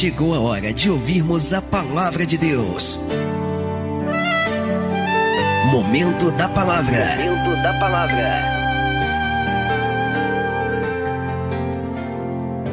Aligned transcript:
chegou 0.00 0.34
a 0.34 0.40
hora 0.40 0.72
de 0.72 0.88
ouvirmos 0.88 1.52
a 1.52 1.60
palavra 1.60 2.24
de 2.24 2.38
Deus. 2.38 2.98
Momento 5.70 6.30
da 6.38 6.48
palavra. 6.48 7.16
Momento 7.18 7.62
da 7.62 7.78
palavra. 7.78 8.42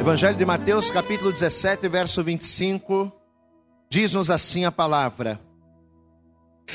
Evangelho 0.00 0.36
de 0.38 0.46
Mateus, 0.46 0.90
capítulo 0.90 1.30
17, 1.30 1.86
verso 1.86 2.24
25, 2.24 3.12
diz-nos 3.90 4.30
assim 4.30 4.64
a 4.64 4.72
palavra. 4.72 5.38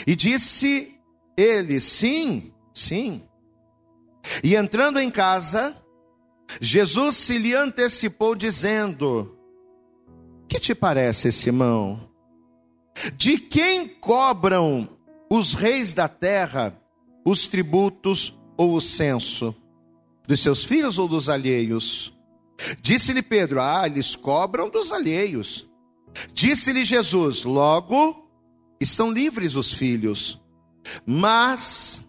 E 0.05 0.15
disse 0.15 0.93
ele: 1.35 1.81
Sim, 1.81 2.53
sim. 2.71 3.23
E 4.43 4.55
entrando 4.55 4.99
em 4.99 5.09
casa, 5.09 5.75
Jesus 6.61 7.15
se 7.17 7.39
lhe 7.39 7.55
antecipou, 7.55 8.35
dizendo: 8.35 9.35
Que 10.47 10.59
te 10.59 10.75
parece, 10.75 11.31
Simão? 11.31 12.09
De 13.15 13.37
quem 13.37 13.87
cobram 13.87 14.87
os 15.29 15.53
reis 15.53 15.93
da 15.93 16.07
terra 16.07 16.77
os 17.25 17.47
tributos 17.47 18.37
ou 18.57 18.75
o 18.75 18.81
censo? 18.81 19.55
Dos 20.27 20.41
seus 20.41 20.63
filhos 20.63 20.97
ou 20.97 21.07
dos 21.07 21.27
alheios? 21.27 22.13
Disse-lhe 22.81 23.21
Pedro: 23.21 23.61
Ah, 23.61 23.83
eles 23.85 24.15
cobram 24.15 24.69
dos 24.69 24.91
alheios. 24.91 25.67
Disse-lhe 26.33 26.85
Jesus: 26.85 27.43
Logo, 27.43 28.29
estão 28.79 29.11
livres 29.11 29.55
os 29.55 29.71
filhos. 29.71 30.39
Mas, 31.05 32.03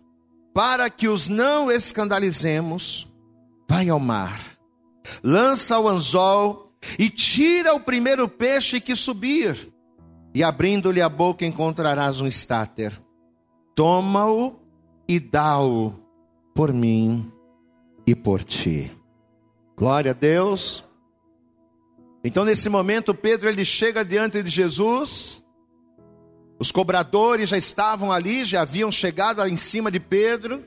para 0.52 0.90
que 0.90 1.08
os 1.08 1.28
não 1.28 1.70
escandalizemos, 1.70 3.06
vai 3.68 3.88
ao 3.88 4.00
mar, 4.00 4.58
lança 5.22 5.78
o 5.78 5.88
anzol 5.88 6.63
e 6.98 7.08
tira 7.08 7.74
o 7.74 7.80
primeiro 7.80 8.28
peixe 8.28 8.80
que 8.80 8.94
subir, 8.94 9.72
e 10.34 10.42
abrindo-lhe 10.42 11.00
a 11.00 11.08
boca 11.08 11.44
encontrarás 11.44 12.20
um 12.20 12.26
estáter. 12.26 13.00
Toma-o 13.74 14.60
e 15.08 15.18
dá-o 15.20 15.94
por 16.54 16.72
mim 16.72 17.30
e 18.06 18.14
por 18.14 18.42
ti. 18.42 18.90
Glória 19.76 20.12
a 20.12 20.14
Deus. 20.14 20.84
Então 22.22 22.44
nesse 22.44 22.68
momento 22.68 23.14
Pedro 23.14 23.48
ele 23.48 23.64
chega 23.64 24.04
diante 24.04 24.42
de 24.42 24.50
Jesus. 24.50 25.42
Os 26.58 26.70
cobradores 26.70 27.50
já 27.50 27.58
estavam 27.58 28.10
ali, 28.10 28.44
já 28.44 28.62
haviam 28.62 28.90
chegado 28.90 29.46
em 29.46 29.56
cima 29.56 29.90
de 29.90 30.00
Pedro 30.00 30.64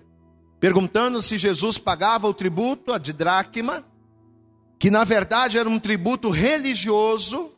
perguntando 0.59 1.21
se 1.21 1.37
Jesus 1.37 1.77
pagava 1.77 2.27
o 2.27 2.33
tributo, 2.33 2.93
a 2.93 2.97
de 2.97 3.13
dracma, 3.13 3.85
que 4.79 4.89
na 4.89 5.03
verdade 5.03 5.57
era 5.57 5.67
um 5.67 5.79
tributo 5.79 6.29
religioso. 6.29 7.53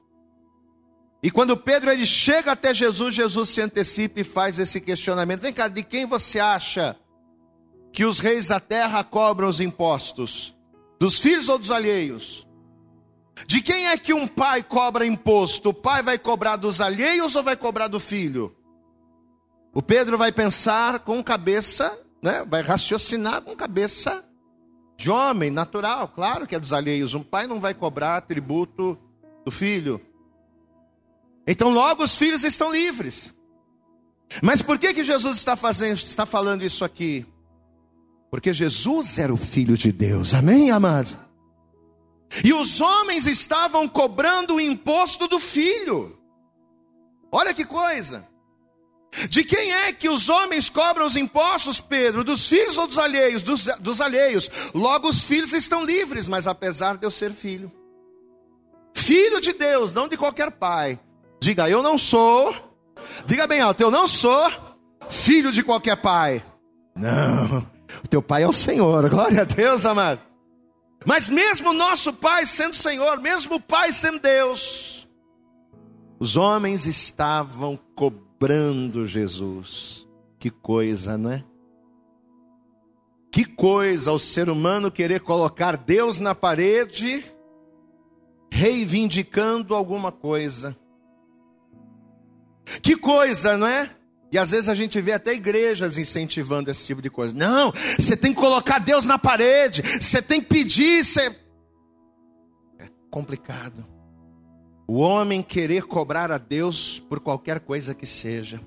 E 1.22 1.30
quando 1.30 1.58
Pedro 1.58 1.92
ele 1.92 2.06
chega 2.06 2.54
até 2.54 2.74
Jesus, 2.74 3.14
Jesus 3.14 3.50
se 3.50 3.62
antecipa 3.62 4.22
e 4.22 4.24
faz 4.24 4.58
esse 4.58 4.80
questionamento: 4.80 5.42
Vem 5.42 5.54
cá, 5.54 5.68
de 5.68 5.84
quem 5.84 6.06
você 6.06 6.40
acha 6.40 6.96
que 7.92 8.06
os 8.06 8.20
reis 8.20 8.48
da 8.48 8.60
terra 8.60 9.04
cobram 9.04 9.50
os 9.50 9.60
impostos? 9.60 10.56
Dos 11.00 11.20
filhos 11.20 11.50
ou 11.50 11.58
dos 11.58 11.72
alheios? 11.72 12.48
De 13.48 13.62
quem 13.62 13.88
é 13.88 13.98
que 13.98 14.14
um 14.14 14.28
pai 14.28 14.62
cobra 14.62 15.06
imposto? 15.06 15.70
O 15.70 15.74
pai 15.74 16.02
vai 16.02 16.18
cobrar 16.18 16.58
dos 16.58 16.82
alheios 16.82 17.36
ou 17.36 17.44
vai 17.44 17.56
cobrar 17.56 17.88
do 17.88 18.00
filho? 18.00 18.56
O 19.74 19.82
Pedro 19.82 20.18
vai 20.18 20.32
pensar 20.32 21.00
com 21.00 21.24
cabeça 21.24 21.98
né, 22.22 22.44
vai 22.46 22.62
raciocinar 22.62 23.42
com 23.42 23.56
cabeça 23.56 24.24
de 25.00 25.10
homem, 25.10 25.50
natural, 25.50 26.10
claro 26.10 26.46
que 26.46 26.54
é 26.54 26.60
dos 26.60 26.74
alheios. 26.74 27.14
Um 27.14 27.24
pai 27.24 27.48
não 27.48 27.62
vai 27.62 27.74
cobrar 27.74 28.20
tributo 28.20 29.00
do 29.46 29.52
filho. 29.52 30.02
Então 31.48 31.70
logo 31.70 32.04
os 32.04 32.18
filhos 32.18 32.44
estão 32.44 32.70
livres. 32.70 33.34
Mas 34.44 34.62
por 34.62 34.78
que 34.78 34.94
que 34.94 35.02
Jesus 35.02 35.38
está 35.38 35.56
fazendo, 35.56 35.96
está 35.96 36.26
falando 36.26 36.64
isso 36.64 36.84
aqui? 36.84 37.26
Porque 38.30 38.52
Jesus 38.52 39.18
era 39.18 39.34
o 39.34 39.38
filho 39.38 39.78
de 39.78 39.90
Deus. 39.90 40.34
Amém, 40.34 40.70
amados. 40.70 41.18
E 42.44 42.52
os 42.52 42.82
homens 42.82 43.26
estavam 43.26 43.88
cobrando 43.88 44.56
o 44.56 44.60
imposto 44.60 45.30
do 45.30 45.40
filho. 45.40 46.20
Olha 47.32 47.54
que 47.54 47.64
coisa. 47.64 48.28
De 49.30 49.44
quem 49.44 49.72
é 49.72 49.92
que 49.92 50.08
os 50.08 50.30
homens 50.30 50.70
cobram 50.70 51.06
os 51.06 51.16
impostos, 51.16 51.82
Pedro? 51.82 52.24
Dos 52.24 52.48
filhos 52.48 52.78
ou 52.78 52.88
dos 52.88 52.98
alheios? 52.98 53.42
Dos, 53.42 53.66
dos 53.80 54.00
alheios. 54.02 54.50
Logo, 54.74 55.10
os 55.10 55.24
filhos 55.24 55.54
estão 55.54 55.84
livres, 55.84 56.28
mas 56.28 56.46
apesar 56.46 56.98
de 56.98 57.06
eu 57.06 57.12
ser 57.12 57.32
filho. 57.32 57.72
Filho 58.94 59.42
de 59.42 59.54
Deus, 59.54 59.92
não 59.92 60.08
de 60.08 60.16
qualquer 60.16 60.52
pai. 60.52 61.00
Diga, 61.42 61.70
eu 61.70 61.82
não 61.82 61.98
sou. 61.98 62.56
Diga 63.26 63.48
bem 63.48 63.62
alto, 63.62 63.82
eu 63.82 63.90
não 63.90 64.08
sou 64.08 64.70
filho 65.10 65.52
de 65.52 65.64
qualquer 65.64 65.98
pai. 65.98 66.44
Não, 66.96 67.66
o 68.04 68.08
teu 68.08 68.22
pai 68.22 68.44
é 68.44 68.48
o 68.48 68.54
Senhor, 68.54 69.08
glória 69.10 69.42
a 69.42 69.46
Deus, 69.46 69.86
amado. 69.86 70.22
Mas 71.06 71.30
mesmo 71.30 71.74
nosso 71.74 72.14
pai 72.14 72.46
sendo 72.46 72.76
Senhor, 72.76 73.20
mesmo 73.20 73.56
o 73.56 73.60
pai 73.60 73.92
sendo 73.92 74.20
Deus, 74.20 75.10
os 76.20 76.36
homens 76.36 76.86
estavam 76.86 77.80
cobrando 77.96 78.29
cobrando 78.40 79.06
Jesus. 79.06 80.08
Que 80.40 80.50
coisa, 80.50 81.18
não 81.18 81.32
é? 81.32 81.44
Que 83.30 83.44
coisa 83.44 84.14
o 84.14 84.18
ser 84.18 84.50
humano 84.50 84.90
querer 84.90 85.20
colocar 85.20 85.76
Deus 85.76 86.20
na 86.20 86.34
parede, 86.34 87.24
reivindicando 88.50 89.76
alguma 89.76 90.10
coisa. 90.10 90.76
Que 92.82 92.96
coisa, 92.96 93.58
não 93.58 93.68
é? 93.68 93.90
E 94.32 94.38
às 94.38 94.52
vezes 94.52 94.70
a 94.70 94.76
gente 94.76 95.02
vê 95.02 95.12
até 95.12 95.34
igrejas 95.34 95.98
incentivando 95.98 96.72
esse 96.72 96.86
tipo 96.86 97.02
de 97.02 97.10
coisa. 97.10 97.36
Não, 97.36 97.74
você 98.00 98.16
tem 98.16 98.34
que 98.34 98.40
colocar 98.40 98.80
Deus 98.80 99.06
na 99.06 99.20
parede, 99.20 99.82
você 100.00 100.22
tem 100.22 100.40
que 100.40 100.48
pedir, 100.48 101.04
você... 101.04 101.36
É 102.80 102.88
complicado 103.12 103.86
o 104.90 104.98
homem 104.98 105.42
querer 105.44 105.84
cobrar 105.84 106.32
a 106.32 106.40
Deus 106.40 106.98
por 106.98 107.20
qualquer 107.20 107.60
coisa 107.60 107.94
que 107.94 108.08
seja, 108.08 108.60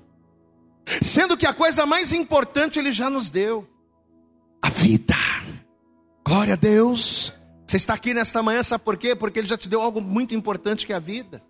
sendo 1.01 1.35
que 1.35 1.45
a 1.45 1.53
coisa 1.53 1.85
mais 1.85 2.13
importante 2.13 2.79
Ele 2.79 2.93
já 2.93 3.09
nos 3.09 3.29
deu 3.29 3.67
a 4.61 4.69
vida. 4.69 5.17
Glória 6.25 6.53
a 6.53 6.55
Deus. 6.55 7.33
Você 7.67 7.75
está 7.75 7.93
aqui 7.93 8.13
nesta 8.13 8.41
manhã, 8.41 8.63
sabe 8.63 8.85
por 8.85 8.95
quê? 8.95 9.13
Porque 9.13 9.39
Ele 9.39 9.49
já 9.49 9.57
te 9.57 9.67
deu 9.67 9.81
algo 9.81 9.99
muito 9.99 10.33
importante 10.33 10.87
que 10.87 10.93
é 10.93 10.95
a 10.95 10.99
vida. 10.99 11.43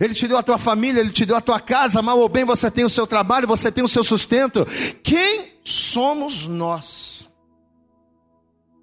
Ele 0.00 0.12
te 0.12 0.26
deu 0.26 0.36
a 0.36 0.42
tua 0.42 0.58
família, 0.58 0.98
Ele 0.98 1.12
te 1.12 1.24
deu 1.24 1.36
a 1.36 1.40
tua 1.40 1.60
casa, 1.60 2.02
mal 2.02 2.18
ou 2.18 2.28
bem 2.28 2.44
você 2.44 2.72
tem 2.72 2.84
o 2.84 2.90
seu 2.90 3.06
trabalho, 3.06 3.46
você 3.46 3.70
tem 3.70 3.84
o 3.84 3.88
seu 3.88 4.02
sustento. 4.02 4.66
Quem 5.04 5.52
somos 5.62 6.48
nós 6.48 7.30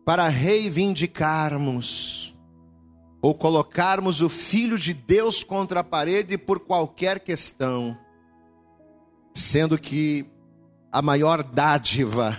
para 0.06 0.30
reivindicarmos 0.30 2.34
ou 3.26 3.34
colocarmos 3.34 4.22
o 4.22 4.30
Filho 4.30 4.78
de 4.78 4.94
Deus 4.94 5.44
contra 5.44 5.80
a 5.80 5.84
parede 5.84 6.38
por 6.38 6.60
qualquer 6.60 7.20
questão, 7.20 7.98
sendo 9.34 9.80
que 9.80 10.28
a 10.92 11.02
maior 11.02 11.42
dádiva 11.42 12.38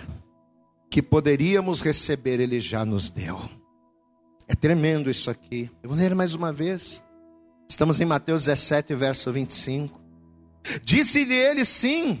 que 0.89 1.01
poderíamos 1.01 1.81
receber, 1.81 2.39
Ele 2.39 2.61
já 2.61 2.85
nos 2.85 3.09
deu. 3.09 3.37
É 4.47 4.55
tremendo 4.55 5.11
isso 5.11 5.29
aqui. 5.29 5.69
Eu 5.83 5.89
vou 5.89 5.99
ler 5.99 6.15
mais 6.15 6.33
uma 6.33 6.53
vez. 6.53 7.03
Estamos 7.67 7.99
em 7.99 8.05
Mateus 8.05 8.45
17, 8.45 8.95
verso 8.95 9.29
25. 9.29 10.01
Disse-lhe 10.85 11.35
ele 11.35 11.65
sim. 11.65 12.17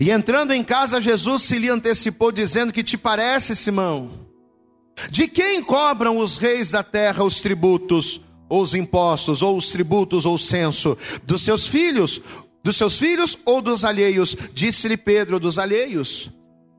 E 0.00 0.12
entrando 0.12 0.52
em 0.52 0.62
casa, 0.62 1.00
Jesus 1.00 1.42
se 1.42 1.58
lhe 1.58 1.68
antecipou, 1.68 2.30
dizendo: 2.30 2.72
Que 2.72 2.84
te 2.84 2.96
parece, 2.96 3.56
Simão? 3.56 4.27
De 5.10 5.28
quem 5.28 5.62
cobram 5.62 6.18
os 6.18 6.38
reis 6.38 6.70
da 6.70 6.82
terra 6.82 7.24
os 7.24 7.40
tributos, 7.40 8.20
ou 8.48 8.62
os 8.62 8.74
impostos, 8.74 9.42
ou 9.42 9.56
os 9.56 9.70
tributos, 9.70 10.26
ou 10.26 10.34
o 10.34 10.38
censo? 10.38 10.96
Dos 11.24 11.42
seus 11.42 11.66
filhos, 11.66 12.20
dos 12.62 12.76
seus 12.76 12.98
filhos 12.98 13.38
ou 13.44 13.60
dos 13.60 13.84
alheios? 13.84 14.36
Disse-lhe 14.52 14.96
Pedro, 14.96 15.38
dos 15.38 15.58
alheios. 15.58 16.30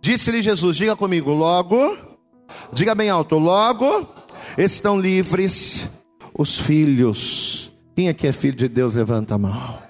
Disse-lhe 0.02 0.42
Jesus, 0.42 0.78
diga 0.78 0.96
comigo, 0.96 1.32
logo, 1.32 1.98
diga 2.72 2.96
bem 2.96 3.10
alto, 3.10 3.38
logo 3.38 4.08
estão 4.58 5.00
livres 5.00 5.90
os 6.38 6.58
filhos. 6.58 7.72
Quem 7.96 8.08
aqui 8.08 8.28
é 8.28 8.32
filho 8.32 8.56
de 8.56 8.70
Deus, 8.70 8.94
levanta 8.94 9.36
a 9.36 9.38
mão. 9.38 9.89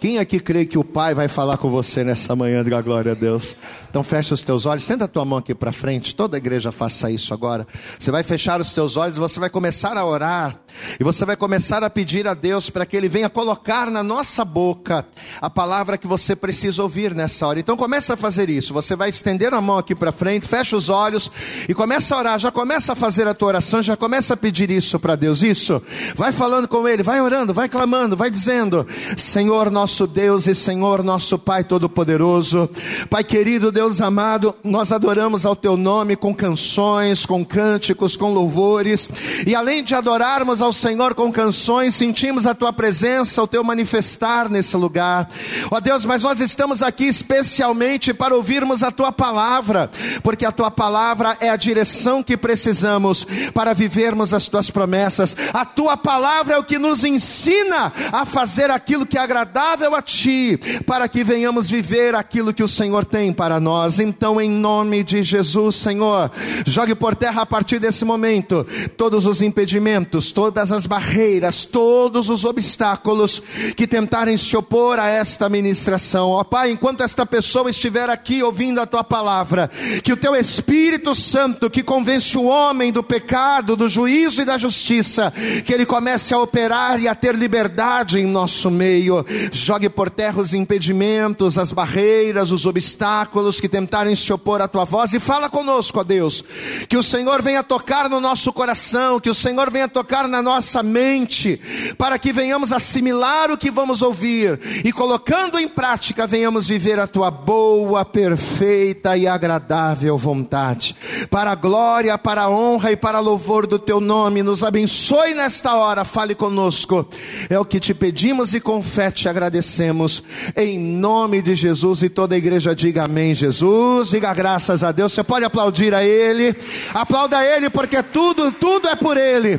Quem 0.00 0.16
aqui 0.16 0.40
crê 0.40 0.64
que 0.64 0.78
o 0.78 0.82
Pai 0.82 1.12
vai 1.12 1.28
falar 1.28 1.58
com 1.58 1.68
você 1.68 2.02
nessa 2.02 2.34
manhã? 2.34 2.64
Diga 2.64 2.80
glória 2.80 3.12
a 3.12 3.14
Deus. 3.14 3.54
Então 3.90 4.02
fecha 4.02 4.32
os 4.32 4.42
teus 4.42 4.64
olhos, 4.64 4.82
senta 4.82 5.04
a 5.04 5.08
tua 5.08 5.26
mão 5.26 5.38
aqui 5.38 5.54
para 5.54 5.72
frente. 5.72 6.14
Toda 6.14 6.36
a 6.36 6.38
igreja 6.38 6.72
faça 6.72 7.10
isso 7.10 7.34
agora. 7.34 7.66
Você 7.98 8.10
vai 8.10 8.22
fechar 8.22 8.62
os 8.62 8.72
teus 8.72 8.96
olhos 8.96 9.18
e 9.18 9.20
você 9.20 9.38
vai 9.38 9.50
começar 9.50 9.98
a 9.98 10.06
orar. 10.06 10.58
E 10.98 11.04
você 11.04 11.26
vai 11.26 11.36
começar 11.36 11.84
a 11.84 11.90
pedir 11.90 12.26
a 12.26 12.32
Deus 12.32 12.70
para 12.70 12.86
que 12.86 12.96
Ele 12.96 13.10
venha 13.10 13.28
colocar 13.28 13.90
na 13.90 14.02
nossa 14.02 14.42
boca 14.42 15.04
a 15.38 15.50
palavra 15.50 15.98
que 15.98 16.06
você 16.06 16.34
precisa 16.34 16.82
ouvir 16.82 17.14
nessa 17.14 17.46
hora. 17.46 17.60
Então 17.60 17.76
começa 17.76 18.14
a 18.14 18.16
fazer 18.16 18.48
isso. 18.48 18.72
Você 18.72 18.96
vai 18.96 19.10
estender 19.10 19.52
a 19.52 19.60
mão 19.60 19.76
aqui 19.76 19.94
para 19.94 20.12
frente, 20.12 20.48
fecha 20.48 20.76
os 20.78 20.88
olhos 20.88 21.30
e 21.68 21.74
começa 21.74 22.14
a 22.14 22.18
orar. 22.18 22.38
Já 22.38 22.50
começa 22.50 22.92
a 22.92 22.96
fazer 22.96 23.28
a 23.28 23.34
tua 23.34 23.48
oração, 23.48 23.82
já 23.82 23.98
começa 23.98 24.32
a 24.32 24.36
pedir 24.36 24.70
isso 24.70 24.98
para 24.98 25.14
Deus. 25.14 25.42
Isso. 25.42 25.82
Vai 26.14 26.32
falando 26.32 26.66
com 26.66 26.88
Ele, 26.88 27.02
vai 27.02 27.20
orando, 27.20 27.52
vai 27.52 27.68
clamando, 27.68 28.16
vai 28.16 28.30
dizendo: 28.30 28.86
Senhor 29.18 29.70
nosso 29.90 30.06
Deus 30.06 30.46
e 30.46 30.54
Senhor 30.54 31.02
nosso 31.02 31.36
Pai 31.36 31.64
Todo-Poderoso, 31.64 32.70
Pai 33.08 33.24
querido, 33.24 33.72
Deus 33.72 34.00
amado, 34.00 34.54
nós 34.62 34.92
adoramos 34.92 35.44
ao 35.44 35.56
Teu 35.56 35.76
nome 35.76 36.14
com 36.14 36.32
canções, 36.32 37.26
com 37.26 37.44
cânticos, 37.44 38.16
com 38.16 38.32
louvores, 38.32 39.08
e 39.44 39.52
além 39.52 39.82
de 39.82 39.92
adorarmos 39.92 40.62
ao 40.62 40.72
Senhor 40.72 41.12
com 41.12 41.32
canções, 41.32 41.96
sentimos 41.96 42.46
a 42.46 42.54
Tua 42.54 42.72
presença, 42.72 43.42
o 43.42 43.48
Teu 43.48 43.64
manifestar 43.64 44.48
nesse 44.48 44.76
lugar. 44.76 45.28
Ó 45.72 45.80
Deus, 45.80 46.04
mas 46.04 46.22
nós 46.22 46.38
estamos 46.38 46.84
aqui 46.84 47.06
especialmente 47.06 48.14
para 48.14 48.36
ouvirmos 48.36 48.84
a 48.84 48.92
Tua 48.92 49.10
palavra, 49.10 49.90
porque 50.22 50.46
a 50.46 50.52
Tua 50.52 50.70
palavra 50.70 51.36
é 51.40 51.50
a 51.50 51.56
direção 51.56 52.22
que 52.22 52.36
precisamos 52.36 53.26
para 53.52 53.74
vivermos 53.74 54.32
as 54.32 54.46
Tuas 54.46 54.70
promessas. 54.70 55.36
A 55.52 55.64
Tua 55.64 55.96
palavra 55.96 56.54
é 56.54 56.58
o 56.58 56.64
que 56.64 56.78
nos 56.78 57.02
ensina 57.02 57.92
a 58.12 58.24
fazer 58.24 58.70
aquilo 58.70 59.04
que 59.04 59.18
é 59.18 59.20
agradável 59.20 59.79
a 59.86 60.02
Ti, 60.02 60.58
para 60.86 61.08
que 61.08 61.24
venhamos 61.24 61.68
viver 61.68 62.14
aquilo 62.14 62.52
que 62.52 62.62
o 62.62 62.68
Senhor 62.68 63.04
tem 63.04 63.32
para 63.32 63.58
nós. 63.58 63.98
Então, 63.98 64.40
em 64.40 64.50
nome 64.50 65.02
de 65.02 65.22
Jesus, 65.22 65.76
Senhor, 65.76 66.30
jogue 66.66 66.94
por 66.94 67.14
terra 67.14 67.42
a 67.42 67.46
partir 67.46 67.78
desse 67.78 68.04
momento 68.04 68.66
todos 68.96 69.26
os 69.26 69.42
impedimentos, 69.42 70.32
todas 70.32 70.70
as 70.72 70.86
barreiras, 70.86 71.64
todos 71.64 72.28
os 72.28 72.44
obstáculos 72.44 73.42
que 73.76 73.86
tentarem 73.86 74.36
se 74.36 74.56
opor 74.56 74.98
a 74.98 75.08
esta 75.08 75.48
ministração. 75.48 76.30
Ó 76.30 76.44
Pai, 76.44 76.70
enquanto 76.70 77.02
esta 77.02 77.24
pessoa 77.24 77.70
estiver 77.70 78.08
aqui 78.08 78.42
ouvindo 78.42 78.80
a 78.80 78.86
tua 78.86 79.04
palavra, 79.04 79.70
que 80.02 80.12
o 80.12 80.16
teu 80.16 80.34
Espírito 80.36 81.14
Santo, 81.14 81.70
que 81.70 81.82
convence 81.82 82.36
o 82.36 82.44
homem 82.44 82.92
do 82.92 83.02
pecado, 83.02 83.76
do 83.76 83.88
juízo 83.88 84.42
e 84.42 84.44
da 84.44 84.58
justiça, 84.58 85.32
que 85.64 85.72
ele 85.72 85.86
comece 85.86 86.34
a 86.34 86.38
operar 86.38 87.00
e 87.00 87.08
a 87.08 87.14
ter 87.14 87.34
liberdade 87.34 88.18
em 88.18 88.26
nosso 88.26 88.70
meio. 88.70 89.24
Jogue 89.70 89.88
por 89.88 90.10
terra 90.10 90.42
os 90.42 90.52
impedimentos, 90.52 91.56
as 91.56 91.70
barreiras, 91.70 92.50
os 92.50 92.66
obstáculos 92.66 93.60
que 93.60 93.68
tentarem 93.68 94.16
se 94.16 94.32
opor 94.32 94.60
à 94.60 94.66
tua 94.66 94.84
voz 94.84 95.12
e 95.12 95.20
fala 95.20 95.48
conosco, 95.48 96.00
ó 96.00 96.02
Deus. 96.02 96.42
Que 96.88 96.96
o 96.96 97.04
Senhor 97.04 97.40
venha 97.40 97.62
tocar 97.62 98.10
no 98.10 98.20
nosso 98.20 98.52
coração, 98.52 99.20
que 99.20 99.30
o 99.30 99.34
Senhor 99.34 99.70
venha 99.70 99.86
tocar 99.86 100.26
na 100.26 100.42
nossa 100.42 100.82
mente, 100.82 101.60
para 101.96 102.18
que 102.18 102.32
venhamos 102.32 102.72
assimilar 102.72 103.52
o 103.52 103.56
que 103.56 103.70
vamos 103.70 104.02
ouvir 104.02 104.58
e 104.84 104.90
colocando 104.90 105.56
em 105.56 105.68
prática 105.68 106.26
venhamos 106.26 106.66
viver 106.66 106.98
a 106.98 107.06
tua 107.06 107.30
boa, 107.30 108.04
perfeita 108.04 109.16
e 109.16 109.28
agradável 109.28 110.18
vontade. 110.18 110.96
Para 111.30 111.52
a 111.52 111.54
glória, 111.54 112.18
para 112.18 112.42
a 112.42 112.50
honra 112.50 112.90
e 112.90 112.96
para 112.96 113.18
a 113.18 113.20
louvor 113.20 113.68
do 113.68 113.78
teu 113.78 114.00
nome, 114.00 114.42
nos 114.42 114.64
abençoe 114.64 115.32
nesta 115.32 115.76
hora, 115.76 116.04
fale 116.04 116.34
conosco. 116.34 117.08
É 117.48 117.56
o 117.56 117.64
que 117.64 117.78
te 117.78 117.94
pedimos 117.94 118.52
e 118.52 118.58
com 118.58 118.82
fé 118.82 119.12
te 119.12 119.28
agradecemos. 119.60 120.22
Em 120.56 120.78
nome 120.78 121.42
de 121.42 121.54
Jesus 121.54 122.02
e 122.02 122.08
toda 122.08 122.34
a 122.34 122.38
igreja 122.38 122.74
diga 122.74 123.04
amém, 123.04 123.34
Jesus. 123.34 124.10
Diga 124.10 124.32
graças 124.34 124.82
a 124.82 124.90
Deus. 124.90 125.12
Você 125.12 125.22
pode 125.22 125.44
aplaudir 125.44 125.94
a 125.94 126.02
Ele. 126.02 126.56
Aplauda 126.92 127.38
a 127.38 127.44
Ele 127.44 127.70
porque 127.70 128.02
tudo, 128.02 128.50
tudo 128.50 128.88
é 128.88 128.96
por 128.96 129.16
Ele. 129.16 129.58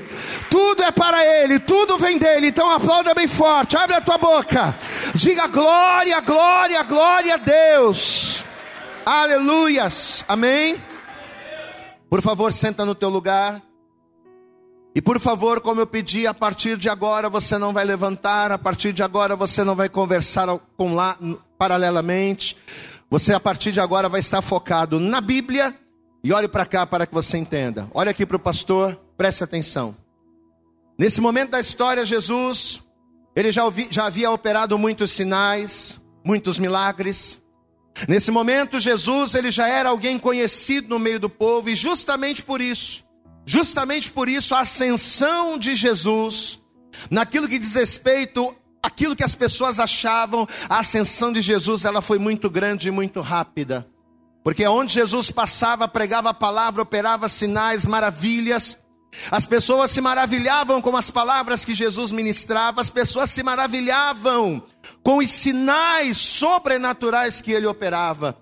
Tudo 0.49 0.83
é 0.83 0.91
para 0.91 1.23
Ele, 1.23 1.59
tudo 1.59 1.97
vem 1.97 2.17
dele. 2.17 2.47
Então 2.47 2.69
aplauda 2.71 3.13
bem 3.13 3.27
forte. 3.27 3.77
Abre 3.77 3.95
a 3.95 4.01
tua 4.01 4.17
boca. 4.17 4.75
Diga 5.13 5.47
glória, 5.47 6.19
glória, 6.21 6.83
glória 6.83 7.35
a 7.35 7.37
Deus. 7.37 8.43
Aleluias. 9.05 10.25
Amém. 10.27 10.81
Por 12.09 12.21
favor, 12.21 12.51
senta 12.51 12.83
no 12.83 12.93
teu 12.93 13.09
lugar. 13.09 13.61
E 14.93 15.01
por 15.01 15.19
favor, 15.19 15.61
como 15.61 15.79
eu 15.79 15.87
pedi, 15.87 16.27
a 16.27 16.33
partir 16.33 16.77
de 16.77 16.89
agora 16.89 17.29
você 17.29 17.57
não 17.57 17.71
vai 17.71 17.85
levantar, 17.85 18.51
a 18.51 18.57
partir 18.57 18.91
de 18.91 19.01
agora 19.01 19.35
você 19.35 19.63
não 19.63 19.75
vai 19.75 19.87
conversar 19.87 20.47
com 20.75 20.93
lá 20.93 21.17
paralelamente. 21.57 22.57
Você 23.09 23.33
a 23.33 23.39
partir 23.39 23.71
de 23.71 23.79
agora 23.79 24.09
vai 24.09 24.19
estar 24.19 24.41
focado 24.41 24.99
na 24.99 25.21
Bíblia 25.21 25.73
e 26.23 26.33
olhe 26.33 26.47
para 26.47 26.65
cá 26.65 26.85
para 26.85 27.05
que 27.05 27.13
você 27.13 27.37
entenda. 27.37 27.89
Olha 27.93 28.11
aqui 28.11 28.25
para 28.25 28.35
o 28.35 28.39
pastor, 28.39 28.99
preste 29.17 29.43
atenção. 29.43 29.95
Nesse 30.97 31.21
momento 31.21 31.51
da 31.51 31.59
história, 31.59 32.05
Jesus, 32.05 32.81
ele 33.35 33.51
já, 33.51 33.65
ouvi, 33.65 33.87
já 33.89 34.05
havia 34.05 34.29
operado 34.29 34.77
muitos 34.77 35.11
sinais, 35.11 35.99
muitos 36.23 36.59
milagres. 36.59 37.41
Nesse 38.07 38.29
momento, 38.29 38.79
Jesus, 38.79 39.35
ele 39.35 39.51
já 39.51 39.67
era 39.67 39.89
alguém 39.89 40.19
conhecido 40.19 40.89
no 40.89 40.99
meio 40.99 41.19
do 41.19 41.29
povo 41.29 41.69
e 41.69 41.75
justamente 41.75 42.43
por 42.43 42.61
isso, 42.61 43.03
Justamente 43.45 44.11
por 44.11 44.29
isso, 44.29 44.53
a 44.55 44.61
ascensão 44.61 45.57
de 45.57 45.75
Jesus, 45.75 46.59
naquilo 47.09 47.47
que 47.47 47.59
diz 47.59 47.75
respeito 47.75 48.55
aquilo 48.81 49.15
que 49.15 49.23
as 49.23 49.35
pessoas 49.35 49.79
achavam, 49.79 50.47
a 50.67 50.79
ascensão 50.79 51.31
de 51.31 51.41
Jesus, 51.41 51.85
ela 51.85 52.01
foi 52.01 52.17
muito 52.17 52.49
grande 52.49 52.87
e 52.87 52.91
muito 52.91 53.21
rápida. 53.21 53.87
Porque 54.43 54.65
onde 54.65 54.93
Jesus 54.93 55.29
passava, 55.29 55.87
pregava 55.87 56.31
a 56.31 56.33
palavra, 56.33 56.81
operava 56.81 57.29
sinais, 57.29 57.85
maravilhas, 57.85 58.81
as 59.29 59.45
pessoas 59.45 59.91
se 59.91 60.01
maravilhavam 60.01 60.81
com 60.81 60.95
as 60.95 61.11
palavras 61.11 61.63
que 61.63 61.75
Jesus 61.75 62.11
ministrava, 62.11 62.81
as 62.81 62.89
pessoas 62.89 63.29
se 63.29 63.43
maravilhavam 63.43 64.63
com 65.03 65.17
os 65.17 65.29
sinais 65.29 66.17
sobrenaturais 66.17 67.41
que 67.41 67.51
ele 67.51 67.67
operava. 67.67 68.37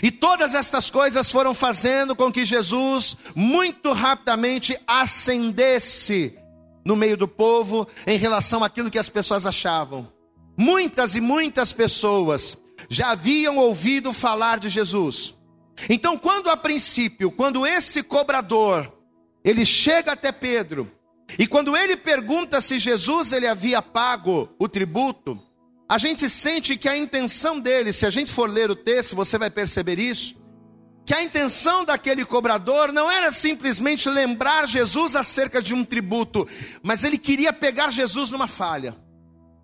E 0.00 0.10
todas 0.10 0.54
estas 0.54 0.88
coisas 0.88 1.30
foram 1.30 1.52
fazendo 1.52 2.14
com 2.14 2.32
que 2.32 2.44
Jesus 2.44 3.16
muito 3.34 3.92
rapidamente 3.92 4.78
ascendesse 4.86 6.38
no 6.84 6.96
meio 6.96 7.16
do 7.16 7.28
povo 7.28 7.86
em 8.06 8.16
relação 8.16 8.64
àquilo 8.64 8.90
que 8.90 8.98
as 8.98 9.08
pessoas 9.08 9.46
achavam. 9.46 10.10
Muitas 10.56 11.14
e 11.14 11.20
muitas 11.20 11.72
pessoas 11.72 12.56
já 12.88 13.10
haviam 13.10 13.56
ouvido 13.58 14.12
falar 14.12 14.58
de 14.58 14.68
Jesus. 14.68 15.34
Então, 15.88 16.18
quando 16.18 16.50
a 16.50 16.56
princípio, 16.56 17.30
quando 17.30 17.66
esse 17.66 18.02
cobrador, 18.02 18.92
ele 19.44 19.64
chega 19.64 20.12
até 20.12 20.30
Pedro, 20.30 20.90
e 21.38 21.46
quando 21.46 21.76
ele 21.76 21.96
pergunta 21.96 22.60
se 22.60 22.78
Jesus 22.78 23.32
ele 23.32 23.46
havia 23.46 23.80
pago 23.80 24.48
o 24.58 24.68
tributo, 24.68 25.40
a 25.88 25.98
gente 25.98 26.28
sente 26.28 26.76
que 26.76 26.88
a 26.88 26.96
intenção 26.96 27.60
dele, 27.60 27.92
se 27.92 28.06
a 28.06 28.10
gente 28.10 28.32
for 28.32 28.48
ler 28.48 28.70
o 28.70 28.76
texto, 28.76 29.16
você 29.16 29.36
vai 29.36 29.50
perceber 29.50 29.98
isso, 29.98 30.40
que 31.04 31.14
a 31.14 31.22
intenção 31.22 31.84
daquele 31.84 32.24
cobrador 32.24 32.92
não 32.92 33.10
era 33.10 33.30
simplesmente 33.30 34.08
lembrar 34.08 34.66
Jesus 34.66 35.16
acerca 35.16 35.60
de 35.60 35.74
um 35.74 35.84
tributo, 35.84 36.48
mas 36.82 37.04
ele 37.04 37.18
queria 37.18 37.52
pegar 37.52 37.90
Jesus 37.90 38.30
numa 38.30 38.46
falha. 38.46 38.96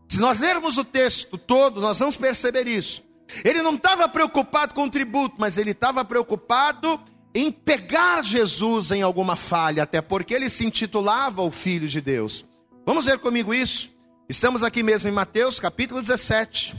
Se 0.09 0.21
nós 0.21 0.41
lermos 0.41 0.79
o 0.79 0.85
texto 0.85 1.39
todo, 1.39 1.81
nós 1.81 1.99
vamos 1.99 2.17
perceber 2.17 2.67
isso. 2.67 3.05
Ele 3.45 3.63
não 3.63 3.75
estava 3.75 4.09
preocupado 4.09 4.75
com 4.75 4.85
o 4.85 4.91
tributo, 4.91 5.37
mas 5.39 5.59
ele 5.59 5.73
estava 5.73 6.05
preocupado 6.05 7.01
em 7.35 7.53
pegar 7.53 8.23
Jesus 8.25 8.91
em 8.91 9.03
alguma 9.03 9.37
falha, 9.37 9.83
até 9.83 10.01
porque 10.01 10.35
ele 10.35 10.49
se 10.49 10.65
intitulava 10.65 11.43
o 11.43 11.51
Filho 11.51 11.87
de 11.87 12.01
Deus. 12.01 12.45
Vamos 12.87 13.05
ver 13.05 13.19
comigo 13.19 13.53
isso? 13.53 13.91
Estamos 14.31 14.63
aqui 14.63 14.83
mesmo 14.83 15.09
em 15.09 15.13
Mateus 15.13 15.59
capítulo 15.59 16.03
17. 16.03 16.77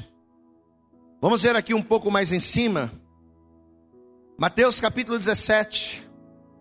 Vamos 1.20 1.42
ver 1.42 1.56
aqui 1.56 1.74
um 1.74 1.82
pouco 1.82 2.12
mais 2.12 2.32
em 2.32 2.40
cima. 2.40 2.92
Mateus 4.38 4.80
capítulo 4.80 5.18
17. 5.18 6.08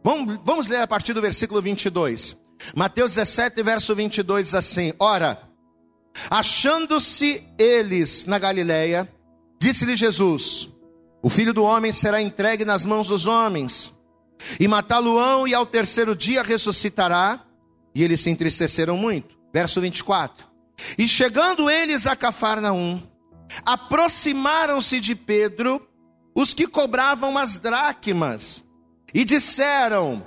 Vamos, 0.02 0.40
vamos 0.42 0.68
ler 0.70 0.80
a 0.80 0.86
partir 0.86 1.12
do 1.12 1.20
versículo 1.20 1.60
22. 1.60 2.40
Mateus 2.74 3.16
17, 3.16 3.62
verso 3.62 3.94
22 3.94 4.46
diz 4.46 4.54
assim: 4.54 4.94
Ora, 4.98 5.38
achando-se 6.30 7.44
eles 7.58 8.24
na 8.24 8.38
Galileia, 8.38 9.06
disse-lhe 9.60 9.94
Jesus: 9.94 10.70
O 11.20 11.28
filho 11.28 11.52
do 11.52 11.64
homem 11.64 11.92
será 11.92 12.22
entregue 12.22 12.64
nas 12.64 12.86
mãos 12.86 13.08
dos 13.08 13.26
homens, 13.26 13.92
e 14.58 14.66
matá-lo-ão, 14.66 15.46
e 15.46 15.52
ao 15.52 15.66
terceiro 15.66 16.16
dia 16.16 16.42
ressuscitará. 16.42 17.44
E 17.94 18.02
eles 18.02 18.20
se 18.20 18.30
entristeceram 18.30 18.96
muito. 18.96 19.36
Verso 19.52 19.82
24. 19.82 20.47
E 20.96 21.06
chegando 21.08 21.68
eles 21.68 22.06
a 22.06 22.14
Cafarnaum, 22.14 23.02
aproximaram-se 23.64 25.00
de 25.00 25.14
Pedro 25.14 25.86
os 26.34 26.54
que 26.54 26.66
cobravam 26.66 27.36
as 27.36 27.58
dracmas 27.58 28.64
e 29.12 29.24
disseram: 29.24 30.24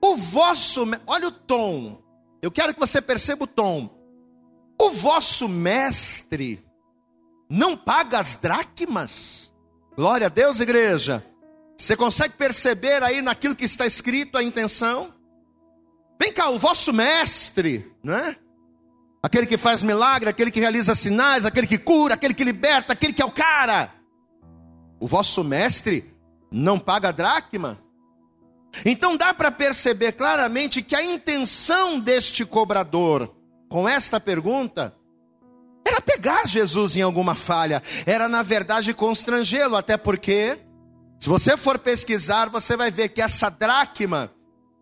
O 0.00 0.16
vosso, 0.16 0.84
olha 1.06 1.28
o 1.28 1.32
tom. 1.32 2.02
Eu 2.40 2.50
quero 2.50 2.74
que 2.74 2.80
você 2.80 3.00
perceba 3.00 3.44
o 3.44 3.48
tom. 3.48 3.90
O 4.80 4.90
vosso 4.90 5.48
mestre 5.48 6.64
não 7.50 7.76
paga 7.76 8.20
as 8.20 8.36
dracmas? 8.36 9.50
Glória 9.96 10.26
a 10.26 10.30
Deus, 10.30 10.60
igreja. 10.60 11.24
Você 11.76 11.96
consegue 11.96 12.34
perceber 12.34 13.02
aí 13.02 13.22
naquilo 13.22 13.56
que 13.56 13.64
está 13.64 13.86
escrito 13.86 14.36
a 14.36 14.42
intenção? 14.42 15.14
Vem 16.20 16.32
cá, 16.32 16.50
o 16.50 16.58
vosso 16.58 16.92
mestre, 16.92 17.92
não 18.02 18.14
é? 18.14 18.36
Aquele 19.22 19.46
que 19.46 19.58
faz 19.58 19.82
milagre, 19.82 20.28
aquele 20.28 20.50
que 20.50 20.60
realiza 20.60 20.94
sinais, 20.94 21.44
aquele 21.44 21.66
que 21.66 21.78
cura, 21.78 22.14
aquele 22.14 22.34
que 22.34 22.44
liberta, 22.44 22.92
aquele 22.92 23.12
que 23.12 23.22
é 23.22 23.24
o 23.24 23.30
cara. 23.30 23.92
O 25.00 25.06
vosso 25.06 25.42
mestre 25.42 26.14
não 26.50 26.78
paga 26.78 27.12
dracma? 27.12 27.78
Então 28.84 29.16
dá 29.16 29.34
para 29.34 29.50
perceber 29.50 30.12
claramente 30.12 30.82
que 30.82 30.94
a 30.94 31.02
intenção 31.02 31.98
deste 31.98 32.44
cobrador 32.44 33.34
com 33.68 33.88
esta 33.88 34.20
pergunta 34.20 34.94
era 35.86 36.00
pegar 36.00 36.46
Jesus 36.46 36.96
em 36.96 37.02
alguma 37.02 37.34
falha, 37.34 37.82
era 38.06 38.28
na 38.28 38.42
verdade 38.42 38.92
constrangê-lo, 38.92 39.74
até 39.74 39.96
porque, 39.96 40.58
se 41.18 41.28
você 41.28 41.56
for 41.56 41.78
pesquisar, 41.78 42.48
você 42.50 42.76
vai 42.76 42.90
ver 42.90 43.08
que 43.08 43.22
essa 43.22 43.48
dracma, 43.48 44.30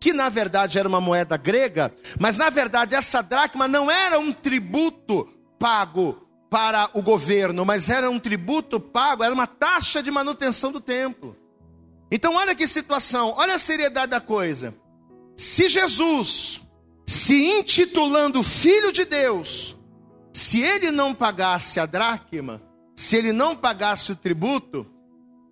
que 0.00 0.12
na 0.12 0.28
verdade 0.28 0.78
era 0.78 0.88
uma 0.88 1.00
moeda 1.00 1.36
grega, 1.36 1.94
mas 2.18 2.36
na 2.36 2.50
verdade 2.50 2.94
essa 2.94 3.22
dracma 3.22 3.66
não 3.66 3.90
era 3.90 4.18
um 4.18 4.32
tributo 4.32 5.28
pago 5.58 6.26
para 6.50 6.90
o 6.94 7.02
governo, 7.02 7.64
mas 7.64 7.88
era 7.88 8.10
um 8.10 8.18
tributo 8.18 8.78
pago, 8.78 9.24
era 9.24 9.34
uma 9.34 9.46
taxa 9.46 10.02
de 10.02 10.10
manutenção 10.10 10.70
do 10.70 10.80
templo. 10.80 11.36
Então, 12.10 12.34
olha 12.34 12.54
que 12.54 12.68
situação, 12.68 13.34
olha 13.36 13.54
a 13.54 13.58
seriedade 13.58 14.10
da 14.10 14.20
coisa. 14.20 14.74
Se 15.36 15.68
Jesus, 15.68 16.60
se 17.06 17.44
intitulando 17.58 18.42
Filho 18.42 18.92
de 18.92 19.04
Deus, 19.04 19.76
se 20.32 20.62
ele 20.62 20.90
não 20.90 21.14
pagasse 21.14 21.80
a 21.80 21.86
dracma, 21.86 22.62
se 22.94 23.16
ele 23.16 23.32
não 23.32 23.56
pagasse 23.56 24.12
o 24.12 24.16
tributo, 24.16 24.86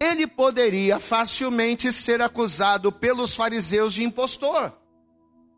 ele 0.01 0.27
poderia 0.27 0.99
facilmente 0.99 1.93
ser 1.93 2.21
acusado 2.21 2.91
pelos 2.93 3.35
fariseus 3.35 3.95
de 3.95 4.03
impostor. 4.03 4.73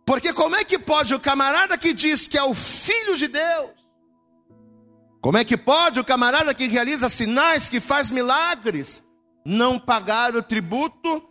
Porque 0.05 0.33
como 0.33 0.55
é 0.55 0.65
que 0.65 0.79
pode 0.79 1.15
o 1.15 1.21
camarada 1.21 1.77
que 1.77 1.93
diz 1.93 2.29
que 2.29 2.39
é 2.39 2.43
o 2.43 2.55
filho 2.55 3.17
de 3.17 3.29
Deus? 3.29 3.71
Como 5.21 5.37
é 5.39 5.45
que 5.45 5.57
pode 5.57 5.99
o 5.99 6.05
camarada 6.05 6.55
que 6.55 6.67
realiza 6.67 7.09
sinais, 7.09 7.69
que 7.69 7.81
faz 7.81 8.11
milagres, 8.11 9.03
não 9.45 9.79
pagar 9.79 10.37
o 10.37 10.43
tributo 10.43 11.29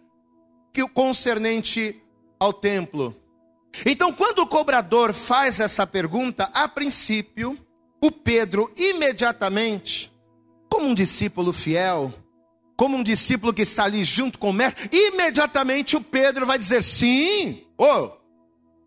que 0.74 0.86
concernente 0.90 2.02
ao 2.40 2.52
templo. 2.52 3.16
Então, 3.86 4.12
quando 4.14 4.40
o 4.40 4.48
cobrador 4.48 5.14
faz 5.14 5.60
essa 5.60 5.88
pergunta, 5.88 6.50
a 6.54 6.68
princípio, 6.68 7.58
o 8.02 8.12
Pedro 8.12 8.72
imediatamente, 8.76 10.14
como 10.70 10.88
um 10.88 10.94
discípulo 10.94 11.52
fiel, 11.52 12.14
como 12.76 12.98
um 12.98 13.04
discípulo 13.04 13.54
que 13.54 13.62
está 13.62 13.86
ali 13.86 14.04
junto 14.04 14.38
com 14.38 14.50
o 14.50 14.54
mestre, 14.54 14.90
imediatamente 14.92 15.96
o 15.96 16.02
Pedro 16.02 16.46
vai 16.46 16.58
dizer: 16.58 16.84
sim, 16.84 17.66
oh, 17.78 18.12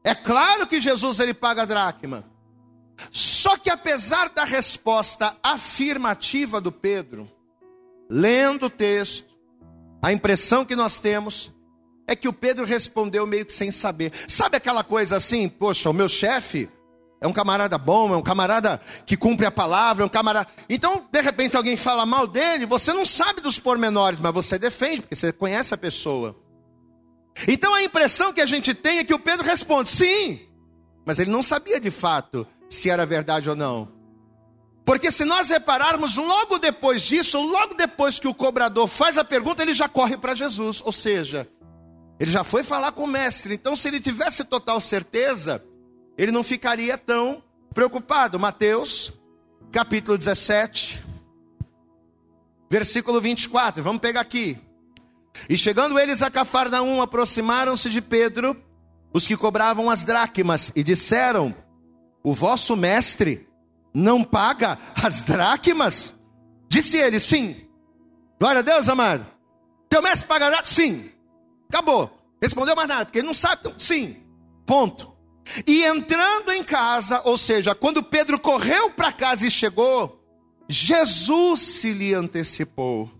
é 0.05 0.15
claro 0.15 0.67
que 0.67 0.81
Jesus 0.81 1.21
ele 1.21 1.35
paga 1.35 1.63
a 1.63 1.67
dracma. 1.67 2.25
Só 3.11 3.57
que 3.57 3.71
apesar 3.71 4.29
da 4.31 4.45
resposta 4.45 5.37
afirmativa 5.43 6.61
do 6.61 6.73
Pedro, 6.73 7.31
lendo 8.11 8.67
o 8.67 8.71
texto, 8.71 9.29
a 10.03 10.13
impressão 10.13 10.65
que 10.65 10.75
nós 10.75 10.99
temos 10.99 11.53
é 12.07 12.17
que 12.17 12.29
o 12.29 12.33
Pedro 12.33 12.65
respondeu 12.65 13.27
meio 13.27 13.47
que 13.47 13.53
sem 13.53 13.71
saber. 13.71 14.13
Sabe 14.27 14.57
aquela 14.57 14.83
coisa 14.83 15.17
assim, 15.17 15.49
poxa, 15.49 15.91
o 15.91 15.93
meu 15.93 16.09
chefe 16.09 16.69
é 17.21 17.27
um 17.27 17.33
camarada 17.33 17.77
bom, 17.77 18.13
é 18.15 18.17
um 18.17 18.23
camarada 18.23 18.81
que 19.05 19.17
cumpre 19.17 19.45
a 19.47 19.51
palavra, 19.51 20.03
é 20.03 20.07
um 20.07 20.09
camarada. 20.09 20.49
Então, 20.69 21.07
de 21.11 21.21
repente, 21.21 21.57
alguém 21.57 21.77
fala 21.77 22.07
mal 22.07 22.27
dele, 22.27 22.67
você 22.67 22.93
não 22.93 23.05
sabe 23.05 23.41
dos 23.41 23.59
pormenores, 23.59 24.19
mas 24.19 24.33
você 24.33 24.59
defende, 24.59 25.03
porque 25.03 25.17
você 25.17 25.33
conhece 25.33 25.75
a 25.75 25.79
pessoa. 25.79 26.37
Então 27.47 27.75
a 27.75 27.83
impressão 27.83 28.33
que 28.33 28.41
a 28.41 28.47
gente 28.47 28.75
tem 28.75 28.99
é 28.99 29.05
que 29.05 29.15
o 29.15 29.19
Pedro 29.19 29.47
responde 29.47 29.89
sim, 29.89 30.41
mas 31.05 31.19
ele 31.19 31.31
não 31.31 31.43
sabia 31.43 31.79
de 31.79 31.91
fato 31.91 32.47
se 32.69 32.91
era 32.91 33.07
verdade 33.07 33.49
ou 33.49 33.55
não. 33.55 33.93
Porque 34.85 35.11
se 35.11 35.25
nós 35.25 35.51
repararmos, 35.51 36.17
logo 36.17 36.59
depois 36.59 37.03
disso, 37.03 37.39
logo 37.41 37.75
depois 37.75 38.19
que 38.19 38.27
o 38.27 38.33
cobrador 38.33 38.89
faz 38.89 39.19
a 39.19 39.25
pergunta, 39.25 39.63
ele 39.63 39.75
já 39.75 39.87
corre 39.87 40.17
para 40.17 40.35
Jesus. 40.35 40.81
Ou 40.83 40.93
seja, 40.93 41.47
ele 42.19 42.31
já 42.31 42.43
foi 42.43 42.63
falar 42.63 42.93
com 42.93 43.05
o 43.05 43.07
mestre. 43.07 43.53
Então, 43.53 43.77
se 43.77 43.87
ele 43.87 44.01
tivesse 44.01 44.45
total 44.45 44.81
certeza, 44.81 45.63
ele 46.19 46.33
não 46.33 46.43
ficaria 46.43 46.99
tão 46.99 47.43
preocupado. 47.73 48.39
Mateus, 48.41 49.13
capítulo 49.71 50.19
17, 50.19 51.03
versículo 52.69 53.21
24. 53.21 53.83
Vamos 53.83 54.03
pegar 54.03 54.21
aqui. 54.21 54.59
E 55.49 55.57
chegando 55.57 55.99
eles 55.99 56.21
a 56.21 56.31
Cafarnaum, 56.31 57.01
aproximaram-se 57.01 57.89
de 57.89 58.03
Pedro, 58.03 58.61
os 59.15 59.29
que 59.29 59.37
cobravam 59.37 59.89
as 59.89 60.05
dracmas, 60.05 60.73
e 60.75 60.83
disseram: 60.83 61.55
O 62.25 62.35
vosso 62.35 62.77
mestre 62.77 63.49
não 63.95 64.25
paga 64.25 64.77
as 65.01 65.23
dracmas? 65.23 66.15
Disse 66.69 66.97
ele, 66.97 67.21
sim. 67.21 67.57
Glória 68.41 68.59
a 68.59 68.63
Deus, 68.63 68.89
amado. 68.89 69.25
Teu 69.89 70.03
mestre 70.03 70.27
paga 70.27 70.49
dracmas? 70.49 70.69
Sim. 70.69 71.11
Acabou. 71.69 72.11
Respondeu 72.43 72.75
mais 72.77 72.89
nada, 72.89 73.05
porque 73.05 73.19
ele 73.19 73.27
não 73.27 73.35
sabe. 73.35 73.61
Então, 73.61 73.75
sim. 73.79 74.17
Ponto. 74.67 75.18
E 75.67 75.85
entrando 75.85 76.53
em 76.53 76.63
casa, 76.63 77.23
ou 77.25 77.39
seja, 77.39 77.75
quando 77.75 78.03
Pedro 78.03 78.39
correu 78.39 78.91
para 78.91 79.13
casa 79.13 79.47
e 79.47 79.51
chegou, 79.51 80.21
Jesus 80.69 81.61
se 81.61 81.93
lhe 81.93 82.13
antecipou. 82.13 83.11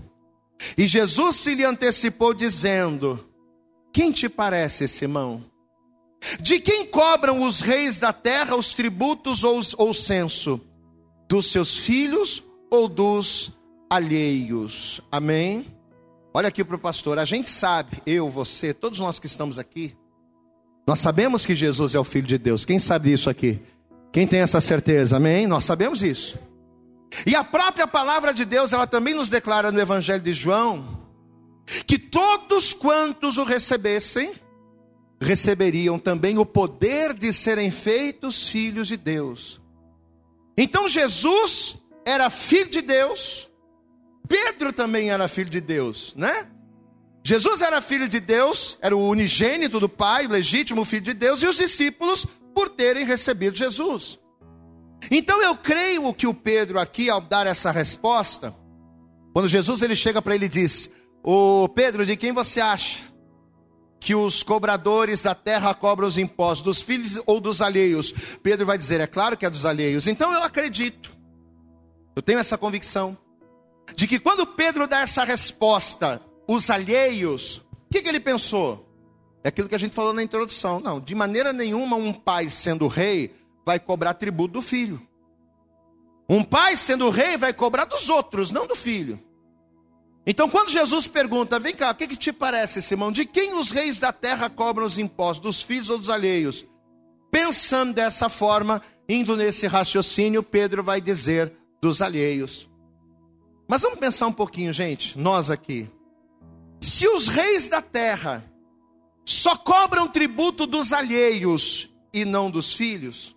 E 0.77 0.87
Jesus 0.87 1.37
se 1.37 1.55
lhe 1.55 1.65
antecipou 1.65 2.35
dizendo: 2.35 3.25
Quem 3.93 4.13
te 4.13 4.29
parece, 4.29 4.87
Simão? 4.89 5.45
De 6.41 6.59
quem 6.59 6.85
cobram 6.85 7.43
os 7.43 7.61
reis 7.61 7.99
da 7.99 8.13
terra 8.13 8.57
os 8.57 8.75
tributos 8.75 9.45
ou, 9.45 9.61
o 9.61 9.95
censo? 9.95 10.61
Dos 11.29 11.51
seus 11.51 11.77
filhos 11.77 12.43
ou 12.71 12.89
dos 12.89 13.53
alheios? 13.89 15.01
Amém? 15.11 15.67
Olha 16.35 16.49
aqui 16.49 16.63
para 16.65 16.77
o 16.77 16.79
pastor, 16.79 17.19
a 17.19 17.25
gente 17.25 17.49
sabe, 17.49 18.03
eu, 18.07 18.29
você, 18.29 18.75
todos 18.75 19.01
nós 19.01 19.19
que 19.19 19.27
estamos 19.27 19.59
aqui, 19.59 19.97
nós 20.89 21.01
sabemos 21.01 21.45
que 21.45 21.55
Jesus 21.55 21.95
é 21.95 22.01
o 22.01 22.05
Filho 22.05 22.27
de 22.27 22.39
Deus. 22.39 22.65
Quem 22.65 22.79
sabe 22.79 23.13
isso 23.13 23.29
aqui? 23.29 23.61
Quem 24.11 24.27
tem 24.27 24.41
essa 24.41 24.59
certeza? 24.59 25.19
Amém? 25.19 25.47
Nós 25.47 25.67
sabemos 25.67 26.03
isso. 26.03 26.39
E 27.27 27.37
a 27.37 27.45
própria 27.45 27.87
palavra 27.87 28.33
de 28.33 28.47
Deus, 28.47 28.73
ela 28.73 28.87
também 28.87 29.13
nos 29.13 29.29
declara 29.29 29.71
no 29.71 29.79
Evangelho 29.79 30.23
de 30.23 30.33
João, 30.33 31.07
que 31.87 31.99
todos 31.99 32.73
quantos 32.73 33.37
o 33.37 33.45
recebessem, 33.45 34.33
receberiam 35.21 35.99
também 35.99 36.39
o 36.39 36.47
poder 36.47 37.13
de 37.13 37.35
serem 37.35 37.71
feitos 37.71 38.49
filhos 38.49 38.89
de 38.89 38.97
Deus. 38.97 39.61
Então 40.57 40.89
Jesus 40.89 41.77
era 42.03 42.31
filho 42.31 42.71
de 42.71 42.81
Deus, 42.81 43.47
Pedro 44.27 44.73
também 44.73 45.11
era 45.11 45.29
filho 45.29 45.51
de 45.51 45.61
Deus, 45.61 46.15
né? 46.17 46.47
Jesus 47.29 47.61
era 47.61 47.83
filho 47.83 48.09
de 48.09 48.21
Deus, 48.21 48.79
era 48.81 48.97
o 48.97 49.07
unigênito 49.07 49.79
do 49.79 49.87
Pai, 49.87 50.25
o 50.25 50.31
legítimo 50.31 50.83
filho 50.83 51.03
de 51.03 51.13
Deus, 51.13 51.43
e 51.43 51.47
os 51.47 51.59
discípulos 51.59 52.27
por 52.55 52.71
terem 52.71 53.05
recebido 53.05 53.55
Jesus. 53.55 54.19
Então 55.11 55.43
eu 55.43 55.55
creio 55.55 56.15
que 56.15 56.27
o 56.27 56.33
Pedro 56.33 56.81
aqui, 56.81 57.11
ao 57.11 57.21
dar 57.21 57.47
essa 57.47 57.71
resposta, 57.71 58.55
quando 59.35 59.47
Jesus 59.47 59.83
ele 59.83 59.95
chega 59.95 60.23
para 60.23 60.35
ele 60.35 60.47
e 60.47 60.49
diz: 60.49 60.91
"O 61.23 61.69
Pedro, 61.69 62.07
de 62.07 62.17
quem 62.17 62.33
você 62.33 62.63
acha 62.63 63.01
que 64.01 64.15
os 64.15 64.43
cobradores 64.43 65.25
da 65.25 65.35
terra 65.35 65.75
cobram 65.75 66.09
os 66.09 66.17
impostos, 66.17 66.65
dos 66.65 66.81
filhos 66.81 67.21
ou 67.27 67.41
dos 67.41 67.61
alheios? 67.61 68.11
Pedro 68.43 68.65
vai 68.65 68.79
dizer: 68.79 69.03
é 69.03 69.07
claro 69.07 69.37
que 69.37 69.45
é 69.45 69.51
dos 69.51 69.67
alheios. 69.67 70.07
Então 70.07 70.33
eu 70.33 70.43
acredito, 70.43 71.13
eu 72.17 72.23
tenho 72.23 72.39
essa 72.39 72.57
convicção, 72.57 73.19
de 73.95 74.07
que 74.07 74.19
quando 74.19 74.47
Pedro 74.47 74.87
dá 74.87 75.01
essa 75.01 75.25
resposta, 75.25 76.23
os 76.49 76.71
alheios, 76.71 77.59
o 77.59 77.91
que, 77.93 78.01
que 78.01 78.09
ele 78.09 78.19
pensou? 78.19 78.89
É 79.45 79.49
aquilo 79.49 79.69
que 79.69 79.75
a 79.75 79.79
gente 79.79 79.95
falou 79.95 80.15
na 80.15 80.23
introdução. 80.23 80.81
Não, 80.81 80.99
de 80.99 81.15
maneira 81.15 81.53
nenhuma 81.53 81.97
um 81.97 82.13
pai 82.13 82.49
sendo 82.49 82.89
rei 82.89 83.35
vai 83.67 83.79
cobrar 83.79 84.15
tributo 84.15 84.55
do 84.55 84.63
filho. 84.63 85.01
Um 86.29 86.43
pai 86.43 86.75
sendo 86.77 87.11
rei 87.11 87.37
vai 87.37 87.53
cobrar 87.53 87.85
dos 87.85 88.09
outros, 88.09 88.51
não 88.51 88.67
do 88.67 88.75
filho. 88.75 89.23
Então, 90.27 90.49
quando 90.49 90.71
Jesus 90.71 91.07
pergunta, 91.07 91.59
vem 91.59 91.75
cá, 91.75 91.91
o 91.91 91.95
que, 91.95 92.07
que 92.07 92.17
te 92.17 92.33
parece, 92.33 92.83
Simão? 92.83 93.13
De 93.13 93.25
quem 93.25 93.55
os 93.55 93.71
reis 93.71 93.99
da 93.99 94.13
terra 94.13 94.51
cobram 94.51 94.87
os 94.87 94.99
impostos? 94.99 95.43
Dos 95.43 95.63
filhos 95.63 95.89
ou 95.89 95.99
dos 95.99 96.11
alheios? 96.11 96.67
Pensando 97.31 97.95
dessa 97.95 98.29
forma, 98.29 98.83
indo 99.09 99.37
nesse 99.37 99.67
raciocínio, 99.67 100.43
Pedro 100.43 100.83
vai 100.83 101.01
dizer 101.01 101.53
dos 101.81 102.03
alheios. 102.03 102.69
Mas 103.67 103.83
vamos 103.83 103.99
pensar 103.99 104.27
um 104.27 104.33
pouquinho, 104.33 104.73
gente, 104.73 105.19
nós 105.19 105.51
aqui. 105.51 105.91
Se 106.81 107.07
os 107.09 107.29
reis 107.29 107.69
da 107.69 107.83
terra 107.83 108.45
só 109.25 109.57
cobram 109.57 110.09
tributo 110.09 110.67
dos 110.67 110.93
alheios 110.93 111.95
e 112.13 112.25
não 112.25 112.51
dos 112.51 112.73
filhos, 112.73 113.37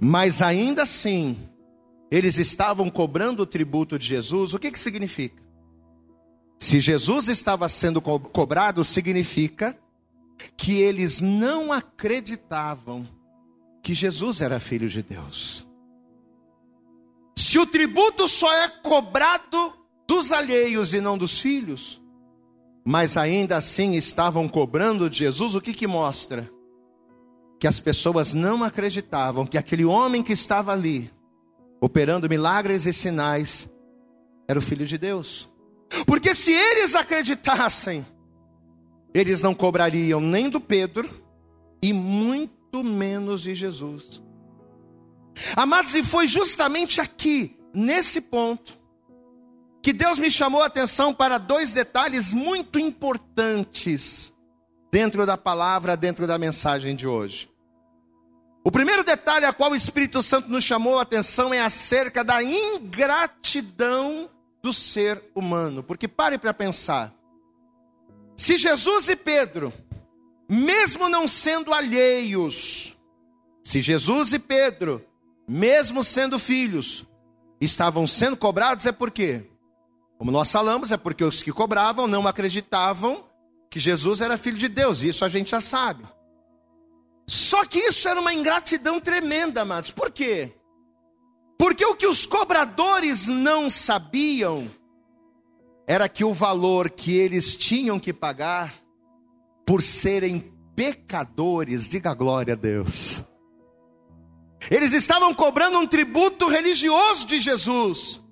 mas 0.00 0.40
ainda 0.40 0.82
assim 0.82 1.36
eles 2.10 2.38
estavam 2.38 2.88
cobrando 2.88 3.42
o 3.42 3.46
tributo 3.46 3.98
de 3.98 4.06
Jesus, 4.06 4.54
o 4.54 4.58
que, 4.58 4.70
que 4.70 4.78
significa? 4.78 5.42
Se 6.58 6.80
Jesus 6.80 7.28
estava 7.28 7.68
sendo 7.68 8.00
co 8.00 8.18
cobrado, 8.18 8.84
significa 8.84 9.78
que 10.56 10.80
eles 10.80 11.20
não 11.20 11.72
acreditavam 11.72 13.06
que 13.82 13.92
Jesus 13.92 14.40
era 14.40 14.60
filho 14.60 14.88
de 14.88 15.02
Deus. 15.02 15.66
Se 17.36 17.58
o 17.58 17.66
tributo 17.66 18.26
só 18.28 18.52
é 18.52 18.68
cobrado 18.68 19.74
dos 20.06 20.32
alheios 20.32 20.92
e 20.94 21.00
não 21.00 21.18
dos 21.18 21.38
filhos, 21.38 22.00
mas 22.86 23.16
ainda 23.16 23.56
assim 23.56 23.94
estavam 23.96 24.48
cobrando 24.48 25.10
de 25.10 25.18
Jesus, 25.18 25.56
o 25.56 25.60
que 25.60 25.74
que 25.74 25.88
mostra? 25.88 26.48
Que 27.58 27.66
as 27.66 27.80
pessoas 27.80 28.32
não 28.32 28.62
acreditavam 28.62 29.44
que 29.44 29.58
aquele 29.58 29.84
homem 29.84 30.22
que 30.22 30.32
estava 30.32 30.72
ali, 30.72 31.10
operando 31.80 32.28
milagres 32.28 32.86
e 32.86 32.92
sinais, 32.92 33.68
era 34.46 34.60
o 34.60 34.62
filho 34.62 34.86
de 34.86 34.96
Deus. 34.96 35.48
Porque 36.06 36.32
se 36.32 36.52
eles 36.52 36.94
acreditassem, 36.94 38.06
eles 39.12 39.42
não 39.42 39.52
cobrariam 39.52 40.20
nem 40.20 40.48
do 40.48 40.60
Pedro 40.60 41.10
e 41.82 41.92
muito 41.92 42.84
menos 42.84 43.42
de 43.42 43.52
Jesus. 43.56 44.22
Amados, 45.56 45.92
e 45.96 46.04
foi 46.04 46.28
justamente 46.28 47.00
aqui, 47.00 47.58
nesse 47.74 48.20
ponto, 48.20 48.78
que 49.86 49.92
Deus 49.92 50.18
me 50.18 50.28
chamou 50.32 50.64
a 50.64 50.66
atenção 50.66 51.14
para 51.14 51.38
dois 51.38 51.72
detalhes 51.72 52.32
muito 52.32 52.76
importantes 52.76 54.32
dentro 54.90 55.24
da 55.24 55.38
palavra, 55.38 55.96
dentro 55.96 56.26
da 56.26 56.36
mensagem 56.36 56.96
de 56.96 57.06
hoje. 57.06 57.48
O 58.64 58.70
primeiro 58.72 59.04
detalhe 59.04 59.44
a 59.46 59.52
qual 59.52 59.70
o 59.70 59.76
Espírito 59.76 60.24
Santo 60.24 60.48
nos 60.48 60.64
chamou 60.64 60.98
a 60.98 61.02
atenção 61.02 61.54
é 61.54 61.60
acerca 61.60 62.24
da 62.24 62.42
ingratidão 62.42 64.28
do 64.60 64.72
ser 64.72 65.22
humano. 65.36 65.84
Porque 65.84 66.08
pare 66.08 66.36
para 66.36 66.52
pensar. 66.52 67.14
Se 68.36 68.58
Jesus 68.58 69.08
e 69.08 69.14
Pedro, 69.14 69.72
mesmo 70.50 71.08
não 71.08 71.28
sendo 71.28 71.72
alheios, 71.72 72.98
se 73.62 73.80
Jesus 73.80 74.32
e 74.32 74.40
Pedro, 74.40 75.06
mesmo 75.46 76.02
sendo 76.02 76.40
filhos, 76.40 77.06
estavam 77.60 78.04
sendo 78.04 78.36
cobrados, 78.36 78.84
é 78.84 78.90
por 78.90 79.12
quê? 79.12 79.48
Como 80.18 80.30
nós 80.30 80.50
falamos, 80.50 80.90
é 80.90 80.96
porque 80.96 81.24
os 81.24 81.42
que 81.42 81.52
cobravam 81.52 82.06
não 82.06 82.26
acreditavam 82.26 83.24
que 83.70 83.78
Jesus 83.78 84.20
era 84.20 84.38
filho 84.38 84.56
de 84.56 84.68
Deus, 84.68 85.02
isso 85.02 85.24
a 85.24 85.28
gente 85.28 85.50
já 85.50 85.60
sabe. 85.60 86.04
Só 87.26 87.64
que 87.64 87.78
isso 87.78 88.08
era 88.08 88.20
uma 88.20 88.32
ingratidão 88.32 89.00
tremenda, 89.00 89.62
amados. 89.62 89.90
Por 89.90 90.10
quê? 90.10 90.52
Porque 91.58 91.84
o 91.84 91.94
que 91.94 92.06
os 92.06 92.24
cobradores 92.24 93.26
não 93.26 93.68
sabiam 93.68 94.70
era 95.86 96.08
que 96.08 96.24
o 96.24 96.32
valor 96.32 96.90
que 96.90 97.14
eles 97.16 97.56
tinham 97.56 97.98
que 97.98 98.12
pagar 98.12 98.74
por 99.66 99.82
serem 99.82 100.52
pecadores, 100.74 101.88
diga 101.88 102.14
glória 102.14 102.54
a 102.54 102.56
Deus. 102.56 103.24
Eles 104.70 104.92
estavam 104.92 105.32
cobrando 105.34 105.78
um 105.78 105.86
tributo 105.86 106.48
religioso 106.48 107.26
de 107.26 107.40
Jesus. 107.40 108.22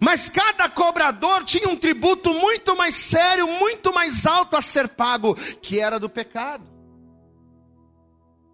Mas 0.00 0.28
cada 0.28 0.68
cobrador 0.68 1.44
tinha 1.44 1.68
um 1.68 1.76
tributo 1.76 2.32
muito 2.34 2.76
mais 2.76 2.94
sério, 2.94 3.46
muito 3.46 3.92
mais 3.92 4.26
alto 4.26 4.56
a 4.56 4.62
ser 4.62 4.88
pago, 4.88 5.34
que 5.34 5.80
era 5.80 5.98
do 5.98 6.08
pecado. 6.08 6.64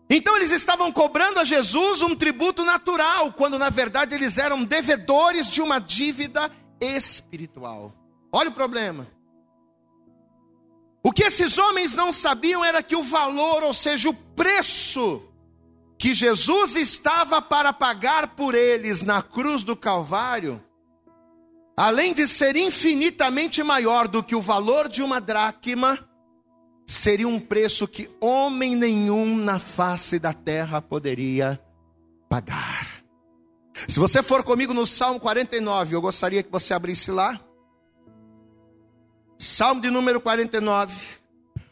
Então 0.09 0.37
eles 0.37 0.51
estavam 0.51 0.93
cobrando 0.93 1.41
a 1.41 1.45
Jesus 1.45 2.03
um 2.03 2.15
tributo 2.15 2.65
natural, 2.65 3.33
quando 3.33 3.59
na 3.59 3.69
verdade 3.69 4.15
eles 4.15 4.39
eram 4.39 4.63
devedores 4.63 5.51
de 5.51 5.61
uma 5.61 5.81
dívida 5.81 6.51
espiritual. 6.81 7.93
Olha 8.31 8.51
o 8.51 8.55
problema. 8.55 9.07
O 11.03 11.13
que 11.13 11.25
esses 11.25 11.59
homens 11.59 11.95
não 11.95 12.11
sabiam 12.11 12.65
era 12.65 12.83
que 12.83 12.97
o 12.97 13.03
valor, 13.03 13.63
ou 13.63 13.75
seja, 13.75 14.09
o 14.09 14.15
preço 14.15 15.23
que 15.99 16.15
Jesus 16.15 16.77
estava 16.77 17.43
para 17.43 17.73
pagar 17.73 18.29
por 18.29 18.55
eles 18.55 19.03
na 19.03 19.23
cruz 19.23 19.63
do 19.63 19.77
Calvário, 19.77 20.64
além 21.77 22.13
de 22.13 22.27
ser 22.29 22.57
infinitamente 22.57 23.63
maior 23.63 24.07
do 24.07 24.23
que 24.23 24.35
o 24.35 24.41
valor 24.41 24.89
de 24.89 25.03
uma 25.03 25.21
dracma, 25.21 25.99
seria 26.87 27.27
um 27.27 27.41
preço 27.41 27.89
que 27.89 28.11
homem 28.21 28.77
nenhum 28.77 29.37
na 29.37 29.59
face 29.59 30.19
da 30.19 30.33
terra 30.33 30.81
poderia 30.81 31.61
pagar. 32.29 33.03
Se 33.89 33.99
você 33.99 34.23
for 34.23 34.43
comigo 34.43 34.73
no 34.73 34.87
Salmo 34.87 35.19
49, 35.19 35.95
eu 35.95 36.01
gostaria 36.01 36.43
que 36.43 36.51
você 36.51 36.73
abrisse 36.73 37.11
lá. 37.11 37.41
Salmo 39.39 39.81
de 39.81 39.91
número 39.91 40.21
49. 40.21 40.95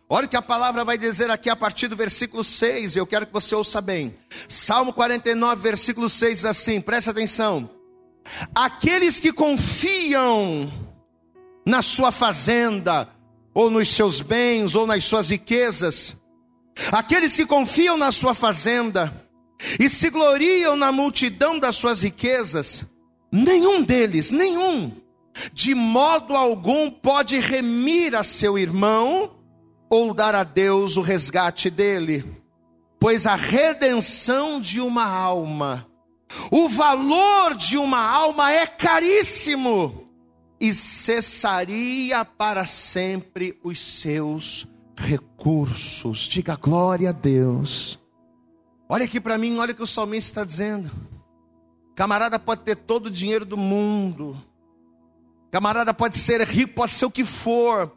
Olha 0.08 0.26
o 0.26 0.28
que 0.28 0.36
a 0.36 0.42
palavra 0.42 0.84
vai 0.84 0.98
dizer 0.98 1.30
aqui 1.30 1.48
a 1.48 1.56
partir 1.56 1.88
do 1.88 1.96
versículo 1.96 2.44
6, 2.44 2.96
eu 2.96 3.06
quero 3.06 3.26
que 3.26 3.32
você 3.32 3.54
ouça 3.54 3.80
bem. 3.80 4.14
Salmo 4.46 4.92
49, 4.92 5.62
versículo 5.62 6.10
6 6.10 6.44
assim, 6.44 6.80
presta 6.82 7.12
atenção. 7.12 7.81
Aqueles 8.54 9.20
que 9.20 9.32
confiam 9.32 10.72
na 11.66 11.82
sua 11.82 12.10
fazenda, 12.10 13.08
ou 13.54 13.70
nos 13.70 13.88
seus 13.88 14.20
bens, 14.20 14.74
ou 14.74 14.86
nas 14.86 15.04
suas 15.04 15.30
riquezas, 15.30 16.16
aqueles 16.90 17.34
que 17.36 17.46
confiam 17.46 17.96
na 17.96 18.10
sua 18.10 18.34
fazenda 18.34 19.12
e 19.78 19.88
se 19.88 20.10
gloriam 20.10 20.76
na 20.76 20.90
multidão 20.90 21.58
das 21.58 21.76
suas 21.76 22.02
riquezas, 22.02 22.86
nenhum 23.30 23.82
deles, 23.82 24.30
nenhum, 24.30 24.92
de 25.52 25.74
modo 25.74 26.34
algum 26.34 26.90
pode 26.90 27.38
remir 27.38 28.14
a 28.14 28.22
seu 28.22 28.58
irmão 28.58 29.36
ou 29.88 30.12
dar 30.12 30.34
a 30.34 30.42
Deus 30.42 30.96
o 30.96 31.02
resgate 31.02 31.70
dele, 31.70 32.24
pois 32.98 33.26
a 33.26 33.34
redenção 33.34 34.60
de 34.60 34.80
uma 34.80 35.04
alma, 35.04 35.86
o 36.50 36.68
valor 36.68 37.56
de 37.56 37.76
uma 37.76 38.00
alma 38.00 38.52
é 38.52 38.66
caríssimo 38.66 40.08
e 40.60 40.74
cessaria 40.74 42.24
para 42.24 42.66
sempre 42.66 43.58
os 43.62 43.80
seus 43.80 44.66
recursos. 44.96 46.20
Diga 46.20 46.56
glória 46.56 47.10
a 47.10 47.12
Deus. 47.12 47.98
Olha 48.88 49.04
aqui 49.04 49.20
para 49.20 49.38
mim, 49.38 49.58
olha 49.58 49.72
o 49.72 49.74
que 49.74 49.82
o 49.82 49.86
salmista 49.86 50.40
está 50.40 50.44
dizendo. 50.44 50.90
Camarada 51.94 52.38
pode 52.38 52.62
ter 52.62 52.76
todo 52.76 53.06
o 53.06 53.10
dinheiro 53.10 53.44
do 53.44 53.56
mundo. 53.56 54.36
Camarada 55.50 55.92
pode 55.92 56.18
ser 56.18 56.40
rico, 56.42 56.74
pode 56.74 56.94
ser 56.94 57.06
o 57.06 57.10
que 57.10 57.24
for. 57.24 57.92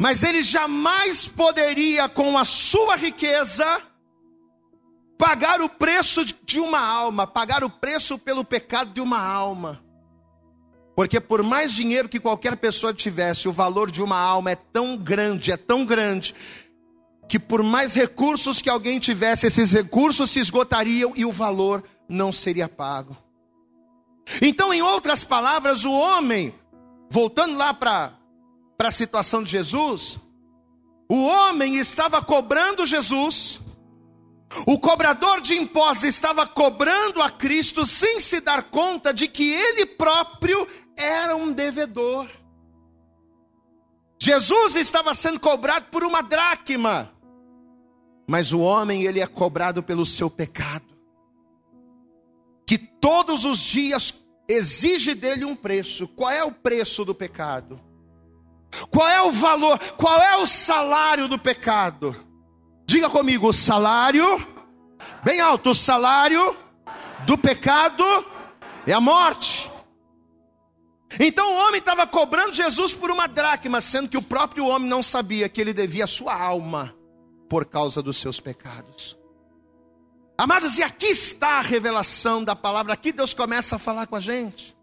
Mas 0.00 0.22
ele 0.22 0.42
jamais 0.42 1.28
poderia, 1.28 2.08
com 2.08 2.38
a 2.38 2.44
sua 2.44 2.96
riqueza, 2.96 3.82
pagar 5.20 5.60
o 5.60 5.68
preço 5.68 6.24
de 6.24 6.58
uma 6.58 6.80
alma, 6.80 7.26
pagar 7.26 7.62
o 7.62 7.68
preço 7.68 8.18
pelo 8.18 8.42
pecado 8.42 8.90
de 8.94 9.02
uma 9.02 9.20
alma. 9.20 9.84
Porque 10.96 11.20
por 11.20 11.42
mais 11.42 11.74
dinheiro 11.74 12.08
que 12.08 12.18
qualquer 12.18 12.56
pessoa 12.56 12.94
tivesse, 12.94 13.46
o 13.46 13.52
valor 13.52 13.90
de 13.90 14.02
uma 14.02 14.18
alma 14.18 14.52
é 14.52 14.56
tão 14.56 14.96
grande, 14.96 15.52
é 15.52 15.58
tão 15.58 15.84
grande, 15.84 16.34
que 17.28 17.38
por 17.38 17.62
mais 17.62 17.94
recursos 17.94 18.62
que 18.62 18.70
alguém 18.70 18.98
tivesse, 18.98 19.46
esses 19.46 19.72
recursos 19.72 20.30
se 20.30 20.40
esgotariam 20.40 21.12
e 21.14 21.26
o 21.26 21.30
valor 21.30 21.84
não 22.08 22.32
seria 22.32 22.66
pago. 22.66 23.14
Então, 24.40 24.72
em 24.72 24.80
outras 24.80 25.22
palavras, 25.22 25.84
o 25.84 25.92
homem, 25.92 26.54
voltando 27.10 27.58
lá 27.58 27.74
para 27.74 28.14
a 28.78 28.90
situação 28.90 29.42
de 29.42 29.50
Jesus, 29.50 30.18
o 31.10 31.26
homem 31.26 31.76
estava 31.76 32.22
cobrando 32.22 32.86
Jesus, 32.86 33.60
o 34.66 34.78
cobrador 34.78 35.40
de 35.40 35.56
impostos 35.56 36.04
estava 36.04 36.46
cobrando 36.46 37.22
a 37.22 37.30
Cristo 37.30 37.86
sem 37.86 38.18
se 38.18 38.40
dar 38.40 38.64
conta 38.64 39.14
de 39.14 39.28
que 39.28 39.52
ele 39.52 39.86
próprio 39.86 40.66
era 40.96 41.36
um 41.36 41.52
devedor. 41.52 42.28
Jesus 44.20 44.76
estava 44.76 45.14
sendo 45.14 45.40
cobrado 45.40 45.86
por 45.90 46.04
uma 46.04 46.20
dracma, 46.20 47.10
mas 48.28 48.52
o 48.52 48.60
homem 48.60 49.02
ele 49.02 49.20
é 49.20 49.26
cobrado 49.26 49.82
pelo 49.82 50.04
seu 50.04 50.28
pecado, 50.28 50.84
que 52.66 52.76
todos 52.76 53.44
os 53.44 53.60
dias 53.60 54.20
exige 54.48 55.14
dele 55.14 55.44
um 55.44 55.54
preço. 55.54 56.06
Qual 56.08 56.30
é 56.30 56.44
o 56.44 56.52
preço 56.52 57.04
do 57.04 57.14
pecado? 57.14 57.80
Qual 58.90 59.08
é 59.08 59.22
o 59.22 59.32
valor? 59.32 59.78
Qual 59.96 60.20
é 60.20 60.36
o 60.36 60.46
salário 60.46 61.26
do 61.26 61.38
pecado? 61.38 62.29
Diga 62.90 63.08
comigo, 63.08 63.46
o 63.46 63.52
salário, 63.52 64.44
bem 65.22 65.38
alto, 65.38 65.70
o 65.70 65.74
salário 65.76 66.56
do 67.24 67.38
pecado 67.38 68.02
é 68.84 68.92
a 68.92 69.00
morte. 69.00 69.70
Então 71.20 71.52
o 71.52 71.56
homem 71.68 71.78
estava 71.78 72.04
cobrando 72.04 72.52
Jesus 72.52 72.92
por 72.92 73.12
uma 73.12 73.28
dracma, 73.28 73.80
sendo 73.80 74.08
que 74.08 74.16
o 74.16 74.22
próprio 74.22 74.66
homem 74.66 74.88
não 74.88 75.04
sabia 75.04 75.48
que 75.48 75.60
ele 75.60 75.72
devia 75.72 76.02
a 76.02 76.08
sua 76.08 76.34
alma 76.34 76.92
por 77.48 77.64
causa 77.64 78.02
dos 78.02 78.16
seus 78.16 78.40
pecados. 78.40 79.16
Amados, 80.36 80.76
e 80.76 80.82
aqui 80.82 81.06
está 81.06 81.58
a 81.58 81.62
revelação 81.62 82.42
da 82.42 82.56
palavra, 82.56 82.92
aqui 82.92 83.12
Deus 83.12 83.32
começa 83.32 83.76
a 83.76 83.78
falar 83.78 84.08
com 84.08 84.16
a 84.16 84.20
gente. 84.20 84.76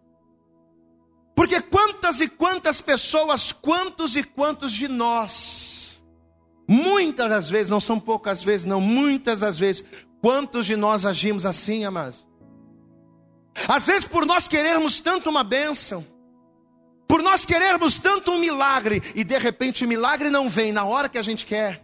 Porque 1.36 1.60
quantas 1.60 2.22
e 2.22 2.28
quantas 2.28 2.80
pessoas, 2.80 3.52
quantos 3.52 4.16
e 4.16 4.24
quantos 4.24 4.72
de 4.72 4.88
nós, 4.88 5.77
muitas 6.68 7.30
das 7.30 7.48
vezes, 7.48 7.70
não 7.70 7.80
são 7.80 7.98
poucas 7.98 8.42
vezes, 8.42 8.66
não, 8.66 8.80
muitas 8.80 9.40
das 9.40 9.58
vezes, 9.58 9.82
quantos 10.20 10.66
de 10.66 10.76
nós 10.76 11.06
agimos 11.06 11.46
assim, 11.46 11.84
amados? 11.84 12.26
Às 13.66 13.86
vezes, 13.86 14.04
por 14.04 14.26
nós 14.26 14.46
querermos 14.46 15.00
tanto 15.00 15.30
uma 15.30 15.42
bênção, 15.42 16.06
por 17.08 17.22
nós 17.22 17.46
querermos 17.46 17.98
tanto 17.98 18.30
um 18.32 18.38
milagre, 18.38 19.02
e 19.14 19.24
de 19.24 19.38
repente 19.38 19.84
o 19.84 19.88
milagre 19.88 20.28
não 20.28 20.48
vem 20.48 20.70
na 20.70 20.84
hora 20.84 21.08
que 21.08 21.18
a 21.18 21.22
gente 21.22 21.46
quer. 21.46 21.82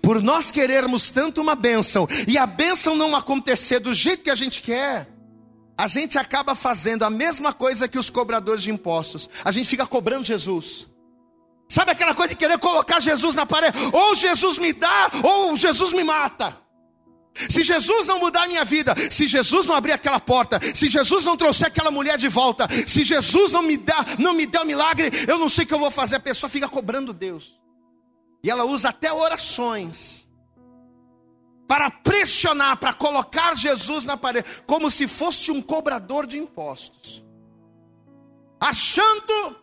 Por 0.00 0.22
nós 0.22 0.50
querermos 0.50 1.10
tanto 1.10 1.40
uma 1.40 1.54
bênção, 1.54 2.08
e 2.26 2.38
a 2.38 2.46
bênção 2.46 2.94
não 2.94 3.16
acontecer 3.16 3.80
do 3.80 3.92
jeito 3.92 4.22
que 4.22 4.30
a 4.30 4.34
gente 4.34 4.62
quer, 4.62 5.08
a 5.76 5.88
gente 5.88 6.16
acaba 6.16 6.54
fazendo 6.54 7.02
a 7.02 7.10
mesma 7.10 7.52
coisa 7.52 7.88
que 7.88 7.98
os 7.98 8.08
cobradores 8.08 8.62
de 8.62 8.70
impostos. 8.70 9.28
A 9.44 9.50
gente 9.50 9.68
fica 9.68 9.84
cobrando 9.84 10.24
Jesus. 10.24 10.86
Sabe 11.68 11.92
aquela 11.92 12.14
coisa 12.14 12.30
de 12.30 12.36
querer 12.36 12.58
colocar 12.58 13.00
Jesus 13.00 13.34
na 13.34 13.46
parede? 13.46 13.76
Ou 13.92 14.14
Jesus 14.14 14.58
me 14.58 14.72
dá, 14.72 15.10
ou 15.22 15.56
Jesus 15.56 15.92
me 15.92 16.04
mata. 16.04 16.64
Se 17.34 17.64
Jesus 17.64 18.06
não 18.06 18.20
mudar 18.20 18.44
a 18.44 18.46
minha 18.46 18.64
vida, 18.64 18.94
se 19.10 19.26
Jesus 19.26 19.66
não 19.66 19.74
abrir 19.74 19.92
aquela 19.92 20.20
porta, 20.20 20.60
se 20.72 20.88
Jesus 20.88 21.24
não 21.24 21.36
trouxer 21.36 21.66
aquela 21.66 21.90
mulher 21.90 22.16
de 22.16 22.28
volta, 22.28 22.68
se 22.86 23.02
Jesus 23.02 23.50
não 23.50 23.62
me 23.62 23.76
dá, 23.76 24.04
não 24.18 24.32
me 24.32 24.46
der 24.46 24.60
o 24.60 24.62
um 24.62 24.66
milagre, 24.66 25.10
eu 25.26 25.36
não 25.36 25.48
sei 25.48 25.64
o 25.64 25.66
que 25.66 25.74
eu 25.74 25.78
vou 25.78 25.90
fazer. 25.90 26.16
A 26.16 26.20
pessoa 26.20 26.48
fica 26.48 26.68
cobrando 26.68 27.12
Deus. 27.12 27.58
E 28.42 28.50
ela 28.50 28.64
usa 28.64 28.90
até 28.90 29.12
orações 29.12 30.24
para 31.66 31.90
pressionar, 31.90 32.76
para 32.76 32.92
colocar 32.92 33.56
Jesus 33.56 34.04
na 34.04 34.16
parede, 34.16 34.46
como 34.66 34.90
se 34.90 35.08
fosse 35.08 35.50
um 35.50 35.60
cobrador 35.60 36.26
de 36.26 36.38
impostos. 36.38 37.24
Achando 38.60 39.56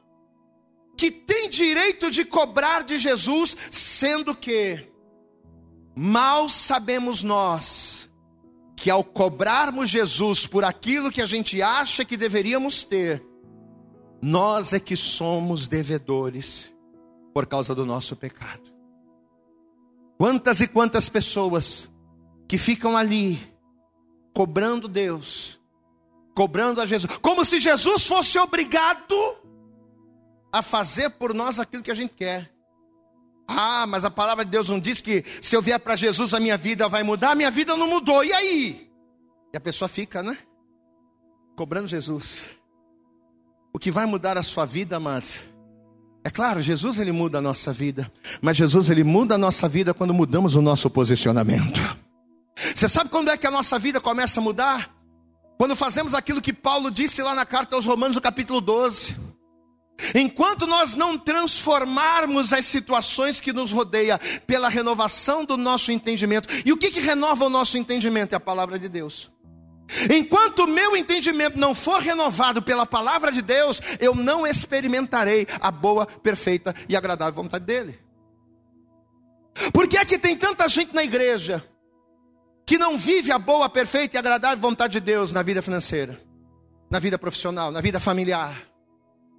que 1.01 1.09
tem 1.09 1.49
direito 1.49 2.11
de 2.11 2.23
cobrar 2.23 2.83
de 2.83 2.99
Jesus, 2.99 3.57
sendo 3.71 4.35
que 4.35 4.87
Mal 5.95 6.47
sabemos 6.47 7.23
nós 7.23 8.07
que 8.75 8.89
ao 8.89 9.03
cobrarmos 9.03 9.89
Jesus 9.89 10.45
por 10.45 10.63
aquilo 10.63 11.11
que 11.11 11.21
a 11.21 11.25
gente 11.25 11.59
acha 11.59 12.05
que 12.05 12.15
deveríamos 12.15 12.83
ter, 12.83 13.23
nós 14.21 14.73
é 14.73 14.79
que 14.79 14.95
somos 14.95 15.67
devedores 15.67 16.71
por 17.33 17.47
causa 17.47 17.73
do 17.73 17.83
nosso 17.83 18.15
pecado. 18.15 18.71
Quantas 20.19 20.61
e 20.61 20.67
quantas 20.67 21.09
pessoas 21.09 21.89
que 22.47 22.59
ficam 22.59 22.95
ali 22.95 23.39
cobrando 24.33 24.87
Deus, 24.87 25.59
cobrando 26.35 26.79
a 26.79 26.85
Jesus, 26.85 27.17
como 27.17 27.43
se 27.43 27.59
Jesus 27.59 28.05
fosse 28.05 28.37
obrigado 28.37 29.40
a 30.51 30.61
fazer 30.61 31.09
por 31.11 31.33
nós 31.33 31.59
aquilo 31.59 31.83
que 31.83 31.91
a 31.91 31.95
gente 31.95 32.13
quer. 32.15 32.51
Ah, 33.47 33.85
mas 33.85 34.05
a 34.05 34.11
palavra 34.11 34.45
de 34.45 34.51
Deus 34.51 34.69
não 34.69 34.79
diz 34.79 35.01
que 35.01 35.23
se 35.41 35.55
eu 35.55 35.61
vier 35.61 35.79
para 35.79 35.95
Jesus 35.95 36.33
a 36.33 36.39
minha 36.39 36.57
vida 36.57 36.87
vai 36.87 37.03
mudar? 37.03 37.31
A 37.31 37.35
minha 37.35 37.51
vida 37.51 37.75
não 37.75 37.87
mudou, 37.87 38.23
e 38.23 38.31
aí? 38.31 38.89
E 39.53 39.57
a 39.57 39.59
pessoa 39.59 39.89
fica, 39.89 40.23
né? 40.23 40.37
Cobrando 41.55 41.87
Jesus. 41.87 42.49
O 43.73 43.79
que 43.79 43.91
vai 43.91 44.05
mudar 44.05 44.37
a 44.37 44.43
sua 44.43 44.65
vida, 44.65 44.97
amados? 44.97 45.41
É 46.23 46.29
claro, 46.29 46.61
Jesus 46.61 46.99
ele 46.99 47.11
muda 47.11 47.39
a 47.39 47.41
nossa 47.41 47.73
vida, 47.73 48.11
mas 48.41 48.55
Jesus 48.55 48.89
ele 48.89 49.03
muda 49.03 49.35
a 49.35 49.37
nossa 49.37 49.67
vida 49.67 49.93
quando 49.93 50.13
mudamos 50.13 50.55
o 50.55 50.61
nosso 50.61 50.89
posicionamento. 50.89 51.79
Você 52.75 52.87
sabe 52.87 53.09
quando 53.09 53.29
é 53.29 53.37
que 53.37 53.47
a 53.47 53.51
nossa 53.51 53.79
vida 53.79 53.99
começa 53.99 54.39
a 54.39 54.43
mudar? 54.43 54.93
Quando 55.57 55.75
fazemos 55.75 56.13
aquilo 56.13 56.41
que 56.41 56.53
Paulo 56.53 56.91
disse 56.91 57.21
lá 57.21 57.33
na 57.33 57.45
carta 57.45 57.75
aos 57.75 57.85
Romanos, 57.85 58.15
no 58.15 58.21
capítulo 58.21 58.61
12. 58.61 59.15
Enquanto 60.15 60.65
nós 60.65 60.93
não 60.93 61.17
transformarmos 61.17 62.51
as 62.53 62.65
situações 62.65 63.39
que 63.39 63.53
nos 63.53 63.71
rodeia 63.71 64.19
pela 64.47 64.67
renovação 64.67 65.45
do 65.45 65.55
nosso 65.55 65.91
entendimento, 65.91 66.49
e 66.65 66.71
o 66.71 66.77
que, 66.77 66.91
que 66.91 66.99
renova 66.99 67.45
o 67.45 67.49
nosso 67.49 67.77
entendimento? 67.77 68.33
É 68.33 68.35
a 68.35 68.39
palavra 68.39 68.79
de 68.79 68.89
Deus. 68.89 69.31
Enquanto 70.09 70.59
o 70.59 70.67
meu 70.67 70.95
entendimento 70.95 71.59
não 71.59 71.75
for 71.75 72.01
renovado 72.01 72.61
pela 72.61 72.85
palavra 72.85 73.31
de 73.31 73.41
Deus, 73.41 73.81
eu 73.99 74.15
não 74.15 74.47
experimentarei 74.47 75.45
a 75.59 75.69
boa, 75.69 76.05
perfeita 76.05 76.73
e 76.87 76.95
agradável 76.95 77.33
vontade 77.43 77.65
dele. 77.65 77.99
Por 79.73 79.87
que 79.87 79.97
é 79.97 80.05
que 80.05 80.17
tem 80.17 80.35
tanta 80.35 80.67
gente 80.67 80.95
na 80.95 81.03
igreja 81.03 81.63
que 82.65 82.77
não 82.77 82.97
vive 82.97 83.31
a 83.31 83.37
boa, 83.37 83.69
perfeita 83.69 84.15
e 84.15 84.19
agradável 84.19 84.57
vontade 84.57 84.93
de 84.93 85.01
Deus 85.01 85.33
na 85.33 85.41
vida 85.41 85.61
financeira, 85.61 86.19
na 86.89 86.97
vida 86.99 87.19
profissional, 87.19 87.69
na 87.69 87.81
vida 87.81 87.99
familiar? 87.99 88.70